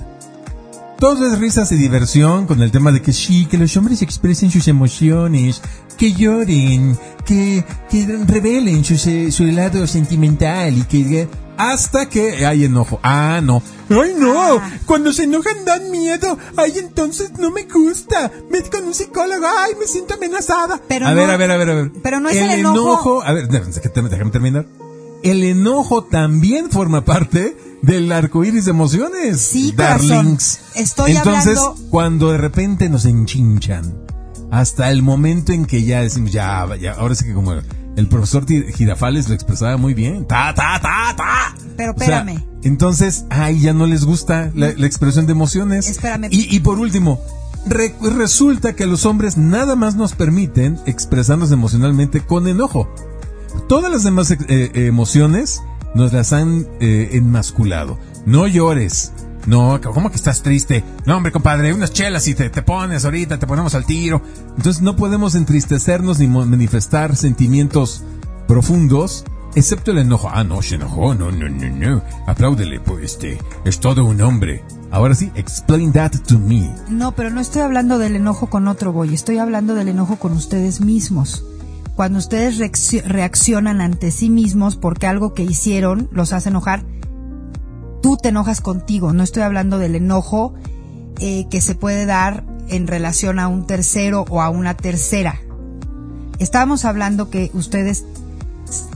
Todo 1.00 1.28
es 1.28 1.40
risas 1.40 1.72
y 1.72 1.76
diversión 1.76 2.48
con 2.48 2.62
el 2.62 2.72
tema 2.72 2.92
de 2.92 3.02
que 3.02 3.12
sí, 3.12 3.46
que 3.46 3.58
los 3.58 3.76
hombres 3.76 4.02
expresen 4.02 4.50
sus 4.50 4.68
emociones, 4.70 5.62
que 5.98 6.14
lloren, 6.14 6.98
que, 7.26 7.66
que 7.90 8.08
revelen 8.26 8.86
su, 8.86 8.98
su 8.98 9.46
lado 9.46 9.86
sentimental 9.88 10.78
y 10.78 10.84
que... 10.84 11.28
Hasta 11.58 12.10
que 12.10 12.46
hay 12.46 12.66
enojo. 12.66 13.00
Ah, 13.04 13.40
no. 13.44 13.62
¡Ay, 13.90 14.14
no! 14.18 14.58
Ah. 14.58 14.72
Cuando 14.86 15.14
se 15.14 15.24
enojan 15.24 15.64
dan 15.66 15.90
miedo. 15.92 16.38
¡Ay, 16.58 16.74
entonces 16.80 17.32
no 17.40 17.52
me 17.52 17.64
gusta! 17.64 18.32
Vete 18.52 18.70
con 18.70 18.84
un 18.86 18.94
psicólogo. 18.94 19.46
¡Ay, 19.60 19.74
me 19.80 19.88
siento 19.88 20.16
amenazada! 20.16 20.82
Pero 20.88 21.08
a 21.08 21.12
no- 21.12 21.16
ver, 21.16 21.30
a 21.32 21.38
ver, 21.38 21.52
a 21.52 21.58
ver, 21.58 21.70
a 21.70 21.74
ver. 21.76 21.92
pero 22.04 22.20
no 22.20 22.30
es 22.30 22.36
el 22.38 22.50
enojo- 22.66 23.22
A 23.24 23.32
ver, 23.34 23.48
déjame, 23.48 24.10
déjame 24.10 24.32
terminar. 24.32 24.66
El 25.24 25.44
enojo 25.44 26.04
también 26.04 26.70
forma 26.70 27.06
parte 27.06 27.58
del 27.82 28.12
arco 28.12 28.44
iris 28.44 28.66
de 28.66 28.72
emociones. 28.72 29.40
Sí, 29.42 29.72
corazón. 29.74 30.08
darlings. 30.10 30.60
Estoy 30.76 31.16
Entonces, 31.16 31.58
hablando- 31.58 31.90
cuando 31.90 32.32
de 32.32 32.38
repente 32.38 32.90
nos 32.90 33.06
enchinchan, 33.06 33.94
hasta 34.52 34.90
el 34.92 35.04
momento 35.04 35.52
en 35.52 35.66
que 35.66 35.84
ya 35.84 36.02
decimos, 36.02 36.32
ya, 36.32 36.66
ya, 36.80 36.94
ahora 36.94 37.16
sí 37.16 37.26
que 37.26 37.34
como 37.34 37.54
el 37.96 38.08
profesor 38.08 38.46
Girafales 38.48 39.28
lo 39.30 39.36
expresaba 39.36 39.78
muy 39.78 39.94
bien. 39.94 40.26
¡Ta, 40.26 40.54
ta, 40.54 40.80
ta, 40.82 41.16
ta! 41.16 41.56
Pero 41.78 41.94
O 41.94 41.98
sea, 42.00 42.20
espérame. 42.20 42.44
entonces, 42.64 43.26
ay, 43.30 43.60
ya 43.60 43.74
no 43.74 43.86
les 43.86 44.04
gusta 44.06 44.52
la, 44.56 44.74
la 44.76 44.86
expresión 44.88 45.26
de 45.26 45.32
emociones. 45.34 45.90
Espérame. 45.90 46.28
Y, 46.32 46.54
y 46.56 46.60
por 46.60 46.80
último, 46.80 47.20
re- 47.66 47.96
resulta 48.02 48.74
que 48.76 48.86
los 48.86 49.06
hombres 49.06 49.38
nada 49.38 49.76
más 49.76 49.96
nos 49.96 50.14
permiten 50.14 50.78
expresarnos 50.86 51.52
emocionalmente 51.52 52.22
con 52.22 52.48
enojo. 52.48 52.90
Todas 53.70 53.92
las 53.92 54.04
demás 54.04 54.32
eh, 54.32 54.38
eh, 54.50 54.72
emociones 54.88 55.62
nos 55.96 56.12
las 56.12 56.34
han 56.34 56.68
eh, 56.82 57.10
enmasculado. 57.14 57.98
No 58.26 58.48
llores. 58.48 59.14
No, 59.48 59.80
¿cómo 59.82 60.10
que 60.10 60.16
estás 60.16 60.42
triste? 60.42 60.84
No, 61.06 61.18
hombre, 61.18 61.32
compadre, 61.32 61.74
unas 61.74 61.94
chelas 61.94 62.28
y 62.28 62.34
te, 62.36 62.50
te 62.50 62.62
pones 62.64 63.06
ahorita, 63.06 63.38
te 63.38 63.46
ponemos 63.48 63.76
al 63.76 63.86
tiro. 63.86 64.22
Entonces 64.58 64.82
no 64.82 64.96
podemos 64.96 65.36
entristecernos 65.36 66.18
ni 66.20 66.28
manifestar 66.28 67.16
sentimientos 67.16 68.04
profundos, 68.48 69.24
excepto 69.56 69.92
el 69.92 70.00
enojo. 70.00 70.30
Ah, 70.32 70.44
no, 70.44 70.62
se 70.62 70.76
enojó, 70.76 71.14
no, 71.16 71.32
no, 71.32 71.48
no, 71.50 71.70
no. 71.70 72.02
Apláudele, 72.28 72.80
pues, 72.80 73.04
este, 73.06 73.38
es 73.66 73.80
todo 73.80 74.06
un 74.06 74.22
hombre. 74.22 74.64
Ahora 74.92 75.14
sí, 75.16 75.32
explain 75.36 75.92
that 75.94 76.12
to 76.28 76.40
me. 76.40 76.74
No, 76.90 77.14
pero 77.14 77.30
no 77.30 77.42
estoy 77.42 77.62
hablando 77.62 77.98
del 77.98 78.16
enojo 78.16 78.48
con 78.50 78.68
otro 78.68 78.94
boy, 78.94 79.14
estoy 79.14 79.38
hablando 79.40 79.76
del 79.76 79.90
enojo 79.90 80.16
con 80.18 80.32
ustedes 80.34 80.82
mismos. 80.82 81.44
Cuando 81.96 82.20
ustedes 82.20 82.60
reacci- 82.60 83.04
reaccionan 83.04 83.80
ante 83.82 84.12
sí 84.12 84.30
mismos 84.30 84.76
porque 84.76 85.08
algo 85.08 85.34
que 85.34 85.44
hicieron 85.44 86.10
los 86.12 86.34
hace 86.34 86.50
enojar, 86.50 86.84
tú 88.06 88.18
te 88.18 88.30
enojas 88.30 88.62
contigo. 88.62 89.14
No 89.14 89.24
estoy 89.24 89.42
hablando 89.42 89.80
del 89.80 89.96
enojo 89.96 90.54
eh, 91.18 91.48
que 91.50 91.60
se 91.60 91.74
puede 91.74 92.06
dar 92.06 92.44
en 92.70 92.86
relación 92.86 93.40
a 93.40 93.48
un 93.48 93.66
tercero 93.66 94.26
o 94.30 94.44
a 94.44 94.50
una 94.52 94.78
tercera. 94.78 95.42
Estábamos 96.38 96.86
hablando 96.86 97.32
que 97.32 97.50
ustedes 97.56 98.06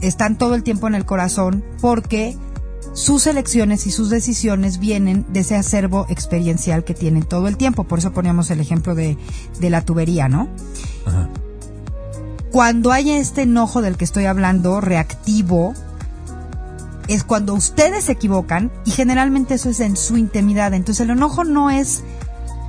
están 0.00 0.38
todo 0.38 0.54
el 0.54 0.62
tiempo 0.62 0.86
en 0.86 0.94
el 0.94 1.06
corazón 1.06 1.64
porque 1.80 2.36
sus 2.92 3.26
elecciones 3.26 3.84
y 3.88 3.90
sus 3.90 4.10
decisiones 4.10 4.78
vienen 4.78 5.26
de 5.32 5.40
ese 5.40 5.56
acervo 5.56 6.06
experiencial 6.08 6.84
que 6.84 6.94
tienen 6.94 7.24
todo 7.24 7.48
el 7.48 7.56
tiempo. 7.56 7.82
Por 7.82 7.98
eso 7.98 8.12
poníamos 8.12 8.48
el 8.52 8.60
ejemplo 8.60 8.94
de, 8.94 9.18
de 9.58 9.70
la 9.70 9.84
tubería, 9.84 10.28
¿no? 10.28 10.46
Ajá. 11.04 11.28
Cuando 12.52 12.92
hay 12.92 13.10
este 13.10 13.42
enojo 13.42 13.82
del 13.82 13.96
que 13.96 14.04
estoy 14.04 14.26
hablando, 14.26 14.80
reactivo, 14.80 15.74
es 17.14 17.24
cuando 17.24 17.54
ustedes 17.54 18.04
se 18.04 18.12
equivocan 18.12 18.70
y 18.84 18.90
generalmente 18.92 19.54
eso 19.54 19.68
es 19.70 19.80
en 19.80 19.96
su 19.96 20.16
intimidad. 20.16 20.72
Entonces 20.74 21.04
el 21.04 21.10
enojo 21.10 21.44
no 21.44 21.70
es 21.70 22.02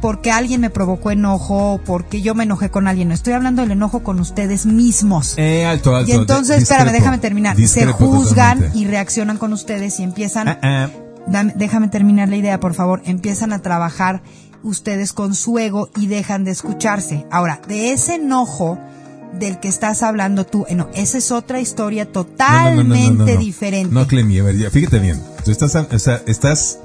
porque 0.02 0.32
alguien 0.32 0.62
me 0.62 0.70
provocó 0.72 1.12
enojo 1.12 1.74
o 1.74 1.78
porque 1.78 2.22
yo 2.24 2.34
me 2.34 2.44
enojé 2.46 2.70
con 2.72 2.88
alguien. 2.88 3.10
No, 3.10 3.14
estoy 3.14 3.34
hablando 3.34 3.62
del 3.62 3.72
enojo 3.72 4.02
con 4.02 4.20
ustedes 4.20 4.66
mismos. 4.66 5.36
Eh, 5.38 5.66
alto, 5.66 5.96
alto. 5.96 6.12
Y 6.12 6.16
entonces, 6.16 6.56
de- 6.58 6.64
espérame, 6.64 6.86
discrepo, 6.86 7.04
déjame 7.04 7.18
terminar. 7.20 7.56
Se 7.56 7.62
discrepo 7.62 7.94
juzgan 8.08 8.58
totalmente. 8.58 8.78
y 8.80 8.86
reaccionan 8.88 9.38
con 9.38 9.54
ustedes 9.54 10.00
y 10.00 10.04
empiezan, 10.04 10.48
Ah, 10.48 10.60
ah. 10.64 10.90
dame- 11.28 11.54
déjame 11.56 11.88
terminar 11.90 12.30
la 12.30 12.36
idea, 12.38 12.60
por 12.60 12.74
favor, 12.74 13.04
empiezan 13.06 13.54
a 13.54 13.60
trabajar 13.62 14.24
ustedes 14.64 15.14
con 15.14 15.36
su 15.36 15.60
ego 15.60 15.90
y 15.96 16.08
dejan 16.08 16.46
de 16.46 16.52
escucharse. 16.52 17.28
Ahora, 17.32 17.62
de 17.68 17.94
ese 17.94 18.16
enojo 18.16 18.80
del 19.34 19.60
que 19.60 19.68
estás 19.68 20.04
hablando 20.04 20.46
tú, 20.46 20.66
eh, 20.68 20.76
no, 20.76 20.90
esa 20.94 21.18
es 21.18 21.32
otra 21.32 21.60
historia 21.60 22.12
totalmente 22.12 23.00
no, 23.12 23.26
no, 23.26 23.26
no. 23.26 23.38
diferente. 23.40 23.94
No, 23.94 24.08
Clemi, 24.08 24.40
a 24.40 24.44
ver, 24.44 24.58
ya, 24.58 24.70
fíjate 24.70 25.00
bien. 25.00 25.22
Tú 25.46 25.52
estás, 25.52 25.76
o 25.76 26.00
sea, 26.00 26.22
estás, 26.28 26.80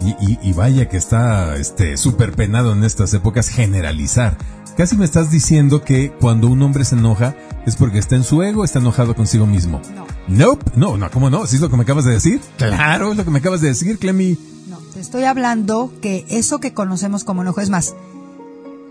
y, 0.00 0.10
y- 0.32 0.38
y 0.42 0.52
vaya 0.52 0.88
que 0.88 0.96
está, 0.96 1.56
este, 1.56 1.96
súper 1.96 2.32
penado 2.32 2.72
en 2.72 2.84
estas 2.84 3.12
épocas 3.14 3.48
generalizar. 3.48 4.36
casi 4.76 4.96
me 4.96 5.04
estás 5.04 5.30
diciendo 5.30 5.84
que 5.84 6.10
cuando 6.20 6.46
un 6.48 6.62
hombre 6.62 6.84
se 6.86 6.94
enoja 6.94 7.34
es 7.66 7.76
porque 7.76 7.98
está 7.98 8.16
en 8.16 8.24
su 8.24 8.42
ego, 8.42 8.64
está 8.64 8.78
enojado 8.78 9.14
consigo 9.14 9.44
mismo. 9.46 9.82
No. 9.94 10.06
Nope, 10.28 10.72
no, 10.76 10.96
no, 10.96 11.10
¿cómo 11.10 11.28
no? 11.28 11.46
¿Sí 11.46 11.56
es 11.56 11.60
lo 11.62 11.68
que 11.68 11.76
me 11.76 11.82
acabas 11.82 12.04
de 12.06 12.12
decir? 12.12 12.40
Claro, 12.56 13.10
es 13.10 13.18
lo 13.18 13.24
que 13.24 13.30
me 13.30 13.40
acabas 13.40 13.60
de 13.60 13.68
decir, 13.68 13.98
Clemi. 13.98 14.38
No, 14.68 14.78
te 14.94 15.00
estoy 15.00 15.24
hablando 15.24 15.92
que 16.00 16.24
eso 16.30 16.60
que 16.60 16.72
conocemos 16.72 17.24
como 17.24 17.42
enojo 17.42 17.60
es 17.60 17.68
más. 17.68 17.94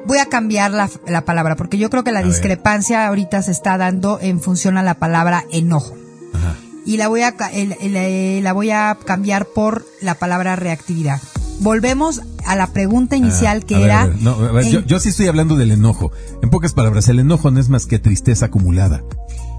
Voy 0.06 0.18
a 0.20 0.26
cambiar 0.28 0.72
la, 0.72 0.90
la 1.08 1.26
palabra 1.26 1.56
porque 1.56 1.78
yo 1.78 1.90
creo 1.90 2.04
que 2.04 2.12
la 2.12 2.20
A 2.20 2.22
ver. 2.24 2.32
discrepancia 2.32 3.08
ahorita 3.08 3.42
se 3.44 3.52
está 3.52 3.78
dando 3.78 4.20
en 4.22 4.40
función 4.42 4.78
a 4.78 4.84
la 4.84 4.96
palabra 4.96 5.46
enojo. 5.52 5.96
Ajá. 6.34 6.56
y 6.86 6.98
la 6.98 7.08
voy 7.08 7.22
a 7.22 7.36
el- 7.54 7.76
eh, 7.82 8.40
la 8.42 8.54
voy 8.54 8.72
a 8.72 8.98
cambiar 9.06 9.46
por 9.46 9.86
la 10.02 10.16
palabra 10.16 10.56
reactividad. 10.56 11.20
Volvemos 11.60 12.22
a 12.46 12.56
la 12.56 12.68
pregunta 12.68 13.16
inicial 13.18 13.60
Ah, 13.62 13.66
que 13.68 13.76
a 13.76 13.80
ver, 13.80 13.88
era 13.88 14.02
a 14.04 14.08
ver, 14.08 14.22
no, 14.22 14.32
a 14.32 14.52
ver, 14.54 14.64
en- 14.66 14.72
yo, 14.72 14.80
yo 14.82 15.00
sí 15.00 15.10
estoy 15.10 15.28
hablando 15.28 15.56
del 15.58 15.72
enojo. 15.72 16.12
En 16.42 16.50
pocas 16.50 16.74
palabras, 16.74 17.08
el 17.10 17.20
enojo 17.20 17.52
no 17.52 17.60
es 17.60 17.70
más 17.70 17.86
que 17.86 18.00
tristeza 18.00 18.46
acumulada. 18.48 19.04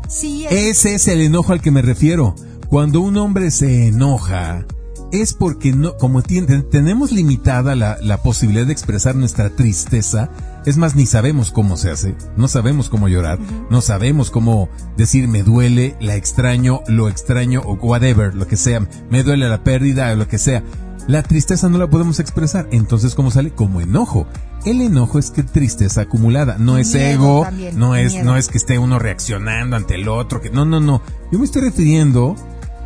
sí, 0.09 0.47
es- 0.47 0.79
Ese 0.79 0.95
es 0.95 1.07
el 1.09 1.21
enojo 1.21 1.53
al 1.53 1.61
que 1.61 1.71
me 1.71 1.83
refiero. 1.83 2.35
Cuando 2.69 3.01
un 3.01 3.17
hombre 3.19 3.51
se 3.51 3.89
enoja, 3.89 4.65
es 5.13 5.35
porque 5.35 5.73
no, 5.73 5.97
como 5.97 6.23
tien- 6.23 6.69
tenemos 6.71 7.13
limitada 7.13 7.75
la, 7.75 7.97
la 8.03 8.23
posibilidad 8.23 8.67
de 8.67 8.73
expresar 8.73 9.15
nuestra 9.17 9.51
tristeza, 9.51 10.31
es 10.67 10.77
más, 10.77 10.95
ni 10.95 11.07
sabemos 11.07 11.51
cómo 11.51 11.77
se 11.77 11.91
hace, 11.91 12.15
no 12.37 12.47
sabemos 12.49 12.89
cómo 12.89 13.09
llorar, 13.09 13.39
no 13.71 13.81
sabemos 13.81 14.31
cómo 14.31 14.69
decir 14.97 15.27
me 15.29 15.43
duele, 15.43 15.97
la 16.01 16.17
extraño, 16.17 16.81
lo 16.87 17.09
extraño, 17.09 17.63
o 17.65 17.75
whatever, 17.75 18.35
lo 18.35 18.47
que 18.47 18.57
sea, 18.57 18.87
me 19.11 19.23
duele 19.23 19.49
la 19.49 19.65
pérdida, 19.65 20.13
o 20.13 20.17
lo 20.17 20.29
que 20.29 20.39
sea. 20.39 20.63
La 21.07 21.23
tristeza 21.23 21.69
no 21.69 21.79
la 21.79 21.89
podemos 21.89 22.21
expresar, 22.21 22.69
entonces 22.71 23.15
¿cómo 23.15 23.31
sale? 23.31 23.51
Como 23.51 23.81
enojo. 23.81 24.27
El 24.67 24.83
enojo 24.83 25.19
es 25.19 25.31
que 25.31 25.43
tristeza 25.43 26.03
acumulada, 26.03 26.57
no 26.59 26.77
es 26.77 26.93
Miedo 26.95 27.09
ego, 27.11 27.43
también, 27.45 27.79
no 27.79 27.97
es, 27.97 28.13
miedo. 28.13 28.27
no 28.27 28.37
es 28.37 28.49
que 28.49 28.59
esté 28.59 28.79
uno 28.79 28.99
reaccionando 28.99 29.75
ante 29.77 29.95
el 29.95 30.07
otro, 30.09 30.41
que 30.43 30.51
no, 30.51 30.67
no, 30.67 30.79
no. 30.79 31.01
Yo 31.33 31.39
me 31.39 31.47
estoy 31.47 31.63
refiriendo 31.63 32.37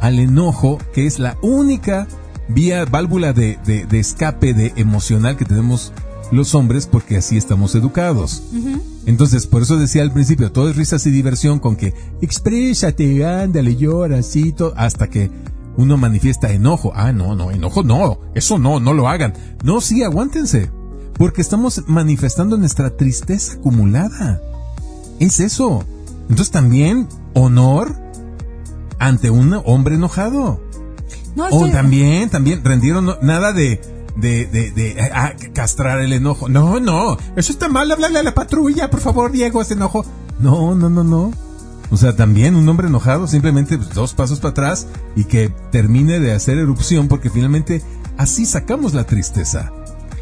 al 0.04 0.18
enojo, 0.18 0.76
que 0.92 1.06
es 1.06 1.18
la 1.18 1.38
única 1.40 2.06
vía, 2.48 2.84
válvula 2.84 3.32
de, 3.32 3.58
de, 3.64 3.86
de 3.86 3.98
escape 3.98 4.52
de 4.52 4.74
emocional 4.76 5.38
que 5.38 5.46
tenemos 5.46 5.94
los 6.30 6.54
hombres, 6.54 6.86
porque 6.86 7.16
así 7.16 7.38
estamos 7.38 7.74
educados. 7.74 8.42
Entonces, 9.06 9.46
por 9.46 9.62
eso 9.62 9.78
decía 9.78 10.02
al 10.02 10.12
principio, 10.12 10.52
todo 10.52 10.68
es 10.68 10.76
risas 10.76 11.06
y 11.06 11.10
diversión 11.10 11.58
con 11.58 11.76
que 11.76 11.94
exprésate, 12.20 13.24
ándale, 13.24 13.76
llora, 13.76 14.18
así, 14.18 14.54
hasta 14.76 15.08
que 15.08 15.30
uno 15.78 15.96
manifiesta 15.96 16.52
enojo. 16.52 16.92
Ah, 16.94 17.12
no, 17.12 17.34
no, 17.34 17.50
enojo 17.50 17.82
no, 17.82 18.20
eso 18.34 18.58
no, 18.58 18.80
no 18.80 18.92
lo 18.92 19.08
hagan. 19.08 19.32
No, 19.62 19.80
sí, 19.80 20.02
aguántense, 20.02 20.70
porque 21.14 21.40
estamos 21.40 21.82
manifestando 21.86 22.58
nuestra 22.58 22.94
tristeza 22.94 23.54
acumulada. 23.54 24.42
Es 25.18 25.40
eso. 25.40 25.82
Entonces 26.28 26.50
también 26.50 27.08
honor 27.32 28.03
ante 28.98 29.30
un 29.30 29.60
hombre 29.64 29.96
enojado. 29.96 30.60
no, 31.36 31.46
O 31.50 31.68
también, 31.68 32.30
también 32.30 32.64
rendieron 32.64 33.16
nada 33.22 33.52
de, 33.52 33.80
de, 34.16 34.46
de, 34.46 34.70
de 34.70 34.90
eh, 34.92 35.10
ah, 35.12 35.32
castrar 35.52 36.00
el 36.00 36.12
enojo. 36.12 36.48
No, 36.48 36.80
no, 36.80 37.16
eso 37.36 37.52
está 37.52 37.68
mal, 37.68 37.90
háblale 37.90 38.18
a 38.18 38.22
la 38.22 38.34
patrulla, 38.34 38.90
por 38.90 39.00
favor, 39.00 39.32
Diego, 39.32 39.62
ese 39.62 39.74
enojo. 39.74 40.04
No, 40.38 40.74
no, 40.74 40.90
no, 40.90 41.04
no. 41.04 41.32
O 41.90 41.96
sea, 41.96 42.16
también 42.16 42.56
un 42.56 42.68
hombre 42.68 42.88
enojado, 42.88 43.26
simplemente 43.26 43.76
pues, 43.76 43.90
dos 43.90 44.14
pasos 44.14 44.40
para 44.40 44.50
atrás 44.50 44.86
y 45.14 45.24
que 45.24 45.50
termine 45.70 46.18
de 46.18 46.32
hacer 46.32 46.58
erupción, 46.58 47.08
porque 47.08 47.30
finalmente 47.30 47.82
así 48.16 48.46
sacamos 48.46 48.94
la 48.94 49.04
tristeza, 49.04 49.70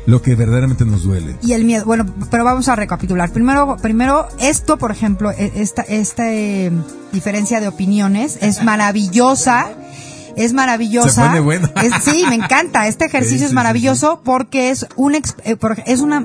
lo 0.07 0.21
que 0.23 0.35
verdaderamente 0.35 0.85
nos 0.85 1.05
duele. 1.05 1.37
y 1.43 1.53
el 1.53 1.65
miedo. 1.65 1.85
Bueno, 1.85 2.07
pero 2.31 2.45
vamos 2.45 2.69
a 2.69 2.77
recapitular. 2.77 3.31
Primero, 3.33 3.77
primero 3.81 4.27
esto, 4.41 4.77
por 4.79 4.91
ejemplo, 4.91 5.31
e- 5.31 5.53
esta, 5.57 5.83
esta 5.83 6.33
eh, 6.33 6.71
diferencia 7.13 7.61
de 7.61 7.69
opiniones 7.69 8.39
es 8.41 8.63
maravillosa. 8.65 9.69
Es 10.35 10.53
maravillosa. 10.55 11.11
Se 11.11 11.21
pone 11.29 11.41
bueno. 11.41 11.69
Es- 11.83 12.03
sí, 12.05 12.25
me 12.29 12.35
encanta. 12.35 12.89
Este 12.89 13.05
ejercicio 13.07 13.39
Sí, 13.39 13.45
es 13.45 13.51
sí, 13.51 13.55
maravilloso 13.55 14.21
porque 14.25 14.71
es 14.71 14.87
un 14.97 15.15
eh, 15.15 15.23
es 15.87 16.01
una 16.01 16.25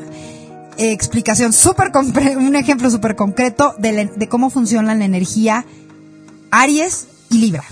eh, 0.77 0.91
explicación 0.91 1.53
súper 1.53 1.91
un 2.37 2.55
ejemplo 2.55 2.89
súper 2.89 3.15
concreto 3.15 3.75
de, 3.79 3.91
la- 3.91 4.05
de 4.05 4.27
cómo 4.29 4.49
funciona 4.49 4.95
la 4.95 5.05
energía 5.05 5.65
Aries 6.51 7.07
y 7.29 7.37
Libra. 7.39 7.63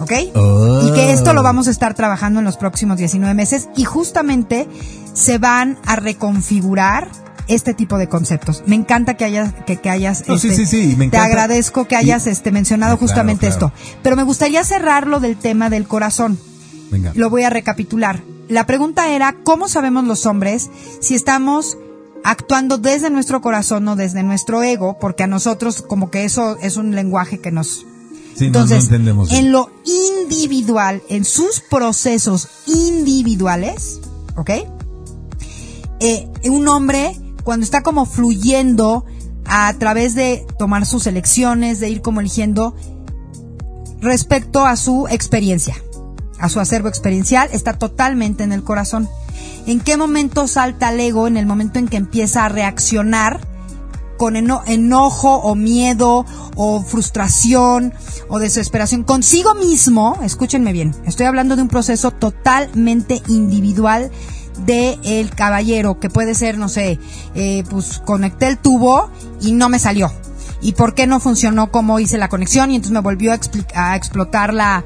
¿Ok? 0.00 0.12
Oh. 0.34 0.88
Y 0.88 0.92
que 0.92 1.12
esto 1.12 1.32
lo 1.34 1.42
vamos 1.44 1.68
a 1.68 1.70
estar 1.70 1.94
trabajando 1.94 2.40
en 2.40 2.44
los 2.44 2.56
próximos 2.56 2.98
19 2.98 3.32
meses 3.34 3.68
y 3.76 3.84
justamente 3.84 4.66
se 5.14 5.38
van 5.38 5.78
a 5.86 5.96
reconfigurar 5.96 7.08
este 7.46 7.74
tipo 7.74 7.98
de 7.98 8.08
conceptos. 8.08 8.62
Me 8.66 8.74
encanta 8.74 9.14
que 9.14 9.24
hayas, 9.24 9.52
que, 9.66 9.76
que 9.78 9.90
hayas, 9.90 10.26
No, 10.28 10.38
sí, 10.38 10.48
este, 10.48 10.66
sí, 10.66 10.90
sí, 10.90 10.96
me 10.96 11.08
te 11.08 11.16
agradezco 11.18 11.86
que 11.86 11.94
Y- 11.94 11.98
hayas 11.98 12.26
este 12.26 12.50
mencionado 12.52 12.94
Ah, 12.94 12.96
claro, 12.98 13.06
justamente 13.08 13.46
claro. 13.48 13.66
esto. 13.72 13.98
Pero 14.02 14.16
me 14.16 14.22
gustaría 14.22 14.62
cerrarlo 14.64 15.20
del 15.20 15.36
tema 15.36 15.70
del 15.70 15.86
corazón. 15.88 16.38
Venga. 16.90 17.12
Lo 17.14 17.30
voy 17.30 17.42
a 17.44 17.50
recapitular. 17.50 18.22
La 18.48 18.66
pregunta 18.66 19.08
era, 19.10 19.34
¿cómo 19.44 19.68
sabemos 19.68 20.04
los 20.04 20.26
hombres 20.26 20.70
si 21.00 21.14
estamos 21.14 21.76
actuando 22.24 22.78
desde 22.78 23.10
nuestro 23.10 23.40
corazón 23.42 23.86
o 23.88 23.96
desde 23.96 24.22
nuestro 24.22 24.62
ego? 24.62 24.98
Porque 24.98 25.22
a 25.24 25.26
nosotros 25.26 25.82
como 25.82 26.10
que 26.10 26.24
eso 26.24 26.56
es 26.62 26.76
un 26.76 26.94
lenguaje 26.94 27.40
que 27.40 27.50
nos... 27.50 27.68
Sí, 27.68 27.84
no- 27.84 28.40
no, 28.40 28.46
Entonces, 28.46 28.84
entendemos. 28.84 29.28
bien. 29.30 29.46
en 29.46 29.52
lo 29.52 29.70
individual, 29.84 31.02
en 31.08 31.24
sus 31.24 31.60
procesos 31.60 32.48
individuales, 32.66 34.00
¿ok? 34.36 34.50
Eh, 36.00 36.28
un 36.44 36.68
hombre, 36.68 37.18
cuando 37.44 37.64
está 37.64 37.82
como 37.82 38.06
fluyendo 38.06 39.04
a 39.46 39.72
través 39.74 40.14
de 40.14 40.46
tomar 40.58 40.86
sus 40.86 41.06
elecciones, 41.06 41.80
de 41.80 41.90
ir 41.90 42.02
como 42.02 42.20
eligiendo, 42.20 42.74
respecto 44.00 44.66
a 44.66 44.76
su 44.76 45.06
experiencia, 45.08 45.76
a 46.38 46.48
su 46.48 46.60
acervo 46.60 46.88
experiencial, 46.88 47.48
está 47.52 47.74
totalmente 47.74 48.44
en 48.44 48.52
el 48.52 48.62
corazón. 48.64 49.08
¿En 49.66 49.80
qué 49.80 49.96
momento 49.96 50.46
salta 50.46 50.92
el 50.92 51.00
ego? 51.00 51.26
En 51.26 51.36
el 51.36 51.46
momento 51.46 51.78
en 51.78 51.88
que 51.88 51.96
empieza 51.96 52.44
a 52.44 52.48
reaccionar 52.48 53.40
con 54.18 54.36
eno- 54.36 54.62
enojo 54.66 55.36
o 55.36 55.54
miedo 55.54 56.24
o 56.54 56.82
frustración 56.82 57.92
o 58.28 58.38
desesperación 58.38 59.02
consigo 59.04 59.54
mismo, 59.54 60.18
escúchenme 60.22 60.72
bien, 60.72 60.94
estoy 61.04 61.26
hablando 61.26 61.56
de 61.56 61.62
un 61.62 61.68
proceso 61.68 62.10
totalmente 62.12 63.22
individual 63.28 64.10
de 64.58 64.98
el 65.04 65.30
caballero, 65.30 65.98
que 65.98 66.10
puede 66.10 66.34
ser, 66.34 66.58
no 66.58 66.68
sé, 66.68 66.98
eh, 67.34 67.64
pues 67.68 68.00
conecté 68.04 68.48
el 68.48 68.58
tubo 68.58 69.10
y 69.40 69.52
no 69.52 69.68
me 69.68 69.78
salió. 69.78 70.10
¿Y 70.64 70.72
por 70.72 70.94
qué 70.94 71.06
no 71.06 71.20
funcionó 71.20 71.70
como 71.70 72.00
hice 72.00 72.16
la 72.16 72.30
conexión? 72.30 72.70
Y 72.70 72.76
entonces 72.76 72.94
me 72.94 73.00
volvió 73.00 73.32
a, 73.32 73.96
explotar 73.96 74.54
la, 74.54 74.82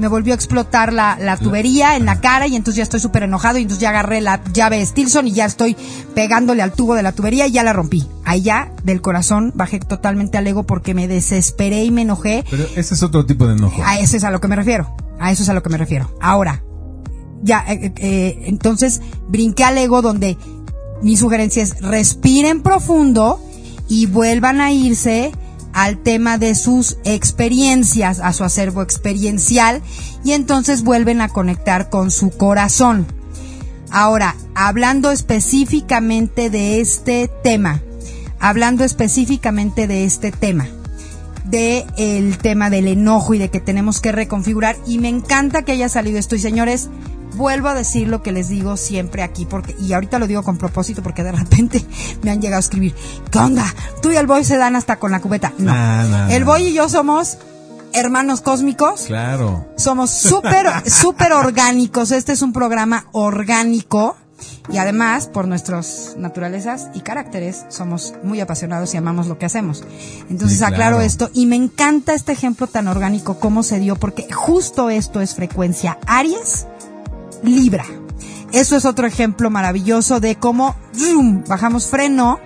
me 0.00 0.08
volvió 0.08 0.32
a 0.32 0.34
explotar 0.34 0.92
la, 0.92 1.16
la 1.20 1.36
tubería 1.36 1.94
en 1.94 2.04
la 2.04 2.20
cara 2.20 2.48
y 2.48 2.56
entonces 2.56 2.78
ya 2.78 2.82
estoy 2.82 2.98
súper 2.98 3.22
enojado 3.22 3.58
y 3.58 3.62
entonces 3.62 3.80
ya 3.80 3.90
agarré 3.90 4.20
la 4.20 4.42
llave 4.52 4.84
Stilson 4.84 5.28
y 5.28 5.32
ya 5.32 5.44
estoy 5.44 5.76
pegándole 6.16 6.62
al 6.62 6.72
tubo 6.72 6.96
de 6.96 7.04
la 7.04 7.12
tubería 7.12 7.46
y 7.46 7.52
ya 7.52 7.62
la 7.62 7.72
rompí. 7.72 8.08
Ahí 8.24 8.42
ya 8.42 8.72
del 8.82 9.00
corazón 9.02 9.52
bajé 9.54 9.78
totalmente 9.78 10.36
al 10.36 10.48
ego 10.48 10.64
porque 10.64 10.94
me 10.94 11.06
desesperé 11.06 11.84
y 11.84 11.92
me 11.92 12.02
enojé. 12.02 12.44
Pero 12.50 12.64
ese 12.74 12.94
es 12.94 13.02
otro 13.04 13.24
tipo 13.24 13.46
de 13.46 13.54
enojo. 13.54 13.80
A 13.84 14.00
eso 14.00 14.16
es 14.16 14.24
a 14.24 14.32
lo 14.32 14.40
que 14.40 14.48
me 14.48 14.56
refiero. 14.56 14.96
A 15.20 15.30
eso 15.30 15.44
es 15.44 15.48
a 15.48 15.54
lo 15.54 15.62
que 15.62 15.68
me 15.68 15.76
refiero. 15.76 16.12
Ahora, 16.20 16.64
ya, 17.42 17.64
eh, 17.68 17.80
eh, 17.84 17.92
eh, 17.96 18.42
entonces 18.46 19.00
brinqué 19.28 19.64
al 19.64 19.78
ego 19.78 20.02
donde 20.02 20.36
mi 21.02 21.16
sugerencia 21.16 21.62
es 21.62 21.80
respiren 21.80 22.62
profundo 22.62 23.40
y 23.88 24.06
vuelvan 24.06 24.60
a 24.60 24.72
irse 24.72 25.32
al 25.72 25.98
tema 25.98 26.36
de 26.36 26.54
sus 26.54 26.98
experiencias, 27.04 28.20
a 28.20 28.32
su 28.32 28.44
acervo 28.44 28.82
experiencial 28.82 29.82
y 30.24 30.32
entonces 30.32 30.82
vuelven 30.82 31.20
a 31.20 31.28
conectar 31.28 31.90
con 31.90 32.10
su 32.10 32.30
corazón. 32.30 33.06
Ahora, 33.90 34.36
hablando 34.54 35.10
específicamente 35.10 36.50
de 36.50 36.80
este 36.80 37.30
tema, 37.42 37.82
hablando 38.38 38.84
específicamente 38.84 39.86
de 39.86 40.04
este 40.04 40.30
tema, 40.32 40.68
de 41.44 41.86
el 41.96 42.38
tema 42.38 42.70
del 42.70 42.86
enojo 42.86 43.34
y 43.34 43.38
de 43.38 43.48
que 43.48 43.60
tenemos 43.60 44.00
que 44.00 44.12
reconfigurar 44.12 44.76
y 44.86 44.98
me 44.98 45.08
encanta 45.08 45.62
que 45.62 45.72
haya 45.72 45.88
salido 45.88 46.18
esto 46.18 46.36
y 46.36 46.40
señores 46.40 46.90
vuelvo 47.40 47.68
a 47.68 47.74
decir 47.74 48.06
lo 48.06 48.22
que 48.22 48.30
les 48.32 48.48
digo 48.48 48.76
siempre 48.76 49.22
aquí 49.22 49.46
porque 49.46 49.74
y 49.80 49.92
ahorita 49.94 50.18
lo 50.18 50.26
digo 50.26 50.42
con 50.44 50.58
propósito 50.58 51.02
porque 51.02 51.24
de 51.24 51.32
repente 51.32 51.84
me 52.22 52.30
han 52.30 52.40
llegado 52.40 52.58
a 52.58 52.60
escribir 52.60 52.94
¿qué 53.30 53.38
onda? 53.38 53.64
tú 54.02 54.12
y 54.12 54.16
el 54.16 54.26
boy 54.26 54.44
se 54.44 54.56
dan 54.58 54.76
hasta 54.76 54.96
con 54.96 55.10
la 55.10 55.20
cubeta 55.20 55.52
no, 55.58 55.72
Nah, 55.72 56.04
nah, 56.04 56.30
el 56.30 56.44
boy 56.44 56.64
y 56.68 56.72
yo 56.74 56.88
somos 56.88 57.38
hermanos 57.94 58.42
cósmicos 58.42 59.04
Claro. 59.06 59.66
somos 59.76 60.10
súper, 60.28 60.66
súper 60.88 61.32
orgánicos. 61.32 62.12
Este 62.12 62.32
es 62.32 62.42
un 62.42 62.52
programa 62.52 63.06
orgánico. 63.12 64.16
Y 64.72 64.78
además, 64.78 65.26
por 65.26 65.46
nuestras 65.48 66.14
naturalezas 66.16 66.88
y 66.94 67.00
caracteres, 67.00 67.64
somos 67.68 68.14
muy 68.22 68.40
apasionados 68.40 68.94
y 68.94 68.96
amamos 68.96 69.26
lo 69.26 69.36
que 69.38 69.44
hacemos. 69.46 69.82
Entonces 70.30 70.58
Sí, 70.58 70.64
claro. 70.64 70.74
aclaro 70.74 71.00
esto. 71.00 71.30
Y 71.34 71.44
me 71.46 71.56
encanta 71.56 72.14
este 72.14 72.32
ejemplo 72.32 72.66
tan 72.68 72.86
orgánico, 72.88 73.38
cómo 73.40 73.62
se 73.64 73.80
dio, 73.80 73.96
porque 73.96 74.32
justo 74.32 74.88
esto 74.88 75.20
es 75.20 75.34
frecuencia 75.34 75.98
Aries, 76.06 76.66
Libra. 77.42 77.84
Eso 78.52 78.76
es 78.76 78.84
otro 78.84 79.06
ejemplo 79.06 79.50
maravilloso 79.50 80.20
de 80.20 80.36
cómo 80.36 80.74
bajamos 81.46 81.86
freno 81.86 82.40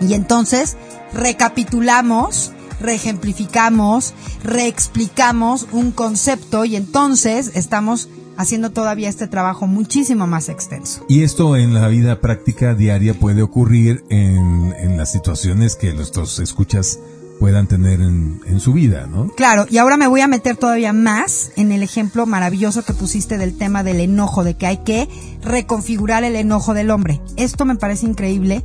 Y 0.00 0.14
entonces 0.14 0.76
recapitulamos, 1.12 2.52
reejemplificamos, 2.80 4.14
reexplicamos 4.42 5.66
un 5.72 5.92
concepto 5.92 6.64
y 6.64 6.76
entonces 6.76 7.52
estamos 7.54 8.08
haciendo 8.36 8.70
todavía 8.70 9.08
este 9.08 9.26
trabajo 9.26 9.66
muchísimo 9.66 10.26
más 10.26 10.48
extenso. 10.48 11.04
Y 11.08 11.22
esto 11.22 11.56
en 11.56 11.72
la 11.72 11.88
vida 11.88 12.20
práctica 12.20 12.74
diaria 12.74 13.14
puede 13.14 13.42
ocurrir 13.42 14.04
en, 14.10 14.74
en 14.78 14.96
las 14.96 15.12
situaciones 15.12 15.76
que 15.76 15.94
nuestros 15.94 16.38
escuchas 16.38 16.98
puedan 17.38 17.66
tener 17.66 18.00
en, 18.00 18.40
en, 18.46 18.60
su 18.60 18.72
vida, 18.72 19.06
¿no? 19.06 19.28
Claro, 19.28 19.66
y 19.68 19.78
ahora 19.78 19.96
me 19.96 20.06
voy 20.06 20.20
a 20.20 20.26
meter 20.26 20.56
todavía 20.56 20.92
más 20.92 21.52
en 21.56 21.72
el 21.72 21.82
ejemplo 21.82 22.26
maravilloso 22.26 22.84
que 22.84 22.94
pusiste 22.94 23.38
del 23.38 23.56
tema 23.56 23.82
del 23.82 24.00
enojo, 24.00 24.44
de 24.44 24.54
que 24.54 24.66
hay 24.66 24.78
que 24.78 25.08
reconfigurar 25.42 26.24
el 26.24 26.36
enojo 26.36 26.74
del 26.74 26.90
hombre. 26.90 27.20
Esto 27.36 27.64
me 27.64 27.76
parece 27.76 28.06
increíble. 28.06 28.64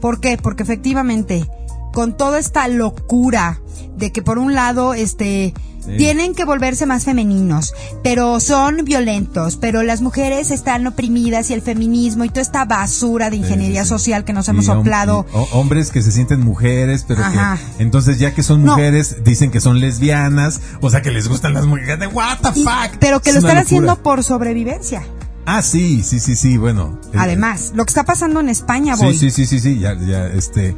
¿Por 0.00 0.20
qué? 0.20 0.36
Porque 0.36 0.62
efectivamente, 0.62 1.48
con 1.94 2.16
toda 2.16 2.38
esta 2.38 2.68
locura 2.68 3.60
de 3.96 4.12
que 4.12 4.20
por 4.20 4.38
un 4.38 4.54
lado, 4.54 4.92
este, 4.92 5.54
Sí. 5.84 5.98
Tienen 5.98 6.34
que 6.34 6.46
volverse 6.46 6.86
más 6.86 7.04
femeninos, 7.04 7.74
pero 8.02 8.40
son 8.40 8.86
violentos, 8.86 9.58
pero 9.58 9.82
las 9.82 10.00
mujeres 10.00 10.50
están 10.50 10.86
oprimidas 10.86 11.50
y 11.50 11.52
el 11.52 11.60
feminismo 11.60 12.24
y 12.24 12.30
toda 12.30 12.40
esta 12.40 12.64
basura 12.64 13.28
de 13.28 13.36
ingeniería 13.36 13.82
sí, 13.82 13.88
sí, 13.88 13.90
social 13.90 14.24
que 14.24 14.32
nos 14.32 14.48
hemos 14.48 14.64
soplado. 14.64 15.26
hombres 15.52 15.90
que 15.90 16.00
se 16.00 16.10
sienten 16.10 16.40
mujeres, 16.40 17.04
pero 17.06 17.22
Ajá. 17.22 17.58
que 17.76 17.82
entonces 17.82 18.18
ya 18.18 18.32
que 18.32 18.42
son 18.42 18.62
mujeres 18.62 19.16
no. 19.18 19.24
dicen 19.24 19.50
que 19.50 19.60
son 19.60 19.78
lesbianas, 19.80 20.62
o 20.80 20.88
sea 20.88 21.02
que 21.02 21.10
les 21.10 21.28
gustan 21.28 21.52
las 21.52 21.66
mujeres 21.66 22.00
de 22.00 22.06
what 22.06 22.38
the 22.40 22.58
y, 22.58 22.64
fuck. 22.64 22.96
Pero 22.98 23.20
que 23.20 23.28
es 23.28 23.34
lo 23.34 23.40
están 23.40 23.58
haciendo 23.58 23.96
por 23.96 24.24
sobrevivencia. 24.24 25.02
Ah, 25.46 25.60
sí, 25.60 26.02
sí, 26.02 26.20
sí, 26.20 26.36
sí, 26.36 26.56
bueno. 26.56 26.98
Además, 27.14 27.72
lo 27.74 27.84
que 27.84 27.90
está 27.90 28.04
pasando 28.04 28.40
en 28.40 28.48
España, 28.48 28.96
voy. 28.96 29.12
Sí, 29.12 29.30
sí, 29.30 29.44
sí, 29.44 29.46
sí, 29.46 29.60
sí, 29.60 29.78
ya, 29.78 29.94
ya, 29.94 30.26
este, 30.28 30.74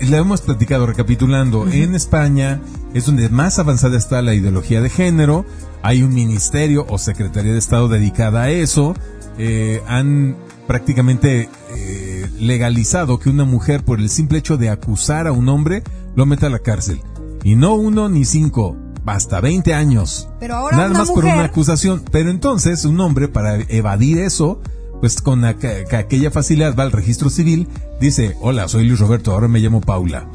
le 0.00 0.16
hemos 0.16 0.40
platicado, 0.42 0.86
recapitulando, 0.86 1.60
uh 1.60 1.66
-huh. 1.66 1.82
en 1.82 1.94
España 1.94 2.60
es 2.94 3.06
donde 3.06 3.28
más 3.28 3.58
avanzada 3.58 3.96
está 3.96 4.22
la 4.22 4.34
ideología 4.34 4.80
de 4.80 4.90
género, 4.90 5.44
hay 5.82 6.02
un 6.02 6.12
ministerio 6.12 6.86
o 6.88 6.98
secretaría 6.98 7.52
de 7.52 7.58
Estado 7.58 7.88
dedicada 7.88 8.42
a 8.42 8.50
eso, 8.50 8.94
eh, 9.38 9.82
han 9.86 10.36
prácticamente 10.66 11.48
eh, 11.70 12.30
legalizado 12.38 13.18
que 13.18 13.30
una 13.30 13.44
mujer 13.44 13.84
por 13.84 14.00
el 14.00 14.10
simple 14.10 14.38
hecho 14.38 14.56
de 14.56 14.68
acusar 14.68 15.26
a 15.26 15.32
un 15.32 15.48
hombre 15.48 15.82
lo 16.14 16.26
meta 16.26 16.46
a 16.46 16.50
la 16.50 16.58
cárcel. 16.58 17.00
Y 17.42 17.56
no 17.56 17.74
uno 17.74 18.08
ni 18.08 18.24
cinco, 18.24 18.76
hasta 19.06 19.40
20 19.40 19.74
años. 19.74 20.28
Pero 20.40 20.56
ahora 20.56 20.76
Nada 20.76 20.90
una 20.90 20.98
más 21.00 21.08
mujer... 21.08 21.24
por 21.24 21.32
una 21.34 21.44
acusación. 21.44 22.02
Pero 22.10 22.30
entonces 22.30 22.84
un 22.84 23.00
hombre 23.00 23.28
para 23.28 23.56
evadir 23.68 24.18
eso, 24.18 24.60
pues 25.00 25.20
con 25.20 25.44
aqu 25.44 25.66
aquella 25.92 26.30
facilidad 26.30 26.74
va 26.76 26.84
al 26.84 26.92
registro 26.92 27.30
civil, 27.30 27.68
dice, 28.00 28.36
hola, 28.40 28.68
soy 28.68 28.86
Luis 28.86 29.00
Roberto, 29.00 29.32
ahora 29.32 29.48
me 29.48 29.60
llamo 29.60 29.80
Paula. 29.80 30.26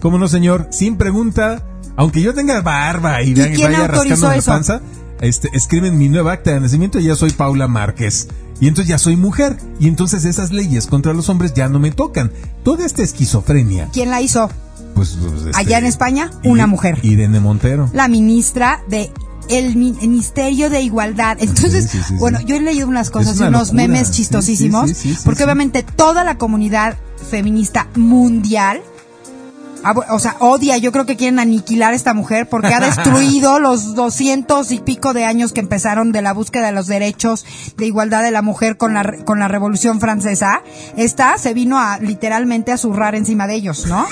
¿Cómo 0.00 0.18
no, 0.18 0.28
señor? 0.28 0.68
Sin 0.70 0.96
pregunta, 0.96 1.62
aunque 1.96 2.20
yo 2.20 2.34
tenga 2.34 2.60
barba 2.60 3.22
y, 3.22 3.30
¿Y 3.30 3.62
vaya 3.62 3.86
rascando 3.86 4.28
la 4.28 4.42
panza, 4.42 4.80
este, 5.20 5.48
escriben 5.52 5.96
mi 5.96 6.08
nueva 6.08 6.32
acta 6.32 6.52
de 6.52 6.60
nacimiento 6.60 6.98
y 6.98 7.04
ya 7.04 7.16
soy 7.16 7.30
Paula 7.30 7.68
Márquez. 7.68 8.28
Y 8.60 8.68
entonces 8.68 8.88
ya 8.88 8.98
soy 8.98 9.16
mujer. 9.16 9.56
Y 9.80 9.88
entonces 9.88 10.24
esas 10.24 10.52
leyes 10.52 10.86
contra 10.86 11.12
los 11.12 11.28
hombres 11.28 11.54
ya 11.54 11.68
no 11.68 11.78
me 11.78 11.90
tocan. 11.90 12.30
Toda 12.62 12.86
esta 12.86 13.02
esquizofrenia. 13.02 13.88
¿Quién 13.92 14.10
la 14.10 14.20
hizo? 14.20 14.48
Pues, 14.94 15.16
pues 15.20 15.46
este, 15.46 15.50
Allá 15.54 15.78
en 15.78 15.86
España, 15.86 16.30
una 16.44 16.66
mujer. 16.66 16.98
Irene 17.02 17.40
Montero. 17.40 17.90
La 17.92 18.08
ministra 18.08 18.82
de 18.88 19.10
el 19.48 19.76
Ministerio 19.76 20.70
de 20.70 20.82
Igualdad. 20.82 21.38
Entonces, 21.40 21.90
Sí, 21.90 21.98
sí, 21.98 22.04
sí, 22.08 22.14
bueno, 22.14 22.40
yo 22.40 22.56
he 22.56 22.60
leído 22.60 22.88
unas 22.88 23.10
cosas 23.10 23.36
una 23.38 23.48
unos 23.48 23.68
locura. 23.68 23.88
memes 23.88 24.08
Sí, 24.08 24.14
chistosísimos, 24.14 24.88
sí, 24.90 24.94
sí, 24.94 25.08
sí, 25.10 25.14
sí, 25.16 25.22
porque 25.24 25.44
obviamente 25.44 25.82
toda 25.82 26.24
la 26.24 26.38
comunidad 26.38 26.96
feminista 27.30 27.88
mundial 27.94 28.82
o 30.10 30.18
sea, 30.18 30.36
odia, 30.40 30.78
yo 30.78 30.92
creo 30.92 31.04
que 31.04 31.16
quieren 31.16 31.38
aniquilar 31.38 31.92
a 31.92 31.96
esta 31.96 32.14
mujer 32.14 32.48
porque 32.48 32.72
ha 32.72 32.80
destruido 32.86 33.58
los 33.58 33.94
doscientos 33.94 34.70
y 34.72 34.78
pico 34.78 35.12
de 35.12 35.24
años 35.24 35.52
que 35.52 35.60
empezaron 35.60 36.12
de 36.12 36.22
la 36.22 36.32
búsqueda 36.32 36.66
de 36.66 36.72
los 36.72 36.86
derechos 36.86 37.44
de 37.76 37.86
igualdad 37.86 38.22
de 38.22 38.30
la 38.30 38.42
mujer 38.42 38.76
con 38.76 38.94
la, 38.94 39.04
con 39.24 39.40
la 39.40 39.48
Revolución 39.48 40.00
Francesa. 40.00 40.62
Esta 40.96 41.36
se 41.38 41.52
vino 41.54 41.78
a 41.78 41.98
literalmente 41.98 42.72
a 42.72 42.78
zurrar 42.78 43.14
encima 43.14 43.46
de 43.46 43.56
ellos, 43.56 43.86
¿no? 43.86 44.06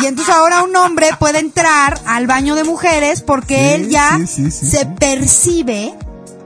Y 0.00 0.06
entonces 0.06 0.34
ahora 0.34 0.62
un 0.62 0.74
hombre 0.76 1.08
puede 1.18 1.38
entrar 1.40 2.00
al 2.06 2.26
baño 2.26 2.54
de 2.54 2.64
mujeres 2.64 3.20
porque 3.20 3.56
Sí, 3.76 3.82
él 3.84 3.88
ya 3.90 4.16
sí, 4.18 4.26
sí, 4.26 4.50
sí, 4.50 4.66
se 4.70 4.86
percibe, 4.86 5.94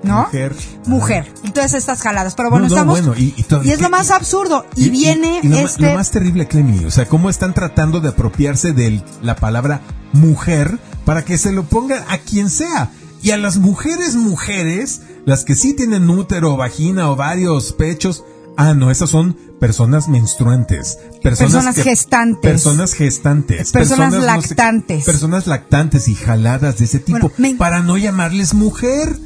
¿no? 0.03 0.23
Mujer. 0.25 0.55
Mujer. 0.87 1.33
Y 1.45 1.51
todas 1.51 1.75
estas 1.75 2.01
jaladas. 2.03 2.35
Pero 2.35 2.51
bueno, 2.51 2.65
No, 2.69 2.69
no, 2.71 2.77
estamos. 2.77 3.01
bueno, 3.01 3.15
y- 3.21 3.35
y 3.37 3.43
todo- 3.45 3.63
es 3.63 3.81
lo 3.81 3.91
más 3.91 4.11
absurdo. 4.11 4.67
Y, 4.75 4.91
viene 4.91 5.41
y 5.43 5.49
lo, 5.49 5.59
este. 5.59 5.83
lo 5.91 5.95
más 5.95 6.11
terrible, 6.11 6.47
Clemi, 6.49 6.85
o 6.85 6.91
sea, 6.91 7.07
cómo 7.07 7.31
están 7.31 7.55
tratando 7.55 8.01
de 8.01 8.09
apropiarse 8.11 8.73
de 8.73 9.03
la 9.23 9.37
palabra 9.37 9.81
mujer 10.13 10.79
para 11.05 11.25
que 11.25 11.39
se 11.39 11.53
lo 11.53 11.65
pongan 11.65 12.03
a 12.09 12.19
quien 12.19 12.51
sea. 12.51 12.91
Y 13.23 13.31
a 13.31 13.37
las 13.37 13.57
mujeres, 13.57 14.15
mujeres, 14.15 15.01
las 15.25 15.45
que 15.45 15.55
sí 15.55 15.75
tienen 15.75 16.09
útero, 16.11 16.57
vagina, 16.57 17.11
ovarios, 17.11 17.73
pechos, 17.73 18.23
ah, 18.57 18.75
no, 18.75 18.91
esas 18.91 19.11
son 19.11 19.37
personas 19.61 20.09
menstruantes. 20.09 20.99
Personas, 21.23 21.53
Personas 21.53 21.75
que- 21.77 21.83
gestantes. 21.83 22.41
Personas 22.51 22.95
gestantes. 22.95 23.73
Personas 23.73 24.13
no 24.15 24.21
sé- 24.21 24.27
lactantes. 24.27 25.05
personas 25.05 25.47
lactantes 25.47 26.09
y 26.09 26.15
jaladas 26.15 26.79
de 26.79 26.85
ese 26.85 26.99
tipo. 26.99 27.19
Bueno, 27.19 27.33
me- 27.39 27.55
para 27.55 27.81
no 27.83 27.97
llamarles 27.97 28.55
mujer. 28.55 29.17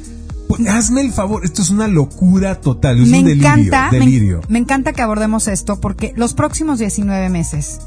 Pues, 0.47 0.67
hazme 0.67 0.99
el 1.01 1.13
favor, 1.13 1.45
esto 1.45 1.61
es 1.61 1.69
una 1.69 1.87
locura 1.87 2.59
total, 2.59 3.01
es 3.01 3.07
me 3.07 3.19
un 3.19 3.25
delirio, 3.25 3.47
encanta, 3.47 3.89
me- 3.91 3.99
delirio. 3.99 4.41
Me, 4.49 4.59
encanta 4.59 4.91
que 4.91 5.01
abordemos 5.01 5.47
esto 5.47 5.79
porque 5.79 6.11
los 6.17 6.33
próximos 6.33 6.77
19 6.77 7.29
meses 7.29 7.79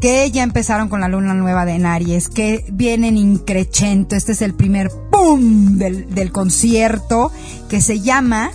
que 0.00 0.30
ya 0.30 0.42
empezaron 0.42 0.88
con 0.88 1.00
la 1.02 1.08
luna 1.08 1.34
nueva 1.34 1.64
de 1.66 1.72
en 1.74 1.84
Aries, 1.86 2.28
que 2.28 2.64
vienen 2.72 3.16
increchento, 3.18 4.16
este 4.16 4.32
es 4.32 4.40
el 4.42 4.54
primer 4.54 4.90
¡pum! 5.12 5.76
del, 5.76 6.12
del 6.14 6.32
concierto 6.32 7.30
que 7.68 7.80
se 7.82 8.00
llama 8.00 8.50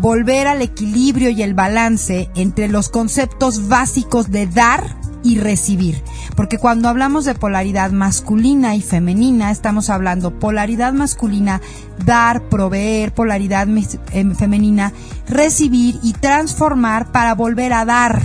volver 0.00 0.46
al 0.46 0.62
equilibrio 0.62 1.30
y 1.30 1.42
el 1.42 1.54
balance 1.54 2.30
entre 2.34 2.68
los 2.68 2.88
conceptos 2.88 3.68
básicos 3.68 4.30
de 4.30 4.46
dar 4.46 4.96
y 5.22 5.38
recibir. 5.38 6.02
Porque 6.36 6.58
cuando 6.58 6.88
hablamos 6.88 7.24
de 7.24 7.34
polaridad 7.34 7.90
masculina 7.90 8.76
y 8.76 8.82
femenina, 8.82 9.50
estamos 9.50 9.88
hablando 9.88 10.38
polaridad 10.38 10.92
masculina, 10.92 11.60
dar, 12.04 12.48
proveer, 12.48 13.12
polaridad 13.12 13.66
em, 14.12 14.34
femenina, 14.34 14.92
recibir 15.28 15.98
y 16.02 16.12
transformar 16.12 17.10
para 17.10 17.34
volver 17.34 17.72
a 17.72 17.84
dar. 17.84 18.22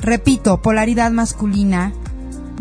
Repito, 0.00 0.62
polaridad 0.62 1.10
masculina, 1.10 1.92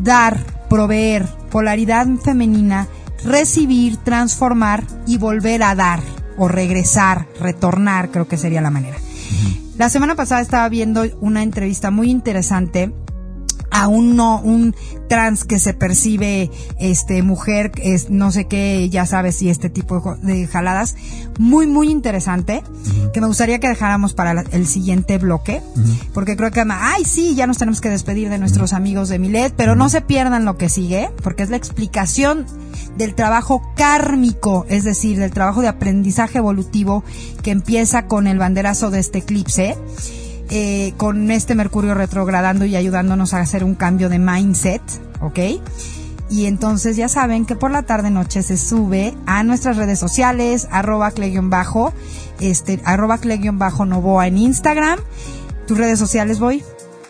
dar, 0.01 0.43
proveer, 0.69 1.27
polaridad 1.51 2.07
femenina, 2.23 2.87
recibir, 3.23 3.97
transformar 3.97 4.83
y 5.05 5.17
volver 5.17 5.61
a 5.61 5.75
dar 5.75 6.16
o 6.37 6.47
regresar, 6.47 7.27
retornar, 7.39 8.11
creo 8.11 8.27
que 8.27 8.37
sería 8.37 8.61
la 8.61 8.69
manera. 8.69 8.97
La 9.77 9.89
semana 9.89 10.15
pasada 10.15 10.41
estaba 10.41 10.69
viendo 10.69 11.03
una 11.19 11.43
entrevista 11.43 11.91
muy 11.91 12.09
interesante 12.09 12.91
a 13.71 13.87
un 13.87 14.15
no, 14.15 14.39
un 14.41 14.75
trans 15.09 15.43
que 15.43 15.59
se 15.59 15.73
percibe 15.73 16.49
este 16.79 17.21
mujer, 17.23 17.71
es 17.81 18.09
no 18.09 18.31
sé 18.31 18.45
qué, 18.45 18.89
ya 18.89 19.05
sabes 19.05 19.35
si 19.37 19.49
este 19.49 19.69
tipo 19.69 20.17
de 20.21 20.47
jaladas, 20.47 20.95
muy 21.39 21.67
muy 21.67 21.89
interesante, 21.89 22.63
que 23.13 23.21
me 23.21 23.27
gustaría 23.27 23.59
que 23.59 23.67
dejáramos 23.69 24.13
para 24.13 24.33
la- 24.33 24.45
el 24.51 24.67
siguiente 24.67 25.17
bloque, 25.17 25.61
porque 26.13 26.35
creo 26.35 26.51
que 26.51 26.63
ay 26.69 27.05
sí, 27.05 27.35
ya 27.35 27.47
nos 27.47 27.57
tenemos 27.57 27.81
que 27.81 27.89
despedir 27.89 28.29
de 28.29 28.37
nuestros 28.37 28.73
amigos 28.73 29.09
de 29.09 29.19
Milet, 29.19 29.53
pero 29.55 29.75
no 29.75 29.89
se 29.89 30.01
pierdan 30.01 30.45
lo 30.45 30.57
que 30.57 30.69
sigue, 30.69 31.09
porque 31.23 31.43
es 31.43 31.49
la 31.49 31.57
explicación 31.57 32.45
del 32.97 33.15
trabajo 33.15 33.61
kármico, 33.75 34.65
es 34.69 34.83
decir, 34.83 35.17
del 35.19 35.31
trabajo 35.31 35.61
de 35.61 35.67
aprendizaje 35.67 36.37
evolutivo 36.39 37.03
que 37.43 37.51
empieza 37.51 38.07
con 38.07 38.27
el 38.27 38.37
banderazo 38.39 38.89
de 38.91 38.99
este 38.99 39.19
eclipse 39.19 39.77
eh, 40.49 40.93
con 40.97 41.29
este 41.31 41.55
Mercurio 41.55 41.93
retrogradando 41.93 42.65
y 42.65 42.75
ayudándonos 42.75 43.33
a 43.33 43.39
hacer 43.39 43.63
un 43.63 43.75
cambio 43.75 44.09
de 44.09 44.19
mindset, 44.19 44.81
¿ok? 45.21 45.39
Y 46.29 46.45
entonces 46.45 46.97
ya 46.97 47.07
saben 47.07 47.45
que 47.45 47.55
por 47.55 47.71
la 47.71 47.83
tarde 47.83 48.09
noche 48.09 48.43
se 48.43 48.57
sube 48.57 49.13
a 49.25 49.43
nuestras 49.43 49.77
redes 49.77 49.99
sociales, 49.99 50.67
arroba 50.71 51.11
cle-bajo, 51.11 51.93
este, 52.39 52.81
arroba 52.83 53.17
cle-bajo 53.17 53.85
Novoa 53.85 54.27
en 54.27 54.37
Instagram. 54.37 54.99
¿Tus 55.67 55.77
redes 55.77 55.99
sociales, 55.99 56.39
voy? 56.39 56.63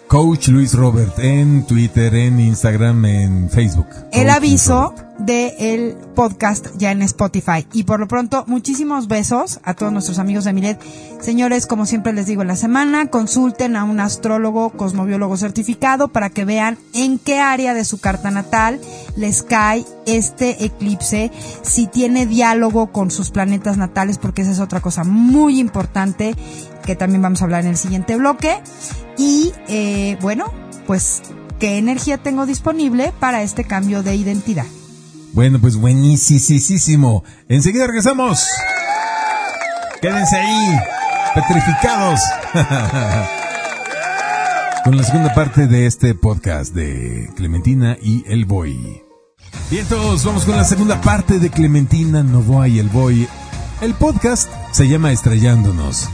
Coach 0.08 0.48
Luis 0.48 0.74
Robert 0.74 1.20
en 1.20 1.66
Twitter, 1.66 2.16
en 2.16 2.40
Instagram, 2.40 3.04
en 3.04 3.50
Facebook. 3.50 3.88
el 4.14 4.28
Coach 4.28 4.38
aviso 4.38 4.82
Robert. 4.92 5.20
de 5.20 5.56
el 5.60 5.98
podcast 6.16 6.68
ya 6.78 6.92
en 6.92 7.02
Spotify. 7.02 7.68
Y 7.74 7.84
por 7.84 8.00
lo 8.00 8.08
pronto, 8.08 8.46
muchísimos 8.48 9.10
besos 9.10 9.60
a 9.64 9.74
todos 9.74 9.92
nuestros 9.92 10.18
amigos 10.18 10.46
de 10.46 10.54
Milet. 10.54 10.80
Señores, 11.20 11.68
como 11.68 11.86
siempre 11.86 12.14
les 12.14 12.26
digo 12.26 12.42
en 12.42 12.48
la 12.48 12.56
semana, 12.56 13.08
consulten 13.08 13.76
a 13.76 13.84
un 13.84 14.00
astrólogo, 14.00 14.70
cosmobiólogo 14.70 15.36
certificado 15.36 16.08
para 16.08 16.30
que 16.30 16.46
vean 16.46 16.78
en 16.94 17.20
qué 17.20 17.40
área 17.40 17.74
de 17.74 17.84
su 17.84 18.00
carta 18.00 18.32
natal 18.32 18.80
les 19.18 19.44
cae 19.44 19.86
este 20.06 20.64
eclipse, 20.64 21.32
si 21.64 21.86
tiene 21.86 22.26
diálogo 22.26 22.94
con 22.94 23.12
sus 23.12 23.30
planetas 23.30 23.76
natales, 23.76 24.18
porque 24.18 24.44
esa 24.44 24.52
es 24.52 24.60
otra 24.60 24.80
cosa 24.80 25.04
muy 25.04 25.60
importante 25.60 26.34
que 26.88 26.96
también 26.96 27.22
vamos 27.22 27.42
a 27.42 27.44
hablar 27.44 27.66
en 27.66 27.72
el 27.72 27.78
siguiente 27.78 28.16
bloque. 28.16 28.60
Y 29.18 29.54
eh, 29.68 30.18
bueno, 30.22 30.52
pues 30.88 31.22
qué 31.60 31.78
energía 31.78 32.18
tengo 32.18 32.48
disponible 32.48 33.14
para 33.20 33.44
este 33.44 33.66
cambio 33.66 34.02
de 34.02 34.16
identidad. 34.16 34.66
Bueno, 35.34 35.60
pues 35.60 35.76
buenísimo. 35.76 37.26
Enseguida 37.50 37.86
regresamos. 37.86 38.48
Quédense 40.02 40.38
ahí, 40.38 40.80
petrificados. 41.36 42.22
Con 44.86 44.96
la 44.96 45.04
segunda 45.04 45.34
parte 45.36 45.68
de 45.68 45.86
este 45.86 46.16
podcast 46.16 46.74
de 46.74 47.30
Clementina 47.36 47.98
y 48.02 48.24
el 48.28 48.46
Boy. 48.46 49.04
Bien, 49.70 49.86
todos 49.88 50.24
vamos 50.24 50.46
con 50.46 50.56
la 50.56 50.64
segunda 50.64 51.02
parte 51.02 51.40
de 51.40 51.50
Clementina, 51.50 52.24
Novoa 52.24 52.70
y 52.70 52.80
el 52.80 52.88
Boy. 52.88 53.28
El 53.82 53.94
podcast 53.96 54.50
se 54.72 54.88
llama 54.88 55.12
Estrellándonos 55.12 56.08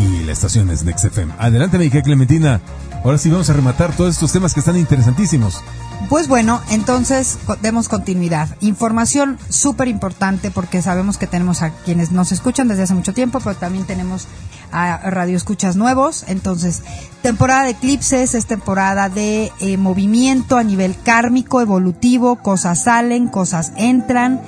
y 0.00 0.24
la 0.24 0.32
estación 0.32 0.70
es 0.70 0.84
Next 0.84 1.04
FM. 1.04 1.34
Adelante, 1.38 1.78
mi 1.78 1.86
hija 1.86 2.02
Clementina. 2.02 2.60
Ahora 3.04 3.18
sí 3.18 3.30
vamos 3.30 3.48
a 3.50 3.52
rematar 3.52 3.94
todos 3.94 4.14
estos 4.14 4.32
temas 4.32 4.54
que 4.54 4.60
están 4.60 4.76
interesantísimos. 4.76 5.62
Pues 6.08 6.28
bueno, 6.28 6.60
entonces 6.70 7.38
demos 7.60 7.88
continuidad. 7.88 8.48
Información 8.60 9.38
súper 9.48 9.88
importante 9.88 10.50
porque 10.50 10.80
sabemos 10.80 11.18
que 11.18 11.26
tenemos 11.26 11.62
a 11.62 11.70
quienes 11.70 12.12
nos 12.12 12.32
escuchan 12.32 12.68
desde 12.68 12.84
hace 12.84 12.94
mucho 12.94 13.12
tiempo, 13.12 13.40
pero 13.40 13.56
también 13.56 13.84
tenemos 13.84 14.26
a 14.72 15.10
radioescuchas 15.10 15.76
nuevos. 15.76 16.24
Entonces, 16.28 16.82
temporada 17.22 17.64
de 17.64 17.70
eclipses 17.70 18.34
es 18.34 18.46
temporada 18.46 19.08
de 19.08 19.52
eh, 19.60 19.76
movimiento 19.76 20.56
a 20.56 20.64
nivel 20.64 20.96
kármico, 21.02 21.60
evolutivo, 21.60 22.36
cosas 22.36 22.84
salen, 22.84 23.28
cosas 23.28 23.72
entran, 23.76 24.40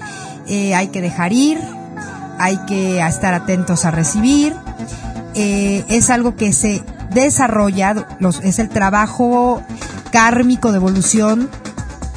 eh, 0.47 0.75
hay 0.75 0.89
que 0.89 1.03
dejar 1.03 1.33
ir, 1.33 1.59
hay 2.39 2.59
que 2.67 3.05
estar 3.07 3.35
atentos 3.35 3.85
a 3.85 3.91
recibir. 3.91 4.55
Eh, 5.35 5.85
es 5.89 6.11
algo 6.11 6.35
que 6.35 6.53
se 6.53 6.83
desarrolla, 7.11 8.07
es 8.43 8.59
el 8.59 8.69
trabajo 8.69 9.63
kármico 10.11 10.73
de 10.73 10.77
evolución 10.77 11.49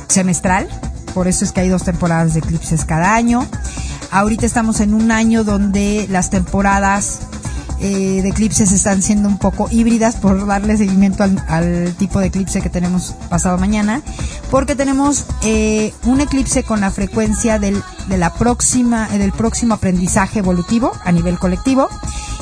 semestral, 0.08 0.68
por 1.14 1.28
eso 1.28 1.46
es 1.46 1.52
que 1.52 1.62
hay 1.62 1.70
dos 1.70 1.84
temporadas 1.84 2.34
de 2.34 2.40
eclipses 2.40 2.86
cada 2.86 3.16
año. 3.16 3.46
Ahorita 4.12 4.46
estamos 4.46 4.80
en 4.80 4.94
un 4.94 5.12
año 5.12 5.44
donde 5.44 6.08
las 6.10 6.30
temporadas 6.30 7.22
eh, 7.80 8.22
de 8.22 8.30
eclipses 8.30 8.72
están 8.72 9.02
siendo 9.02 9.28
un 9.28 9.38
poco 9.38 9.68
híbridas 9.70 10.16
por 10.16 10.46
darle 10.46 10.78
seguimiento 10.78 11.24
al, 11.24 11.94
tipo 11.98 12.20
de 12.20 12.28
eclipse 12.28 12.62
que 12.62 12.70
tenemos 12.70 13.14
pasado 13.30 13.58
mañana, 13.58 14.02
porque 14.50 14.76
tenemos 14.76 15.26
eh, 15.44 15.94
un 16.06 16.22
eclipse 16.22 16.64
con 16.64 16.82
la 16.82 16.92
frecuencia 16.92 17.60
del, 17.60 17.84
de 18.08 18.18
la 18.18 18.34
próxima, 18.34 19.08
del 19.10 19.34
próximo 19.34 19.74
aprendizaje 19.74 20.40
evolutivo 20.40 20.94
a 21.04 21.12
nivel 21.12 21.38
colectivo 21.40 21.90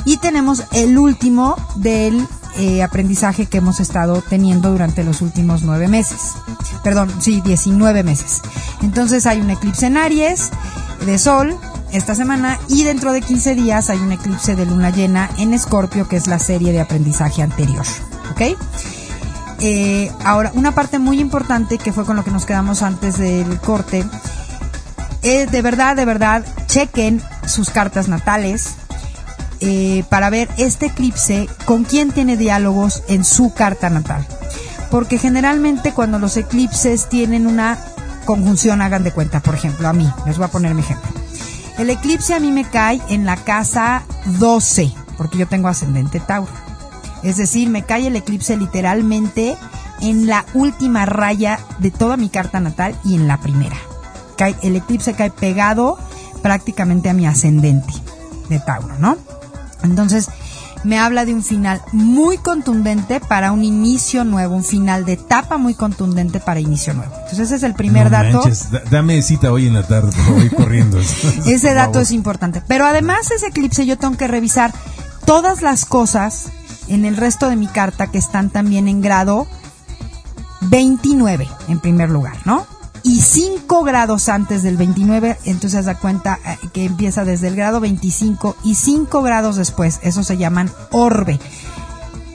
y 0.05 0.17
tenemos 0.17 0.63
el 0.71 0.97
último 0.97 1.55
del 1.75 2.27
eh, 2.57 2.83
aprendizaje 2.83 3.45
que 3.45 3.59
hemos 3.59 3.79
estado 3.79 4.21
teniendo 4.21 4.71
durante 4.71 5.03
los 5.03 5.21
últimos 5.21 5.63
nueve 5.63 5.87
meses. 5.87 6.33
Perdón, 6.83 7.11
sí, 7.19 7.41
19 7.41 8.03
meses. 8.03 8.41
Entonces 8.81 9.25
hay 9.25 9.39
un 9.39 9.49
eclipse 9.49 9.87
en 9.87 9.97
Aries 9.97 10.49
de 11.05 11.17
Sol 11.17 11.55
esta 11.91 12.15
semana 12.15 12.59
y 12.67 12.83
dentro 12.83 13.13
de 13.13 13.21
15 13.21 13.55
días 13.55 13.89
hay 13.89 13.99
un 13.99 14.11
eclipse 14.11 14.55
de 14.55 14.65
luna 14.65 14.89
llena 14.89 15.29
en 15.37 15.53
Escorpio 15.53 16.07
que 16.07 16.17
es 16.17 16.27
la 16.27 16.39
serie 16.39 16.71
de 16.71 16.81
aprendizaje 16.81 17.41
anterior. 17.41 17.85
¿Ok? 18.31 18.57
Eh, 19.59 20.11
ahora, 20.25 20.51
una 20.55 20.73
parte 20.73 20.97
muy 20.97 21.19
importante 21.19 21.77
que 21.77 21.93
fue 21.93 22.03
con 22.03 22.15
lo 22.15 22.23
que 22.23 22.31
nos 22.31 22.45
quedamos 22.45 22.81
antes 22.81 23.17
del 23.17 23.59
corte, 23.59 24.03
es 25.21 25.51
de 25.51 25.61
verdad, 25.61 25.95
de 25.95 26.05
verdad, 26.05 26.43
chequen 26.65 27.21
sus 27.45 27.69
cartas 27.69 28.07
natales, 28.07 28.75
eh, 29.61 30.03
para 30.09 30.29
ver 30.29 30.49
este 30.57 30.87
eclipse 30.87 31.47
con 31.65 31.83
quién 31.83 32.11
tiene 32.11 32.35
diálogos 32.35 33.03
en 33.07 33.23
su 33.23 33.53
carta 33.53 33.89
natal. 33.89 34.25
Porque 34.89 35.17
generalmente 35.17 35.93
cuando 35.93 36.19
los 36.19 36.35
eclipses 36.35 37.07
tienen 37.07 37.47
una 37.47 37.79
conjunción, 38.25 38.81
hagan 38.81 39.03
de 39.03 39.11
cuenta, 39.11 39.39
por 39.39 39.55
ejemplo, 39.55 39.87
a 39.87 39.93
mí, 39.93 40.11
les 40.25 40.37
voy 40.37 40.45
a 40.45 40.51
poner 40.51 40.73
mi 40.73 40.81
ejemplo. 40.81 41.09
El 41.77 41.89
eclipse 41.89 42.33
a 42.33 42.39
mí 42.39 42.51
me 42.51 42.65
cae 42.65 43.01
en 43.09 43.25
la 43.25 43.37
casa 43.37 44.03
12, 44.39 44.91
porque 45.17 45.37
yo 45.37 45.47
tengo 45.47 45.67
ascendente 45.67 46.19
Tauro. 46.19 46.51
Es 47.23 47.37
decir, 47.37 47.69
me 47.69 47.83
cae 47.83 48.07
el 48.07 48.15
eclipse 48.15 48.57
literalmente 48.57 49.55
en 50.01 50.27
la 50.27 50.45
última 50.53 51.05
raya 51.05 51.59
de 51.79 51.91
toda 51.91 52.17
mi 52.17 52.29
carta 52.29 52.59
natal 52.59 52.95
y 53.05 53.15
en 53.15 53.27
la 53.27 53.37
primera. 53.39 53.77
El 54.63 54.75
eclipse 54.75 55.13
cae 55.13 55.29
pegado 55.29 55.99
prácticamente 56.41 57.09
a 57.09 57.13
mi 57.13 57.27
ascendente 57.27 57.93
de 58.49 58.59
Tauro, 58.59 58.97
¿no? 58.97 59.17
Entonces, 59.83 60.29
me 60.83 60.97
habla 60.97 61.25
de 61.25 61.33
un 61.33 61.43
final 61.43 61.81
muy 61.91 62.37
contundente 62.37 63.19
para 63.19 63.51
un 63.51 63.63
inicio 63.63 64.23
nuevo, 64.23 64.55
un 64.55 64.63
final 64.63 65.05
de 65.05 65.13
etapa 65.13 65.57
muy 65.57 65.73
contundente 65.75 66.39
para 66.39 66.59
inicio 66.59 66.93
nuevo. 66.93 67.13
Entonces 67.13 67.39
ese 67.39 67.55
es 67.57 67.63
el 67.63 67.73
primer 67.73 68.09
dato. 68.09 68.43
dame 68.89 69.21
cita 69.21 69.51
hoy 69.51 69.67
en 69.67 69.75
la 69.75 69.83
tarde, 69.83 70.11
voy 70.29 70.49
corriendo. 70.49 70.99
ese 71.45 71.73
dato 71.73 71.99
es 71.99 72.11
importante. 72.11 72.61
Pero 72.67 72.85
además 72.85 73.31
ese 73.31 73.47
eclipse 73.47 73.85
yo 73.85 73.97
tengo 73.97 74.17
que 74.17 74.27
revisar 74.27 74.73
todas 75.25 75.61
las 75.61 75.85
cosas 75.85 76.47
en 76.87 77.05
el 77.05 77.15
resto 77.15 77.47
de 77.47 77.55
mi 77.55 77.67
carta 77.67 78.07
que 78.07 78.17
están 78.17 78.49
también 78.49 78.87
en 78.87 79.01
grado 79.01 79.47
29 80.61 81.47
en 81.67 81.79
primer 81.79 82.09
lugar, 82.09 82.37
¿no? 82.45 82.65
Y 83.03 83.21
5 83.21 83.83
grados 83.83 84.29
antes 84.29 84.63
del 84.63 84.77
29, 84.77 85.37
entonces 85.45 85.85
da 85.85 85.95
cuenta 85.95 86.39
eh, 86.45 86.57
que 86.73 86.85
empieza 86.85 87.25
desde 87.25 87.47
el 87.47 87.55
grado 87.55 87.79
25 87.79 88.55
y 88.63 88.75
5 88.75 89.21
grados 89.21 89.55
después, 89.55 89.99
eso 90.03 90.23
se 90.23 90.37
llaman 90.37 90.71
orbe. 90.91 91.39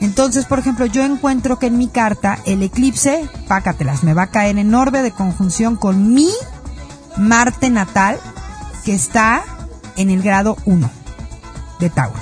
Entonces, 0.00 0.44
por 0.44 0.58
ejemplo, 0.58 0.86
yo 0.86 1.04
encuentro 1.04 1.58
que 1.58 1.66
en 1.66 1.78
mi 1.78 1.88
carta 1.88 2.38
el 2.44 2.62
eclipse, 2.62 3.28
pácatelas, 3.48 4.02
me 4.02 4.14
va 4.14 4.24
a 4.24 4.30
caer 4.30 4.58
en 4.58 4.74
orbe 4.74 5.02
de 5.02 5.10
conjunción 5.10 5.76
con 5.76 6.12
mi 6.12 6.30
Marte 7.16 7.70
natal, 7.70 8.18
que 8.84 8.94
está 8.94 9.42
en 9.96 10.10
el 10.10 10.22
grado 10.22 10.56
1 10.66 10.90
de 11.80 11.90
Tauro. 11.90 12.18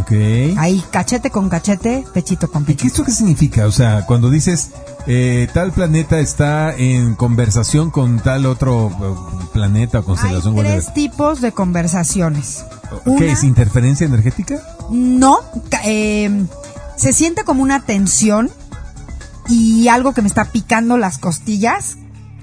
Ok. 0.00 0.12
Ahí, 0.56 0.82
cachete 0.90 1.30
con 1.30 1.48
cachete, 1.48 2.04
pechito 2.14 2.50
con 2.50 2.64
pechito. 2.64 2.84
¿Y 2.84 2.88
esto 2.88 3.04
qué 3.04 3.10
significa? 3.10 3.66
O 3.66 3.72
sea, 3.72 4.06
cuando 4.06 4.30
dices 4.30 4.70
eh, 5.10 5.48
tal 5.54 5.72
planeta 5.72 6.20
está 6.20 6.76
en 6.76 7.14
conversación 7.14 7.90
con 7.90 8.20
tal 8.20 8.44
otro 8.44 8.90
eh, 8.90 9.46
planeta 9.54 10.00
o 10.00 10.04
constelación. 10.04 10.54
Hay 10.58 10.64
tres 10.64 10.92
tipos 10.92 11.40
de 11.40 11.52
conversaciones. 11.52 12.66
¿Qué 13.16 13.32
es 13.32 13.42
interferencia 13.42 14.06
energética? 14.06 14.60
No, 14.90 15.38
eh, 15.82 16.44
se 16.96 17.14
siente 17.14 17.44
como 17.44 17.62
una 17.62 17.80
tensión 17.86 18.50
y 19.48 19.88
algo 19.88 20.12
que 20.12 20.20
me 20.20 20.28
está 20.28 20.44
picando 20.44 20.98
las 20.98 21.16
costillas 21.16 21.96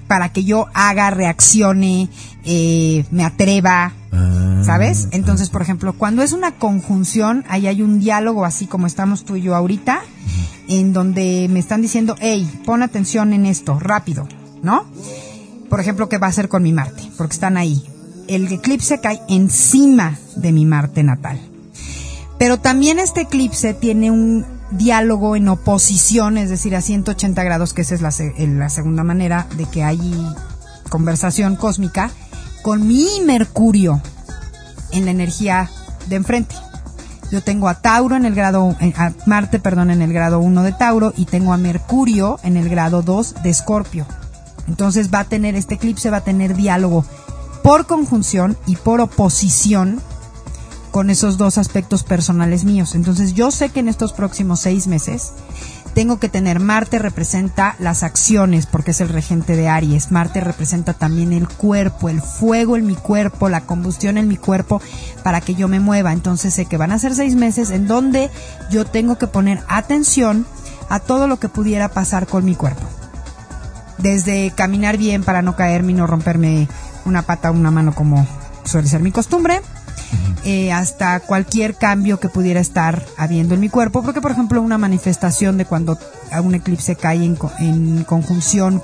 para 0.08 0.30
que 0.30 0.42
yo 0.42 0.66
haga, 0.74 1.10
reaccione, 1.10 2.08
me 2.44 3.24
atreva, 3.24 3.92
ah, 4.12 4.62
¿sabes? 4.64 5.06
Entonces, 5.12 5.50
por 5.50 5.62
ejemplo, 5.62 5.92
cuando 5.92 6.22
es 6.22 6.32
una 6.32 6.50
conjunción, 6.50 7.44
ahí 7.48 7.68
hay 7.68 7.82
un 7.82 8.00
diálogo 8.00 8.44
así 8.44 8.66
como 8.66 8.88
estamos 8.88 9.24
tú 9.24 9.36
y 9.36 9.42
yo 9.42 9.54
ahorita, 9.54 10.02
en 10.68 10.92
donde 10.92 11.48
me 11.50 11.60
están 11.60 11.82
diciendo, 11.82 12.16
hey, 12.18 12.62
pon 12.64 12.82
atención 12.82 13.32
en 13.32 13.46
esto, 13.46 13.78
rápido, 13.78 14.28
¿no? 14.62 14.84
Por 15.68 15.80
ejemplo, 15.80 16.08
¿qué 16.08 16.18
va 16.18 16.28
a 16.28 16.30
hacer 16.30 16.48
con 16.48 16.62
mi 16.62 16.72
Marte? 16.72 17.02
Porque 17.16 17.34
están 17.34 17.56
ahí. 17.56 17.84
El 18.28 18.50
eclipse 18.52 19.00
cae 19.00 19.20
encima 19.28 20.18
de 20.36 20.52
mi 20.52 20.64
Marte 20.64 21.02
natal. 21.02 21.40
Pero 22.38 22.58
también 22.58 22.98
este 22.98 23.22
eclipse 23.22 23.74
tiene 23.74 24.10
un 24.10 24.44
diálogo 24.70 25.36
en 25.36 25.48
oposición, 25.48 26.38
es 26.38 26.50
decir, 26.50 26.74
a 26.76 26.82
180 26.82 27.42
grados, 27.44 27.72
que 27.72 27.82
esa 27.82 27.94
es 27.94 28.02
la, 28.02 28.12
la 28.46 28.68
segunda 28.68 29.04
manera 29.04 29.46
de 29.56 29.64
que 29.66 29.82
hay 29.82 30.00
conversación 30.88 31.56
cósmica, 31.56 32.10
con 32.62 32.86
mi 32.86 33.06
Mercurio 33.24 34.02
en 34.92 35.04
la 35.04 35.12
energía 35.12 35.70
de 36.08 36.16
enfrente. 36.16 36.54
Yo 37.30 37.42
tengo 37.42 37.68
a 37.68 37.80
Tauro 37.80 38.16
en 38.16 38.24
el 38.24 38.34
grado, 38.34 38.76
a 38.96 39.12
Marte, 39.26 39.58
perdón, 39.58 39.90
en 39.90 40.02
el 40.02 40.12
grado 40.12 40.38
1 40.38 40.62
de 40.62 40.72
Tauro 40.72 41.12
y 41.16 41.24
tengo 41.24 41.52
a 41.52 41.56
Mercurio 41.56 42.38
en 42.42 42.56
el 42.56 42.68
grado 42.68 43.02
2 43.02 43.42
de 43.42 43.50
Escorpio. 43.50 44.06
Entonces 44.68 45.12
va 45.12 45.20
a 45.20 45.24
tener, 45.24 45.54
este 45.54 45.74
eclipse 45.74 46.10
va 46.10 46.18
a 46.18 46.24
tener 46.24 46.54
diálogo 46.54 47.04
por 47.62 47.86
conjunción 47.86 48.56
y 48.66 48.76
por 48.76 49.00
oposición 49.00 50.00
con 50.92 51.10
esos 51.10 51.36
dos 51.36 51.58
aspectos 51.58 52.04
personales 52.04 52.64
míos. 52.64 52.94
Entonces 52.94 53.34
yo 53.34 53.50
sé 53.50 53.68
que 53.70 53.80
en 53.80 53.88
estos 53.88 54.12
próximos 54.12 54.60
seis 54.60 54.86
meses 54.86 55.32
tengo 55.96 56.18
que 56.18 56.28
tener, 56.28 56.60
Marte 56.60 56.98
representa 56.98 57.74
las 57.78 58.02
acciones 58.02 58.66
porque 58.66 58.90
es 58.90 59.00
el 59.00 59.08
regente 59.08 59.56
de 59.56 59.70
Aries, 59.70 60.12
Marte 60.12 60.40
representa 60.42 60.92
también 60.92 61.32
el 61.32 61.48
cuerpo, 61.48 62.10
el 62.10 62.20
fuego 62.20 62.76
en 62.76 62.84
mi 62.84 62.94
cuerpo, 62.94 63.48
la 63.48 63.62
combustión 63.62 64.18
en 64.18 64.28
mi 64.28 64.36
cuerpo 64.36 64.82
para 65.22 65.40
que 65.40 65.54
yo 65.54 65.68
me 65.68 65.80
mueva. 65.80 66.12
Entonces 66.12 66.52
sé 66.52 66.66
que 66.66 66.76
van 66.76 66.92
a 66.92 66.98
ser 66.98 67.14
seis 67.14 67.34
meses 67.34 67.70
en 67.70 67.86
donde 67.86 68.30
yo 68.70 68.84
tengo 68.84 69.16
que 69.16 69.26
poner 69.26 69.62
atención 69.68 70.44
a 70.90 71.00
todo 71.00 71.28
lo 71.28 71.38
que 71.38 71.48
pudiera 71.48 71.88
pasar 71.88 72.26
con 72.26 72.44
mi 72.44 72.54
cuerpo. 72.54 72.86
Desde 73.96 74.50
caminar 74.50 74.98
bien 74.98 75.24
para 75.24 75.40
no 75.40 75.56
caerme 75.56 75.92
y 75.92 75.94
no 75.94 76.06
romperme 76.06 76.68
una 77.06 77.22
pata 77.22 77.50
o 77.50 77.54
una 77.54 77.70
mano 77.70 77.94
como 77.94 78.26
suele 78.66 78.86
ser 78.86 79.00
mi 79.00 79.12
costumbre, 79.12 79.62
eh, 80.44 80.72
hasta 80.72 81.20
cualquier 81.20 81.74
cambio 81.74 82.20
que 82.20 82.28
pudiera 82.28 82.60
estar 82.60 83.04
habiendo 83.16 83.54
en 83.54 83.60
mi 83.60 83.68
cuerpo, 83.68 84.02
porque 84.02 84.20
por 84.20 84.30
ejemplo 84.30 84.62
una 84.62 84.78
manifestación 84.78 85.58
de 85.58 85.64
cuando 85.64 85.98
un 86.42 86.54
eclipse 86.54 86.96
cae 86.96 87.24
en, 87.24 87.38
en 87.58 88.04
conjunción 88.04 88.82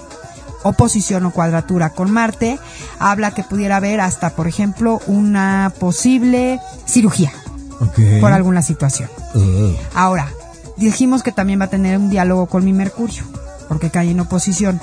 oposición 0.63 1.25
o 1.27 1.31
cuadratura 1.31 1.91
con 1.91 2.11
Marte, 2.11 2.59
habla 2.99 3.33
que 3.33 3.43
pudiera 3.43 3.77
haber 3.77 4.01
hasta, 4.01 4.31
por 4.31 4.47
ejemplo, 4.47 5.01
una 5.07 5.73
posible 5.79 6.61
cirugía 6.87 7.33
por 8.21 8.33
alguna 8.33 8.63
situación. 8.63 9.09
Ahora, 9.95 10.29
dijimos 10.77 11.23
que 11.23 11.33
también 11.33 11.61
va 11.61 11.65
a 11.65 11.71
tener 11.71 11.99
un 11.99 12.11
diálogo 12.11 12.47
con 12.47 12.65
mi 12.65 12.73
Mercurio, 12.73 13.25
porque 13.69 13.91
cae 13.91 14.11
en 14.11 14.21
oposición. 14.21 14.81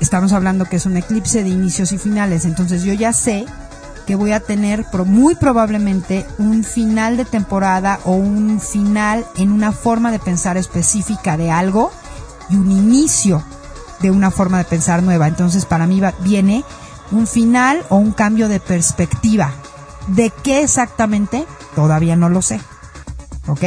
Estamos 0.00 0.32
hablando 0.32 0.66
que 0.66 0.76
es 0.76 0.86
un 0.86 0.96
eclipse 0.96 1.42
de 1.42 1.48
inicios 1.48 1.92
y 1.92 1.98
finales, 1.98 2.44
entonces 2.44 2.82
yo 2.82 2.92
ya 2.92 3.12
sé 3.12 3.46
que 4.06 4.14
voy 4.14 4.32
a 4.32 4.40
tener 4.40 4.86
muy 5.04 5.34
probablemente 5.34 6.26
un 6.38 6.64
final 6.64 7.16
de 7.16 7.24
temporada 7.24 7.98
o 8.04 8.12
un 8.12 8.60
final 8.60 9.26
en 9.36 9.52
una 9.52 9.72
forma 9.72 10.12
de 10.12 10.18
pensar 10.18 10.56
específica 10.56 11.36
de 11.36 11.50
algo 11.50 11.90
y 12.48 12.56
un 12.56 12.70
inicio 12.70 13.42
de 14.00 14.10
una 14.10 14.30
forma 14.30 14.58
de 14.58 14.64
pensar 14.64 15.02
nueva. 15.02 15.26
Entonces 15.26 15.64
para 15.64 15.86
mí 15.86 16.00
viene 16.20 16.64
un 17.10 17.26
final 17.26 17.84
o 17.88 17.96
un 17.96 18.12
cambio 18.12 18.48
de 18.48 18.60
perspectiva. 18.60 19.52
¿De 20.08 20.32
qué 20.42 20.62
exactamente? 20.62 21.44
Todavía 21.74 22.16
no 22.16 22.28
lo 22.28 22.42
sé. 22.42 22.60
¿Ok? 23.48 23.64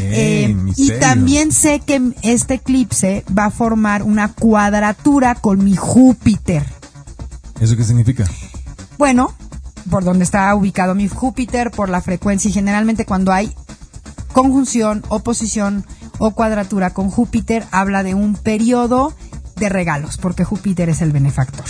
Eh, 0.00 0.56
y 0.76 0.92
también 1.00 1.52
sé 1.52 1.80
que 1.80 2.12
este 2.22 2.54
eclipse 2.54 3.24
va 3.36 3.46
a 3.46 3.50
formar 3.50 4.02
una 4.02 4.32
cuadratura 4.32 5.34
con 5.34 5.64
mi 5.64 5.74
Júpiter. 5.74 6.64
¿Eso 7.60 7.76
qué 7.76 7.84
significa? 7.84 8.24
Bueno, 8.98 9.32
por 9.90 10.02
donde 10.04 10.24
está 10.24 10.52
ubicado 10.54 10.96
mi 10.96 11.08
Júpiter, 11.08 11.70
por 11.70 11.88
la 11.88 12.02
frecuencia 12.02 12.48
y 12.48 12.52
generalmente 12.52 13.06
cuando 13.06 13.32
hay 13.32 13.54
conjunción, 14.32 15.04
oposición 15.08 15.86
o 16.18 16.32
cuadratura 16.32 16.90
con 16.90 17.08
Júpiter, 17.08 17.64
habla 17.70 18.02
de 18.02 18.14
un 18.14 18.34
periodo 18.34 19.14
de 19.56 19.68
regalos, 19.68 20.18
porque 20.18 20.44
Júpiter 20.44 20.88
es 20.88 21.00
el 21.00 21.12
benefactor. 21.12 21.66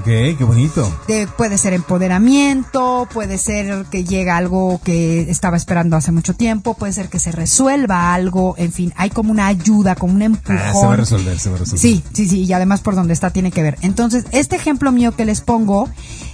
Ok, 0.00 0.04
qué 0.04 0.44
bonito. 0.44 0.92
puede 1.36 1.56
ser 1.56 1.72
empoderamiento, 1.72 3.08
puede 3.12 3.38
ser 3.38 3.86
que 3.90 4.04
llega 4.04 4.36
algo 4.36 4.80
que 4.82 5.30
estaba 5.30 5.56
esperando 5.56 5.96
hace 5.96 6.10
mucho 6.10 6.34
tiempo, 6.34 6.74
puede 6.74 6.92
ser 6.92 7.08
que 7.08 7.20
se 7.20 7.30
resuelva 7.30 8.12
algo, 8.12 8.54
en 8.58 8.72
fin, 8.72 8.92
hay 8.96 9.10
como 9.10 9.30
una 9.30 9.46
ayuda, 9.46 9.94
como 9.94 10.14
un 10.14 10.22
empujón. 10.22 10.58
Ah, 10.58 10.72
se 10.72 10.86
va 10.86 10.94
a 10.94 10.96
resolver, 10.96 11.38
se 11.38 11.48
va 11.48 11.56
a 11.56 11.58
resolver. 11.60 11.80
Sí, 11.80 12.02
sí, 12.12 12.28
sí, 12.28 12.44
y 12.44 12.52
además 12.52 12.80
por 12.80 12.96
donde 12.96 13.12
está 13.12 13.30
tiene 13.30 13.52
que 13.52 13.62
ver. 13.62 13.78
Entonces, 13.82 14.24
este 14.32 14.56
ejemplo 14.56 14.90
mío 14.90 15.14
que 15.14 15.24
les 15.24 15.40
pongo 15.40 15.88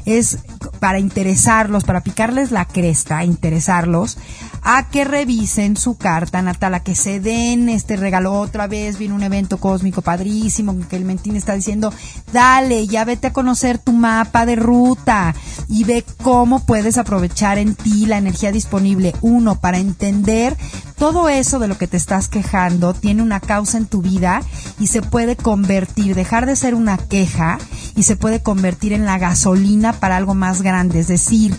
es 0.07 0.39
para 0.79 0.99
interesarlos, 0.99 1.85
para 1.85 2.01
picarles 2.01 2.51
la 2.51 2.65
cresta, 2.65 3.25
interesarlos 3.25 4.17
a 4.63 4.89
que 4.89 5.05
revisen 5.05 5.77
su 5.77 5.97
carta 5.97 6.43
natal, 6.43 6.75
a 6.75 6.81
que 6.81 6.95
se 6.95 7.21
den 7.21 7.69
este 7.69 7.97
regalo 7.97 8.33
otra 8.33 8.67
vez. 8.67 8.99
Viene 8.99 9.15
un 9.15 9.23
evento 9.23 9.59
cósmico 9.59 10.03
padrísimo 10.03 10.77
que 10.89 10.97
el 10.97 11.05
Mentín 11.05 11.37
está 11.37 11.55
diciendo, 11.55 11.93
dale, 12.33 12.87
ya 12.87 13.05
vete 13.05 13.29
a 13.29 13.33
conocer 13.33 13.50
tu 13.79 13.93
mapa 13.93 14.47
de 14.47 14.57
ruta 14.57 15.35
y 15.69 15.85
ve 15.85 16.05
cómo 16.23 16.65
puedes 16.65 16.99
aprovechar 16.99 17.59
en 17.59 17.75
ti 17.75 18.07
la 18.07 18.19
energía 18.19 18.53
disponible. 18.53 19.15
Uno, 19.21 19.61
para 19.61 19.79
entender 19.79 20.57
todo 20.97 21.29
eso 21.29 21.59
de 21.59 21.69
lo 21.69 21.79
que 21.79 21.87
te 21.87 21.97
estás 21.97 22.29
quejando 22.29 22.95
tiene 22.95 23.23
una 23.23 23.41
causa 23.41 23.79
en 23.79 23.87
tu 23.87 24.03
vida 24.03 24.43
y 24.79 24.89
se 24.89 25.03
puede 25.03 25.37
convertir, 25.37 26.15
dejar 26.15 26.47
de 26.47 26.57
ser 26.57 26.75
una 26.75 26.99
queja 26.99 27.59
y 27.97 28.03
se 28.03 28.17
puede 28.17 28.43
convertir 28.43 28.93
en 28.93 29.05
la 29.05 29.19
gasolina 29.19 29.93
para 29.93 30.17
algo 30.17 30.35
más 30.35 30.63
grande. 30.63 31.01
Es 31.01 31.09
decir, 31.09 31.57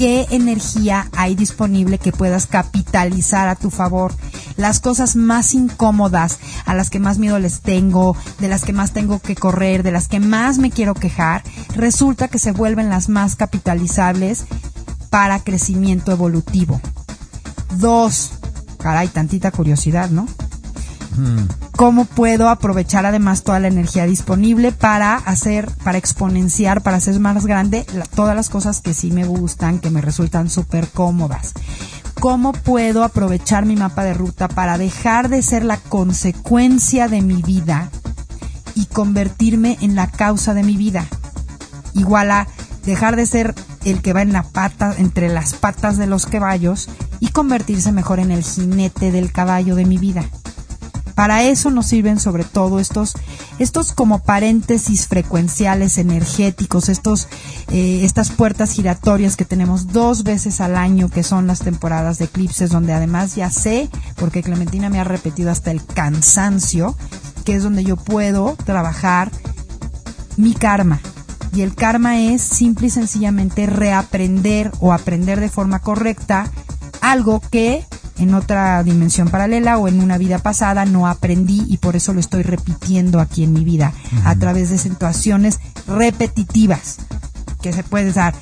qué 0.00 0.26
energía 0.30 1.10
hay 1.14 1.34
disponible 1.34 1.98
que 1.98 2.10
puedas 2.10 2.46
capitalizar 2.46 3.48
a 3.48 3.54
tu 3.54 3.68
favor. 3.68 4.14
Las 4.56 4.80
cosas 4.80 5.14
más 5.14 5.52
incómodas, 5.52 6.38
a 6.64 6.74
las 6.74 6.88
que 6.88 6.98
más 6.98 7.18
miedo 7.18 7.38
les 7.38 7.60
tengo, 7.60 8.16
de 8.38 8.48
las 8.48 8.64
que 8.64 8.72
más 8.72 8.94
tengo 8.94 9.18
que 9.18 9.36
correr, 9.36 9.82
de 9.82 9.92
las 9.92 10.08
que 10.08 10.18
más 10.18 10.56
me 10.56 10.70
quiero 10.70 10.94
quejar, 10.94 11.42
resulta 11.76 12.28
que 12.28 12.38
se 12.38 12.52
vuelven 12.52 12.88
las 12.88 13.10
más 13.10 13.36
capitalizables 13.36 14.46
para 15.10 15.44
crecimiento 15.44 16.12
evolutivo. 16.12 16.80
Dos, 17.76 18.30
caray, 18.78 19.08
tantita 19.08 19.50
curiosidad, 19.50 20.08
¿no? 20.08 20.26
¿Cómo 21.80 22.04
puedo 22.04 22.50
aprovechar 22.50 23.06
además 23.06 23.42
toda 23.42 23.58
la 23.58 23.68
energía 23.68 24.04
disponible 24.04 24.70
para 24.70 25.14
hacer, 25.14 25.70
para 25.82 25.96
exponenciar, 25.96 26.82
para 26.82 26.98
hacer 26.98 27.18
más 27.20 27.46
grande 27.46 27.86
todas 28.14 28.36
las 28.36 28.50
cosas 28.50 28.82
que 28.82 28.92
sí 28.92 29.10
me 29.10 29.24
gustan, 29.24 29.78
que 29.78 29.88
me 29.88 30.02
resultan 30.02 30.50
súper 30.50 30.88
cómodas? 30.88 31.54
¿Cómo 32.20 32.52
puedo 32.52 33.02
aprovechar 33.02 33.64
mi 33.64 33.76
mapa 33.76 34.04
de 34.04 34.12
ruta 34.12 34.46
para 34.46 34.76
dejar 34.76 35.30
de 35.30 35.40
ser 35.40 35.64
la 35.64 35.78
consecuencia 35.78 37.08
de 37.08 37.22
mi 37.22 37.40
vida 37.40 37.88
y 38.74 38.84
convertirme 38.84 39.78
en 39.80 39.94
la 39.94 40.10
causa 40.10 40.52
de 40.52 40.64
mi 40.64 40.76
vida? 40.76 41.06
Igual 41.94 42.30
a 42.30 42.46
dejar 42.84 43.16
de 43.16 43.24
ser 43.24 43.54
el 43.86 44.02
que 44.02 44.12
va 44.12 44.20
en 44.20 44.34
la 44.34 44.42
pata, 44.42 44.94
entre 44.98 45.30
las 45.30 45.54
patas 45.54 45.96
de 45.96 46.06
los 46.06 46.26
caballos 46.26 46.90
y 47.20 47.28
convertirse 47.28 47.90
mejor 47.90 48.18
en 48.18 48.32
el 48.32 48.44
jinete 48.44 49.12
del 49.12 49.32
caballo 49.32 49.76
de 49.76 49.86
mi 49.86 49.96
vida. 49.96 50.26
Para 51.20 51.42
eso 51.42 51.70
nos 51.70 51.84
sirven 51.84 52.18
sobre 52.18 52.44
todo 52.44 52.80
estos, 52.80 53.12
estos 53.58 53.92
como 53.92 54.20
paréntesis 54.20 55.06
frecuenciales 55.06 55.98
energéticos, 55.98 56.88
estos, 56.88 57.28
eh, 57.70 58.00
estas 58.04 58.30
puertas 58.30 58.72
giratorias 58.72 59.36
que 59.36 59.44
tenemos 59.44 59.88
dos 59.88 60.24
veces 60.24 60.62
al 60.62 60.78
año, 60.78 61.10
que 61.10 61.22
son 61.22 61.46
las 61.46 61.58
temporadas 61.58 62.16
de 62.16 62.24
eclipses, 62.24 62.70
donde 62.70 62.94
además 62.94 63.34
ya 63.34 63.50
sé, 63.50 63.90
porque 64.16 64.42
Clementina 64.42 64.88
me 64.88 64.98
ha 64.98 65.04
repetido 65.04 65.50
hasta 65.50 65.70
el 65.70 65.84
cansancio, 65.84 66.96
que 67.44 67.54
es 67.54 67.64
donde 67.64 67.84
yo 67.84 67.96
puedo 67.96 68.56
trabajar 68.64 69.30
mi 70.38 70.54
karma. 70.54 71.00
Y 71.52 71.60
el 71.60 71.74
karma 71.74 72.18
es 72.18 72.40
simple 72.40 72.86
y 72.86 72.90
sencillamente 72.90 73.66
reaprender 73.66 74.72
o 74.80 74.94
aprender 74.94 75.38
de 75.38 75.50
forma 75.50 75.80
correcta 75.80 76.50
algo 77.02 77.42
que 77.50 77.84
en 78.20 78.34
otra 78.34 78.82
dimensión 78.82 79.28
paralela 79.28 79.78
o 79.78 79.88
en 79.88 80.00
una 80.00 80.18
vida 80.18 80.38
pasada 80.38 80.84
no 80.84 81.06
aprendí 81.06 81.64
y 81.68 81.78
por 81.78 81.96
eso 81.96 82.12
lo 82.12 82.20
estoy 82.20 82.42
repitiendo 82.42 83.18
aquí 83.18 83.44
en 83.44 83.52
mi 83.52 83.64
vida 83.64 83.92
a 84.24 84.36
través 84.36 84.70
de 84.70 84.78
situaciones 84.78 85.58
repetitivas 85.86 86.98
que 87.62 87.72
se 87.72 87.82
puede 87.82 88.12
dar. 88.12 88.34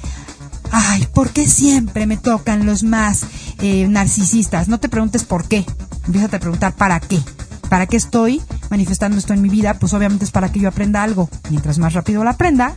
Ay, 0.71 1.07
¿por 1.15 1.31
qué 1.31 1.49
siempre 1.49 2.07
me 2.07 2.17
tocan 2.17 2.67
los 2.67 2.83
más 2.83 3.23
eh, 3.61 3.87
narcisistas? 3.89 4.69
No 4.69 4.79
te 4.79 4.89
preguntes 4.89 5.25
por 5.25 5.47
qué, 5.47 5.65
empieza 6.07 6.37
a 6.37 6.41
preguntar 6.41 6.75
para 6.75 7.01
qué. 7.01 7.21
¿Para 7.69 7.87
qué 7.87 7.97
estoy 7.97 8.43
manifestando 8.71 9.19
esto 9.19 9.35
en 9.35 9.43
mi 9.43 9.49
vida? 9.49 9.75
Pues 9.75 9.93
obviamente 9.93 10.25
es 10.25 10.31
para 10.31 10.51
que 10.51 10.61
yo 10.61 10.69
aprenda 10.69 11.03
algo. 11.03 11.29
Mientras 11.51 11.79
más 11.79 11.93
rápido 11.93 12.25
lo 12.25 12.31
aprenda, 12.31 12.75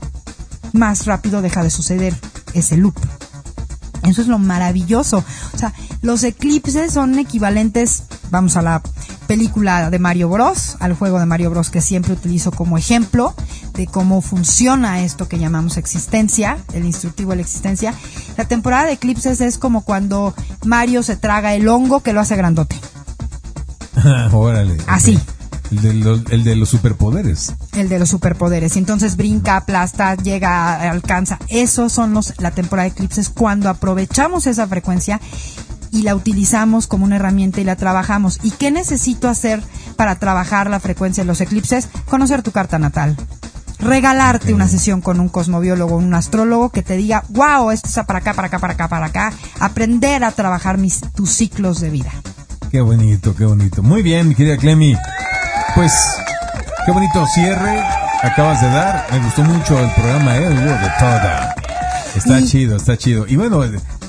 más 0.73 1.05
rápido 1.05 1.41
deja 1.41 1.63
de 1.63 1.69
suceder 1.69 2.13
ese 2.53 2.77
loop. 2.77 2.95
Eso 4.03 4.21
es 4.21 4.27
lo 4.27 4.39
maravilloso. 4.39 5.23
O 5.53 5.57
sea, 5.57 5.73
los 6.01 6.23
eclipses 6.23 6.93
son 6.93 7.17
equivalentes, 7.19 8.03
vamos 8.29 8.57
a 8.57 8.61
la 8.61 8.81
película 9.27 9.89
de 9.89 9.99
Mario 9.99 10.29
Bros, 10.29 10.77
al 10.79 10.93
juego 10.93 11.19
de 11.19 11.25
Mario 11.25 11.51
Bros 11.51 11.69
que 11.69 11.81
siempre 11.81 12.13
utilizo 12.13 12.51
como 12.51 12.77
ejemplo 12.77 13.33
de 13.73 13.87
cómo 13.87 14.21
funciona 14.21 15.01
esto 15.01 15.27
que 15.27 15.39
llamamos 15.39 15.77
existencia, 15.77 16.57
el 16.73 16.85
instructivo 16.85 17.31
de 17.31 17.37
la 17.37 17.41
existencia. 17.43 17.93
La 18.37 18.45
temporada 18.45 18.85
de 18.85 18.93
eclipses 18.93 19.41
es 19.41 19.57
como 19.57 19.81
cuando 19.81 20.33
Mario 20.65 21.03
se 21.03 21.15
traga 21.15 21.53
el 21.53 21.67
hongo 21.67 22.01
que 22.01 22.13
lo 22.13 22.19
hace 22.19 22.35
grandote. 22.35 22.79
Órale. 24.31 24.77
Así. 24.87 25.19
El 25.71 25.81
de, 25.81 25.93
los, 25.93 26.21
el 26.29 26.43
de 26.43 26.55
los 26.57 26.69
superpoderes. 26.69 27.53
El 27.73 27.87
de 27.87 27.97
los 27.97 28.09
superpoderes. 28.09 28.75
Entonces 28.75 29.15
brinca, 29.15 29.55
aplasta, 29.55 30.15
llega, 30.15 30.91
alcanza. 30.91 31.39
Esos 31.47 31.93
son 31.93 32.13
los, 32.13 32.33
la 32.39 32.51
temporada 32.51 32.89
de 32.89 32.93
eclipses 32.93 33.29
cuando 33.29 33.69
aprovechamos 33.69 34.47
esa 34.47 34.67
frecuencia 34.67 35.21
y 35.91 36.03
la 36.03 36.15
utilizamos 36.15 36.87
como 36.87 37.05
una 37.05 37.17
herramienta 37.17 37.61
y 37.61 37.63
la 37.63 37.77
trabajamos. 37.77 38.39
¿Y 38.43 38.51
qué 38.51 38.69
necesito 38.71 39.29
hacer 39.29 39.61
para 39.95 40.15
trabajar 40.15 40.69
la 40.69 40.79
frecuencia 40.79 41.23
de 41.23 41.27
los 41.27 41.39
eclipses? 41.39 41.87
Conocer 42.09 42.43
tu 42.43 42.51
carta 42.51 42.77
natal. 42.77 43.15
Regalarte 43.79 44.53
una 44.53 44.67
sesión 44.67 45.01
con 45.01 45.19
un 45.19 45.29
cosmobiólogo, 45.29 45.95
un 45.95 46.13
astrólogo 46.13 46.69
que 46.69 46.83
te 46.83 46.97
diga, 46.97 47.23
wow, 47.29 47.71
esto 47.71 47.87
está 47.87 48.05
para 48.05 48.19
acá, 48.19 48.33
para 48.33 48.47
acá, 48.47 48.59
para 48.59 48.73
acá, 48.73 48.87
para 48.87 49.05
acá. 49.07 49.33
Aprender 49.59 50.23
a 50.23 50.31
trabajar 50.31 50.77
mis, 50.77 51.01
tus 51.15 51.31
ciclos 51.31 51.79
de 51.79 51.89
vida. 51.89 52.11
Qué 52.71 52.81
bonito, 52.81 53.35
qué 53.35 53.45
bonito. 53.45 53.83
Muy 53.83 54.01
bien, 54.01 54.27
mi 54.27 54.35
querida 54.35 54.57
Clemi. 54.57 54.95
Pues, 55.75 55.93
qué 56.85 56.91
bonito 56.91 57.25
cierre 57.33 57.83
acabas 58.23 58.61
de 58.61 58.67
dar. 58.67 59.07
Me 59.11 59.19
gustó 59.19 59.43
mucho 59.43 59.79
el 59.79 59.91
programa, 59.91 60.37
¿eh? 60.37 60.47
Hubo 60.47 60.71
de 60.71 60.91
toda. 60.99 61.55
Está 62.15 62.43
chido, 62.43 62.75
está 62.75 62.97
chido. 62.97 63.25
Y 63.27 63.35
bueno, 63.37 63.61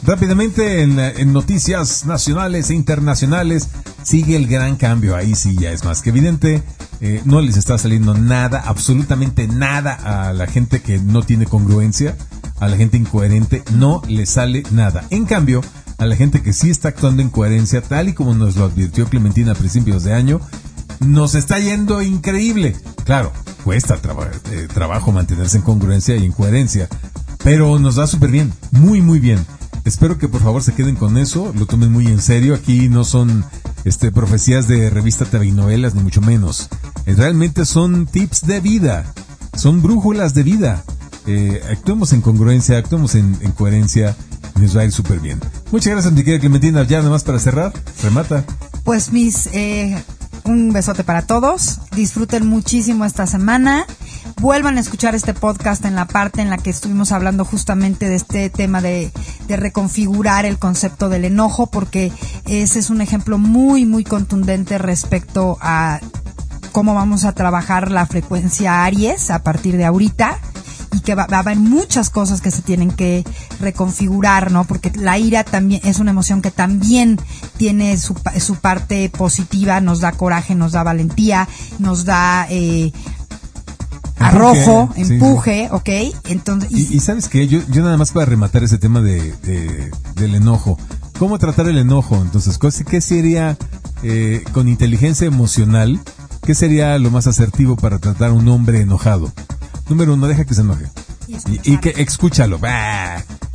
rápidamente 0.03 0.83
en, 0.83 1.33
noticias 1.33 2.05
nacionales 2.05 2.71
e 2.71 2.75
internacionales 2.75 3.69
sigue 4.03 4.37
el 4.37 4.47
gran 4.47 4.77
cambio. 4.77 5.15
Ahí 5.15 5.35
sí 5.35 5.57
ya 5.59 5.71
es 5.71 5.85
más 5.85 6.03
que 6.03 6.11
evidente. 6.11 6.63
Eh, 7.01 7.23
no 7.25 7.41
les 7.41 7.57
está 7.57 7.79
saliendo 7.79 8.15
nada, 8.15 8.63
absolutamente 8.65 9.49
nada 9.49 10.29
a 10.29 10.33
la 10.33 10.47
gente 10.47 10.83
que 10.83 10.99
no 10.99 11.23
tiene 11.23 11.47
congruencia 11.47 12.17
a 12.63 12.69
la 12.69 12.77
gente 12.77 12.97
incoherente 12.97 13.65
no 13.73 14.03
le 14.07 14.25
sale 14.25 14.63
nada. 14.71 15.05
En 15.11 15.25
cambio, 15.25 15.63
a 15.99 16.07
la 16.07 16.15
gente 16.15 16.43
que 16.43 16.53
sí 16.53 16.71
está 16.71 16.91
actuando 16.91 17.21
en 17.21 17.29
coherencia, 17.29 17.83
tal 17.83 18.09
y 18.09 18.13
como 18.13 18.35
nos 18.35 18.55
lo 18.57 18.67
advirtió 18.67 19.09
Clementina 19.09 19.51
a 19.51 19.57
principios 19.57 20.05
de 20.05 20.15
año, 20.15 20.41
nos 21.05 21.34
está 21.34 21.59
yendo 21.59 22.03
increíble. 22.03 22.76
Claro, 23.05 23.32
cuesta 23.64 23.98
eh, 24.50 24.68
trabajo 24.72 25.12
mantenerse 25.12 25.59
en 25.59 25.62
congruencia 25.62 26.16
y 26.16 26.24
en 26.24 26.32
coherencia, 26.32 26.88
pero 27.44 27.78
nos 27.78 27.96
da 27.96 28.07
súper 28.07 28.30
bien, 28.30 28.53
muy, 28.70 29.00
muy 29.00 29.18
bien. 29.18 29.44
Espero 29.84 30.16
que 30.16 30.28
por 30.28 30.42
favor 30.42 30.62
se 30.62 30.74
queden 30.74 30.94
con 30.94 31.18
eso, 31.18 31.53
lo 31.57 31.66
tomen 31.66 31.90
muy 31.90 32.07
en 32.07 32.22
serio. 32.22 32.55
Aquí 32.55 32.88
no 32.88 33.05
son 33.05 33.44
este, 33.84 34.12
profecías 34.12 34.68
de 34.68 34.90
revista 34.90 35.24
TV 35.24 35.50
novelas, 35.50 35.94
ni 35.94 36.03
mucho 36.03 36.20
menos. 36.20 36.68
Eh, 37.05 37.14
realmente 37.16 37.64
son 37.64 38.07
tips 38.07 38.46
de 38.46 38.61
vida, 38.61 39.12
son 39.57 39.82
brújulas 39.82 40.34
de 40.34 40.42
vida. 40.44 40.84
Eh, 41.26 41.62
actuemos 41.70 42.12
en 42.12 42.20
congruencia, 42.20 42.78
actuemos 42.78 43.16
en, 43.16 43.34
coherencia, 43.57 44.16
nos 44.61 44.76
va 44.76 44.82
a 44.82 44.84
ir 44.84 44.92
súper 44.92 45.18
bien. 45.18 45.40
Muchas 45.72 45.92
gracias, 45.92 46.12
mi 46.12 46.22
querida 46.22 46.40
Clementina. 46.40 46.84
Ya 46.84 46.98
nada 46.98 47.11
más 47.11 47.24
para 47.24 47.40
cerrar, 47.40 47.72
remata. 48.03 48.44
Pues 48.84 49.12
mis 49.12 49.48
eh, 49.53 50.03
un 50.45 50.72
besote 50.72 51.05
para 51.05 51.22
todos. 51.22 51.78
Disfruten 51.95 52.47
muchísimo 52.47 53.05
esta 53.05 53.26
semana. 53.26 53.86
Vuelvan 54.40 54.76
a 54.76 54.80
escuchar 54.80 55.14
este 55.14 55.34
podcast 55.34 55.84
en 55.84 55.95
la 55.95 56.07
parte 56.07 56.43
en 56.43 56.51
la 56.51 56.59
que 56.59 56.70
estuvimos 56.70 57.12
hablando 57.12 57.45
justamente 57.45 58.09
de 58.09 58.16
este 58.16 58.51
tema 58.51 58.80
de, 58.80 59.12
de 59.47 59.57
reconfigurar 59.57 60.45
el 60.45 60.59
concepto 60.59 61.09
del 61.09 61.24
enojo, 61.24 61.66
porque 61.66 62.12
ese 62.47 62.78
es 62.78 62.90
un 62.90 63.01
ejemplo 63.01 63.38
muy, 63.38 63.86
muy 63.86 64.05
contundente 64.05 64.78
respecto 64.78 65.59
a 65.61 66.01
cómo 66.72 66.95
vamos 66.95 67.24
a 67.24 67.32
trabajar 67.32 67.90
la 67.90 68.07
frecuencia 68.07 68.84
Aries 68.84 69.30
a 69.30 69.43
partir 69.43 69.76
de 69.76 69.84
ahorita 69.84 70.38
que 71.03 71.14
va, 71.14 71.26
a 71.30 71.38
haber 71.38 71.59
muchas 71.59 72.11
cosas 72.11 72.40
que 72.40 72.50
se 72.50 72.62
tienen 72.62 72.90
que 72.90 73.24
reconfigurar, 73.61 74.50
¿no? 74.50 74.64
Porque 74.64 74.92
la 74.94 75.18
ira 75.18 75.44
también 75.44 75.80
es 75.84 75.98
una 75.98 76.11
emoción 76.11 76.42
que 76.42 76.50
también 76.50 77.18
tiene 77.57 77.98
su, 77.98 78.14
su 78.40 78.57
parte 78.57 79.09
positiva, 79.11 79.80
nos 79.80 80.00
da 80.00 80.12
coraje, 80.12 80.55
nos 80.55 80.72
da 80.72 80.82
valentía, 80.82 81.48
nos 81.78 82.05
da 82.05 82.46
eh, 82.50 82.92
arrojo, 84.18 84.88
empuje, 84.96 85.68
¿ok? 85.72 85.88
Entonces, 86.24 86.70
y, 86.70 87.00
sabes 87.00 87.28
que 87.28 87.48
yo, 87.48 87.61
yo 87.70 87.82
nada 87.82 87.96
más 87.96 88.12
para 88.12 88.26
rematar 88.26 88.62
ese 88.64 88.78
tema 88.78 89.00
de, 89.00 89.90
del 90.14 90.34
enojo. 90.34 90.78
¿Cómo 91.18 91.38
tratar 91.38 91.68
el 91.68 91.78
enojo? 91.78 92.16
Entonces, 92.16 92.59
¿qué 92.59 93.00
sería 93.00 93.57
eh, 94.03 94.42
con 94.53 94.68
inteligencia 94.68 95.26
emocional? 95.26 96.00
¿Qué 96.42 96.55
sería 96.55 96.98
lo 96.98 97.11
más 97.11 97.26
asertivo 97.26 97.76
para 97.76 97.98
tratar 97.98 98.30
a 98.30 98.32
un 98.32 98.48
hombre 98.48 98.80
enojado? 98.80 99.32
Número 99.89 100.14
uno, 100.14 100.28
deja 100.28 100.45
que 100.45 100.55
se 100.55 100.62
enoje. 100.62 100.87
Y, 101.64 101.78
que 101.78 101.95
escúchalo. 101.99 102.59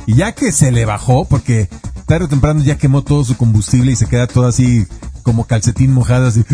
Y 0.06 0.14
ya 0.14 0.32
que 0.32 0.52
se 0.52 0.72
le 0.72 0.84
bajó, 0.84 1.24
porque 1.24 1.68
tarde 2.06 2.26
o 2.26 2.28
temprano 2.28 2.62
ya 2.62 2.78
quemó 2.78 3.02
todo 3.02 3.24
su 3.24 3.36
combustible 3.36 3.92
y 3.92 3.96
se 3.96 4.06
queda 4.06 4.26
todo 4.26 4.46
así 4.46 4.86
como 5.22 5.46
calcetín 5.46 5.92
mojado, 5.92 6.26
así, 6.26 6.44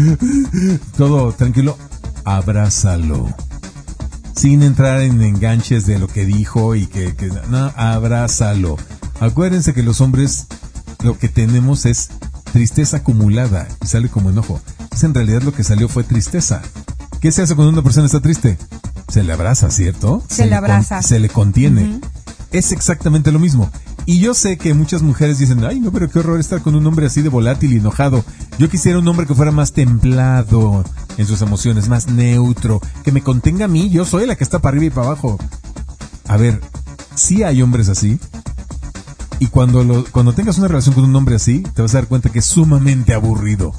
todo 0.97 1.33
tranquilo, 1.33 1.79
abrázalo. 2.25 3.29
Sin 4.35 4.63
entrar 4.63 5.01
en 5.01 5.23
enganches 5.23 5.87
de 5.87 5.99
lo 5.99 6.09
que 6.09 6.25
dijo 6.25 6.75
y 6.75 6.87
que, 6.87 7.15
que 7.15 7.29
no, 7.49 7.73
abrázalo. 7.77 8.77
Acuérdense 9.21 9.75
que 9.75 9.85
los 9.85 10.01
hombres 10.01 10.47
lo 11.03 11.17
que 11.19 11.29
tenemos 11.29 11.87
es 11.87 12.09
tristeza 12.53 12.99
acumulada 12.99 13.69
y 13.83 13.87
sale 13.87 14.09
como 14.09 14.31
enojo. 14.31 14.61
Es 14.93 15.05
en 15.05 15.15
realidad 15.15 15.43
lo 15.43 15.53
que 15.53 15.65
salió 15.65 15.89
fue 15.89 16.03
tristeza. 16.03 16.63
¿Qué 17.21 17.31
se 17.31 17.43
hace 17.43 17.55
cuando 17.55 17.73
una 17.73 17.83
persona 17.83 18.07
está 18.07 18.21
triste? 18.21 18.59
Se 19.09 19.23
le 19.23 19.33
abraza, 19.33 19.71
¿cierto? 19.71 20.23
Se, 20.29 20.47
le 20.47 20.55
abraza. 20.55 21.03
se 21.03 21.19
le 21.19 21.29
contiene. 21.29 22.01
Es 22.53 22.73
exactamente 22.73 23.33
lo 23.33 23.39
mismo. 23.39 23.71
Y 24.07 24.19
yo 24.19 24.35
sé 24.35 24.59
que 24.59 24.75
muchas 24.75 25.03
mujeres 25.03 25.39
dicen, 25.39 25.65
ay, 25.65 25.81
no, 25.81 25.91
pero 25.91 26.11
qué 26.11 26.19
horror 26.19 26.39
estar 26.39 26.61
con 26.61 26.75
un 26.75 26.87
hombre 26.87 27.07
así 27.07 27.23
de 27.23 27.31
volátil 27.31 27.73
y 27.73 27.79
enojado. 27.79 28.25
Yo 28.59 28.69
quisiera 28.69 28.99
un 28.99 29.09
hombre 29.09 29.27
que 29.27 29.35
fuera 29.35 29.51
más 29.51 29.73
templado 29.73 30.85
en 31.17 31.27
sus 31.27 31.41
emociones, 31.41 31.89
más 31.89 32.09
neutro, 32.09 32.81
que 33.03 33.13
me 33.13 33.23
contenga 33.23 33.65
a 33.65 33.69
mí. 33.69 33.89
Yo 33.91 34.05
soy 34.05 34.27
la 34.27 34.37
que 34.37 34.45
está 34.45 34.59
para 34.59 34.77
arriba 34.77 34.93
y 34.93 34.95
para 34.95 35.07
abajo. 35.09 35.39
A 36.29 36.37
ver, 36.37 36.61
sí 37.15 37.43
hay 37.43 37.63
hombres 37.63 37.89
así. 37.89 38.19
Y 39.39 39.47
cuando, 39.47 39.83
lo, 39.83 40.05
cuando 40.05 40.33
tengas 40.33 40.59
una 40.59 40.69
relación 40.69 40.95
con 40.95 41.05
un 41.05 41.17
hombre 41.17 41.37
así, 41.37 41.63
te 41.75 41.83
vas 41.83 41.95
a 41.95 41.99
dar 41.99 42.07
cuenta 42.07 42.31
que 42.31 42.41
es 42.41 42.47
sumamente 42.47 43.15
aburrido. 43.15 43.73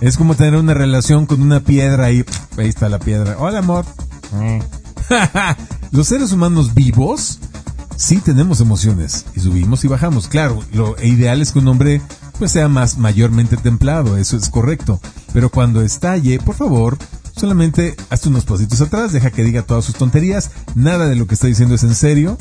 Es 0.00 0.16
como 0.16 0.34
tener 0.34 0.56
una 0.56 0.74
relación 0.74 1.26
con 1.26 1.42
una 1.42 1.60
piedra 1.60 2.10
y 2.10 2.24
ahí 2.56 2.68
está 2.68 2.88
la 2.88 2.98
piedra. 2.98 3.36
Hola, 3.38 3.58
amor. 3.58 3.84
Los 5.92 6.08
seres 6.08 6.32
humanos 6.32 6.74
vivos 6.74 7.38
sí 7.96 8.18
tenemos 8.18 8.60
emociones 8.60 9.26
y 9.34 9.40
subimos 9.40 9.84
y 9.84 9.88
bajamos. 9.88 10.28
Claro, 10.28 10.60
lo 10.72 10.96
ideal 11.02 11.40
es 11.40 11.52
que 11.52 11.58
un 11.58 11.68
hombre 11.68 12.00
pues 12.38 12.52
sea 12.52 12.68
más 12.68 12.98
mayormente 12.98 13.56
templado, 13.56 14.16
eso 14.16 14.36
es 14.36 14.48
correcto. 14.48 15.00
Pero 15.32 15.50
cuando 15.50 15.82
estalle, 15.82 16.38
por 16.38 16.54
favor, 16.54 16.98
solamente 17.36 17.94
hazte 18.10 18.28
unos 18.28 18.44
pasitos 18.44 18.80
atrás, 18.80 19.12
deja 19.12 19.30
que 19.30 19.44
diga 19.44 19.62
todas 19.62 19.84
sus 19.84 19.94
tonterías, 19.94 20.50
nada 20.74 21.06
de 21.06 21.16
lo 21.16 21.26
que 21.26 21.34
está 21.34 21.46
diciendo 21.46 21.74
es 21.74 21.84
en 21.84 21.94
serio. 21.94 22.38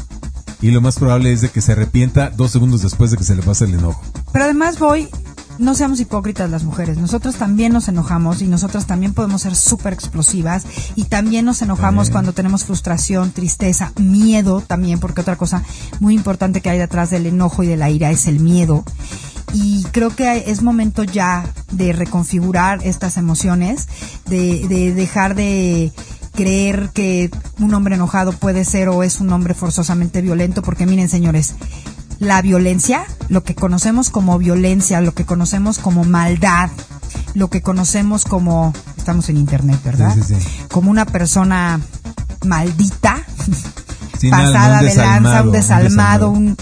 Y 0.61 0.69
lo 0.69 0.81
más 0.81 0.97
probable 0.97 1.33
es 1.33 1.41
de 1.41 1.49
que 1.49 1.61
se 1.61 1.71
arrepienta 1.71 2.29
dos 2.29 2.51
segundos 2.51 2.83
después 2.83 3.09
de 3.09 3.17
que 3.17 3.23
se 3.23 3.35
le 3.35 3.41
pase 3.41 3.65
el 3.65 3.73
enojo. 3.73 4.01
Pero 4.31 4.45
además 4.45 4.77
voy 4.77 5.09
no 5.61 5.75
seamos 5.75 5.99
hipócritas 5.99 6.49
las 6.49 6.63
mujeres. 6.63 6.97
Nosotros 6.97 7.35
también 7.35 7.71
nos 7.71 7.87
enojamos 7.87 8.41
y 8.41 8.47
nosotras 8.47 8.87
también 8.87 9.13
podemos 9.13 9.43
ser 9.43 9.55
súper 9.55 9.93
explosivas 9.93 10.65
y 10.95 11.05
también 11.05 11.45
nos 11.45 11.61
enojamos 11.61 12.09
cuando 12.09 12.33
tenemos 12.33 12.65
frustración, 12.65 13.31
tristeza, 13.31 13.93
miedo 13.97 14.61
también, 14.61 14.99
porque 14.99 15.21
otra 15.21 15.35
cosa 15.35 15.63
muy 15.99 16.15
importante 16.15 16.61
que 16.61 16.71
hay 16.71 16.79
detrás 16.79 17.11
del 17.11 17.27
enojo 17.27 17.61
y 17.61 17.67
de 17.67 17.77
la 17.77 17.91
ira 17.91 18.09
es 18.09 18.27
el 18.27 18.39
miedo. 18.39 18.83
Y 19.53 19.83
creo 19.91 20.15
que 20.15 20.45
es 20.47 20.63
momento 20.63 21.03
ya 21.03 21.45
de 21.71 21.93
reconfigurar 21.93 22.79
estas 22.83 23.17
emociones, 23.17 23.87
de, 24.25 24.67
de 24.67 24.93
dejar 24.95 25.35
de 25.35 25.91
creer 26.33 26.89
que 26.93 27.29
un 27.59 27.73
hombre 27.73 27.95
enojado 27.95 28.31
puede 28.31 28.65
ser 28.65 28.89
o 28.89 29.03
es 29.03 29.19
un 29.19 29.31
hombre 29.31 29.53
forzosamente 29.53 30.21
violento, 30.21 30.63
porque 30.63 30.87
miren 30.87 31.09
señores, 31.09 31.53
la 32.21 32.39
violencia, 32.43 33.03
lo 33.29 33.43
que 33.43 33.55
conocemos 33.55 34.11
como 34.11 34.37
violencia, 34.37 35.01
lo 35.01 35.15
que 35.15 35.25
conocemos 35.25 35.79
como 35.79 36.03
maldad, 36.03 36.69
lo 37.33 37.49
que 37.49 37.63
conocemos 37.63 38.25
como, 38.25 38.73
estamos 38.95 39.27
en 39.29 39.37
internet, 39.37 39.79
¿verdad? 39.83 40.15
Como 40.71 40.91
una 40.91 41.07
persona 41.07 41.81
maldita, 42.45 43.25
pasada 44.29 44.83
de 44.83 44.93
lanza, 44.93 45.41
un 45.41 45.51
desalmado, 45.51 46.29
un, 46.29 46.55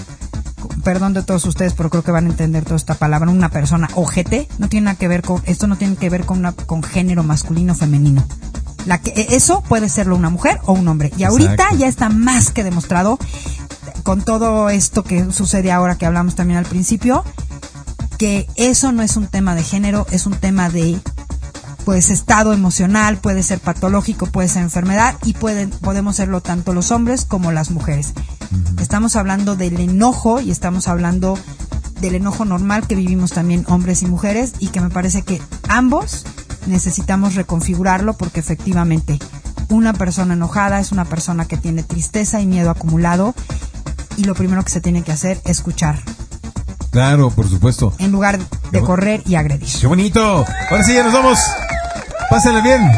perdón 0.85 1.13
de 1.13 1.23
todos 1.23 1.43
ustedes, 1.43 1.73
pero 1.73 1.89
creo 1.89 2.03
que 2.03 2.11
van 2.11 2.27
a 2.27 2.29
entender 2.29 2.63
toda 2.63 2.77
esta 2.77 2.95
palabra, 2.95 3.29
una 3.29 3.49
persona 3.49 3.89
ojete, 3.95 4.47
no 4.59 4.69
tiene 4.69 4.85
nada 4.85 4.97
que 4.97 5.09
ver 5.09 5.23
con, 5.23 5.41
esto 5.45 5.67
no 5.67 5.75
tiene 5.75 5.97
que 5.97 6.09
ver 6.09 6.25
con 6.25 6.39
una, 6.39 6.53
con 6.53 6.83
género 6.83 7.21
masculino 7.23 7.73
o 7.73 7.75
femenino. 7.75 8.25
La 8.85 8.99
que, 9.01 9.27
eso 9.31 9.61
puede 9.67 9.89
serlo 9.89 10.15
una 10.15 10.29
mujer 10.29 10.61
o 10.65 10.71
un 10.71 10.87
hombre. 10.87 11.11
Y 11.17 11.25
ahorita 11.25 11.73
ya 11.77 11.87
está 11.87 12.07
más 12.07 12.51
que 12.51 12.63
demostrado 12.63 13.19
con 14.09 14.23
todo 14.23 14.71
esto 14.71 15.03
que 15.03 15.31
sucede 15.31 15.71
ahora 15.71 15.95
que 15.95 16.07
hablamos 16.07 16.33
también 16.33 16.57
al 16.57 16.65
principio, 16.65 17.23
que 18.17 18.47
eso 18.55 18.91
no 18.91 19.03
es 19.03 19.15
un 19.17 19.27
tema 19.27 19.53
de 19.53 19.61
género, 19.61 20.07
es 20.09 20.25
un 20.25 20.33
tema 20.33 20.71
de 20.71 20.99
pues 21.85 22.09
estado 22.09 22.51
emocional, 22.51 23.17
puede 23.17 23.43
ser 23.43 23.59
patológico, 23.59 24.25
puede 24.25 24.47
ser 24.47 24.63
enfermedad 24.63 25.15
y 25.23 25.33
pueden, 25.33 25.69
podemos 25.69 26.15
serlo 26.15 26.41
tanto 26.41 26.73
los 26.73 26.89
hombres 26.89 27.23
como 27.23 27.51
las 27.51 27.69
mujeres. 27.69 28.13
Estamos 28.81 29.15
hablando 29.15 29.55
del 29.55 29.79
enojo 29.79 30.41
y 30.41 30.49
estamos 30.49 30.87
hablando 30.87 31.37
del 32.01 32.15
enojo 32.15 32.45
normal 32.45 32.87
que 32.87 32.95
vivimos 32.95 33.29
también 33.29 33.63
hombres 33.67 34.01
y 34.01 34.07
mujeres 34.07 34.53
y 34.57 34.69
que 34.69 34.81
me 34.81 34.89
parece 34.89 35.21
que 35.21 35.39
ambos 35.67 36.25
necesitamos 36.65 37.35
reconfigurarlo 37.35 38.13
porque 38.13 38.39
efectivamente 38.39 39.19
una 39.69 39.93
persona 39.93 40.33
enojada 40.33 40.79
es 40.79 40.91
una 40.91 41.05
persona 41.05 41.45
que 41.45 41.57
tiene 41.57 41.83
tristeza 41.83 42.41
y 42.41 42.47
miedo 42.47 42.71
acumulado 42.71 43.35
y 44.19 44.25
lo 44.25 44.35
primero 44.35 44.63
que 44.63 44.69
se 44.69 44.81
tiene 44.81 45.01
que 45.01 45.13
hacer 45.13 45.39
es 45.45 45.51
escuchar. 45.51 45.97
Claro, 46.91 47.29
por 47.29 47.47
supuesto. 47.47 47.93
En 47.99 48.11
lugar 48.11 48.37
de 48.71 48.81
correr 48.81 49.23
y 49.25 49.35
agredir. 49.35 49.69
¡Qué 49.79 49.87
bonito! 49.87 50.45
Ahora 50.69 50.83
sí, 50.83 50.93
ya 50.93 51.03
nos 51.03 51.13
vamos. 51.13 51.39
Pásenle 52.29 52.61
bien. 52.61 52.91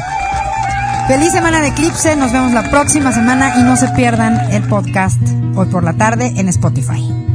Feliz 1.08 1.32
semana 1.32 1.60
de 1.60 1.68
Eclipse. 1.68 2.16
Nos 2.16 2.32
vemos 2.32 2.54
la 2.54 2.72
próxima 2.72 3.12
semana 3.12 3.54
y 3.60 3.64
no 3.64 3.76
se 3.78 3.88
pierdan 3.90 4.52
el 4.52 4.64
podcast 4.64 5.22
hoy 5.56 5.68
por 5.68 5.84
la 5.84 5.94
tarde 5.94 6.34
en 6.38 6.50
Spotify. 6.50 7.31